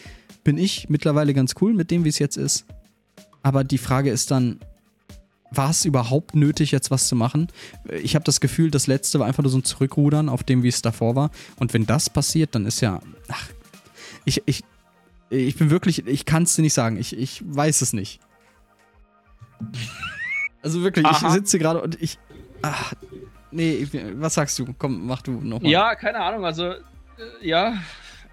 bin 0.45 0.57
ich 0.57 0.89
mittlerweile 0.89 1.33
ganz 1.33 1.53
cool 1.61 1.73
mit 1.73 1.91
dem, 1.91 2.05
wie 2.05 2.09
es 2.09 2.19
jetzt 2.19 2.37
ist. 2.37 2.65
Aber 3.41 3.63
die 3.63 3.77
Frage 3.77 4.09
ist 4.11 4.31
dann, 4.31 4.59
war 5.51 5.71
es 5.71 5.85
überhaupt 5.85 6.35
nötig, 6.35 6.71
jetzt 6.71 6.91
was 6.91 7.07
zu 7.07 7.15
machen? 7.15 7.47
Ich 8.03 8.15
habe 8.15 8.23
das 8.23 8.39
Gefühl, 8.39 8.69
das 8.71 8.87
letzte 8.87 9.19
war 9.19 9.27
einfach 9.27 9.43
nur 9.43 9.51
so 9.51 9.57
ein 9.57 9.63
Zurückrudern 9.63 10.29
auf 10.29 10.43
dem, 10.43 10.63
wie 10.63 10.67
es 10.67 10.81
davor 10.81 11.15
war. 11.15 11.31
Und 11.57 11.73
wenn 11.73 11.85
das 11.85 12.09
passiert, 12.09 12.53
dann 12.55 12.65
ist 12.65 12.81
ja. 12.81 12.99
Ach, 13.29 13.49
ich, 14.25 14.43
ich, 14.45 14.63
ich 15.29 15.55
bin 15.55 15.69
wirklich, 15.69 16.05
ich 16.05 16.25
kann 16.25 16.43
es 16.43 16.55
dir 16.55 16.61
nicht 16.61 16.73
sagen. 16.73 16.97
Ich, 16.97 17.17
ich 17.17 17.41
weiß 17.45 17.81
es 17.81 17.93
nicht. 17.93 18.19
Also 20.61 20.83
wirklich, 20.83 21.05
Aha. 21.05 21.25
ich 21.25 21.33
sitze 21.33 21.57
gerade 21.57 21.81
und 21.81 22.01
ich. 22.01 22.19
Ach, 22.61 22.93
nee, 23.49 23.87
was 24.15 24.33
sagst 24.33 24.59
du? 24.59 24.65
Komm, 24.77 25.07
mach 25.07 25.21
du 25.21 25.31
nochmal. 25.31 25.71
Ja, 25.71 25.95
keine 25.95 26.19
Ahnung, 26.19 26.43
also, 26.43 26.71
äh, 26.71 26.77
ja. 27.41 27.75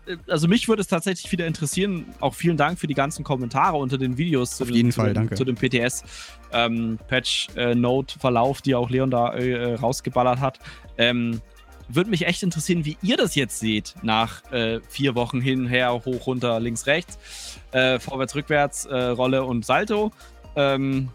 Äh, 0.07 0.17
Also 0.29 0.49
mich 0.49 0.69
würde 0.69 0.83
es 0.83 0.89
tatsächlich 0.89 1.31
wieder 1.33 1.47
interessieren. 1.47 2.07
Auch 2.21 2.35
vielen 2.35 2.57
Dank 2.57 2.79
für 2.79 2.87
die 2.87 2.95
ganzen 2.95 3.25
Kommentare 3.25 3.77
unter 3.77 3.99
den 3.99 4.17
Videos 4.19 4.57
zu, 4.57 4.65
Auf 4.65 4.69
dem- 4.69 4.77
jeden 4.77 4.93
zu, 4.93 5.01
Fall, 5.01 5.11
dem, 5.11 5.15
danke. 5.15 5.35
zu 5.35 5.45
dem 5.45 5.57
PTS 5.57 6.05
ähm, 6.53 6.99
Patch 7.09 7.49
äh, 7.57 7.75
Note 7.75 8.19
Verlauf, 8.19 8.63
die 8.63 8.75
auch 8.75 8.91
Leon 8.91 9.11
da 9.11 9.35
äh, 9.35 9.75
rausgeballert 9.75 10.41
hat. 10.41 10.59
Ähm, 10.99 11.41
würde 11.89 12.11
mich 12.11 12.27
echt 12.27 12.43
interessieren, 12.43 12.85
wie 12.85 12.97
ihr 13.01 13.17
das 13.17 13.37
jetzt 13.37 13.61
seht 13.61 13.95
nach 14.03 14.43
äh, 14.53 14.81
vier 14.89 15.15
Wochen 15.15 15.41
hin, 15.41 15.69
her, 15.69 15.93
hoch, 16.05 16.27
runter, 16.27 16.59
links, 16.59 16.87
rechts, 16.87 17.59
äh, 17.71 18.01
vorwärts, 18.01 18.35
rückwärts, 18.35 18.87
äh, 18.87 18.95
Rolle 18.97 19.45
und 19.45 19.65
Salto. 19.65 20.11
Ähm, 20.57 21.11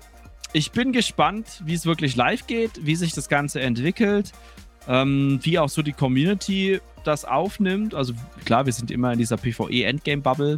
ich 0.53 0.71
bin 0.71 0.93
gespannt, 0.93 1.61
wie 1.65 1.73
es 1.73 1.85
wirklich 1.85 2.15
live 2.15 2.47
geht, 2.47 2.85
wie 2.85 2.95
sich 2.95 3.11
das 3.13 3.27
Ganze 3.27 3.59
entwickelt, 3.61 4.31
ähm, 4.87 5.39
wie 5.43 5.59
auch 5.59 5.69
so 5.69 5.81
die 5.81 5.93
Community 5.93 6.79
das 7.03 7.25
aufnimmt. 7.25 7.93
Also 7.93 8.13
klar, 8.45 8.65
wir 8.65 8.73
sind 8.73 8.91
immer 8.91 9.11
in 9.13 9.19
dieser 9.19 9.37
PvE-Endgame-Bubble. 9.37 10.57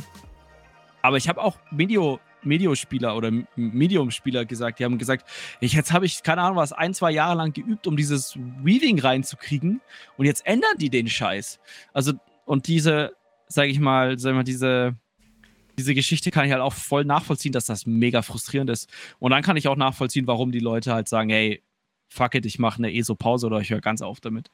Aber 1.01 1.17
ich 1.17 1.27
habe 1.27 1.41
auch 1.41 1.57
Medio, 1.71 2.19
Mediospieler 2.43 3.15
oder 3.15 3.31
Medium-Spieler 3.55 4.45
gesagt, 4.45 4.79
die 4.79 4.85
haben 4.85 4.97
gesagt, 4.97 5.29
ich, 5.59 5.73
jetzt 5.73 5.91
habe 5.91 6.05
ich, 6.05 6.23
keine 6.23 6.41
Ahnung 6.41 6.57
was, 6.57 6.73
ein, 6.73 6.93
zwei 6.93 7.11
Jahre 7.11 7.35
lang 7.35 7.53
geübt, 7.53 7.87
um 7.87 7.97
dieses 7.97 8.37
Weaving 8.63 8.99
reinzukriegen 8.99 9.81
und 10.17 10.25
jetzt 10.25 10.45
ändern 10.45 10.77
die 10.77 10.89
den 10.89 11.07
Scheiß. 11.07 11.59
Also, 11.93 12.13
und 12.45 12.67
diese, 12.67 13.13
sage 13.47 13.69
ich 13.69 13.79
mal, 13.79 14.17
sag 14.19 14.31
ich 14.31 14.35
mal, 14.35 14.43
diese, 14.43 14.95
diese 15.77 15.95
Geschichte 15.95 16.31
kann 16.31 16.45
ich 16.45 16.51
halt 16.51 16.61
auch 16.61 16.73
voll 16.73 17.05
nachvollziehen, 17.05 17.51
dass 17.51 17.65
das 17.65 17.85
mega 17.85 18.21
frustrierend 18.21 18.69
ist. 18.69 18.89
Und 19.19 19.31
dann 19.31 19.43
kann 19.43 19.57
ich 19.57 19.67
auch 19.67 19.75
nachvollziehen, 19.75 20.27
warum 20.27 20.51
die 20.51 20.59
Leute 20.59 20.93
halt 20.93 21.09
sagen, 21.09 21.29
hey, 21.29 21.61
fuck 22.13 22.35
it, 22.35 22.45
ich 22.45 22.59
mache 22.59 22.77
eine 22.77 22.93
ESO-Pause 22.93 23.47
oder 23.47 23.59
ich 23.59 23.69
höre 23.69 23.81
ganz 23.81 24.01
auf 24.01 24.21
damit. 24.21 24.49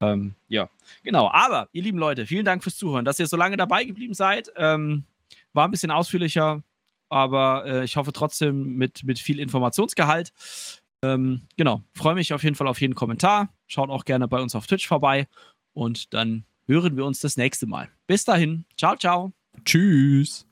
Ähm, 0.00 0.34
ja, 0.48 0.68
genau. 1.02 1.30
Aber, 1.30 1.68
ihr 1.72 1.82
lieben 1.82 1.98
Leute, 1.98 2.26
vielen 2.26 2.44
Dank 2.44 2.62
fürs 2.62 2.76
Zuhören, 2.76 3.04
dass 3.04 3.18
ihr 3.18 3.26
so 3.26 3.36
lange 3.36 3.56
dabei 3.56 3.84
geblieben 3.84 4.14
seid. 4.14 4.52
Ähm, 4.56 5.04
war 5.52 5.66
ein 5.66 5.70
bisschen 5.70 5.90
ausführlicher, 5.90 6.62
aber 7.08 7.64
äh, 7.66 7.84
ich 7.84 7.96
hoffe 7.96 8.12
trotzdem 8.12 8.76
mit, 8.76 9.04
mit 9.04 9.18
viel 9.18 9.40
Informationsgehalt. 9.40 10.32
Ähm, 11.02 11.42
genau, 11.56 11.82
freue 11.94 12.14
mich 12.14 12.32
auf 12.34 12.44
jeden 12.44 12.56
Fall 12.56 12.68
auf 12.68 12.80
jeden 12.80 12.94
Kommentar. 12.94 13.48
Schaut 13.66 13.90
auch 13.90 14.04
gerne 14.04 14.28
bei 14.28 14.40
uns 14.40 14.54
auf 14.54 14.66
Twitch 14.66 14.86
vorbei 14.86 15.26
und 15.72 16.12
dann 16.14 16.44
hören 16.66 16.96
wir 16.96 17.04
uns 17.04 17.20
das 17.20 17.36
nächste 17.36 17.66
Mal. 17.66 17.88
Bis 18.06 18.24
dahin, 18.24 18.64
ciao, 18.76 18.96
ciao. 18.96 19.32
Tschüss. 19.64 20.49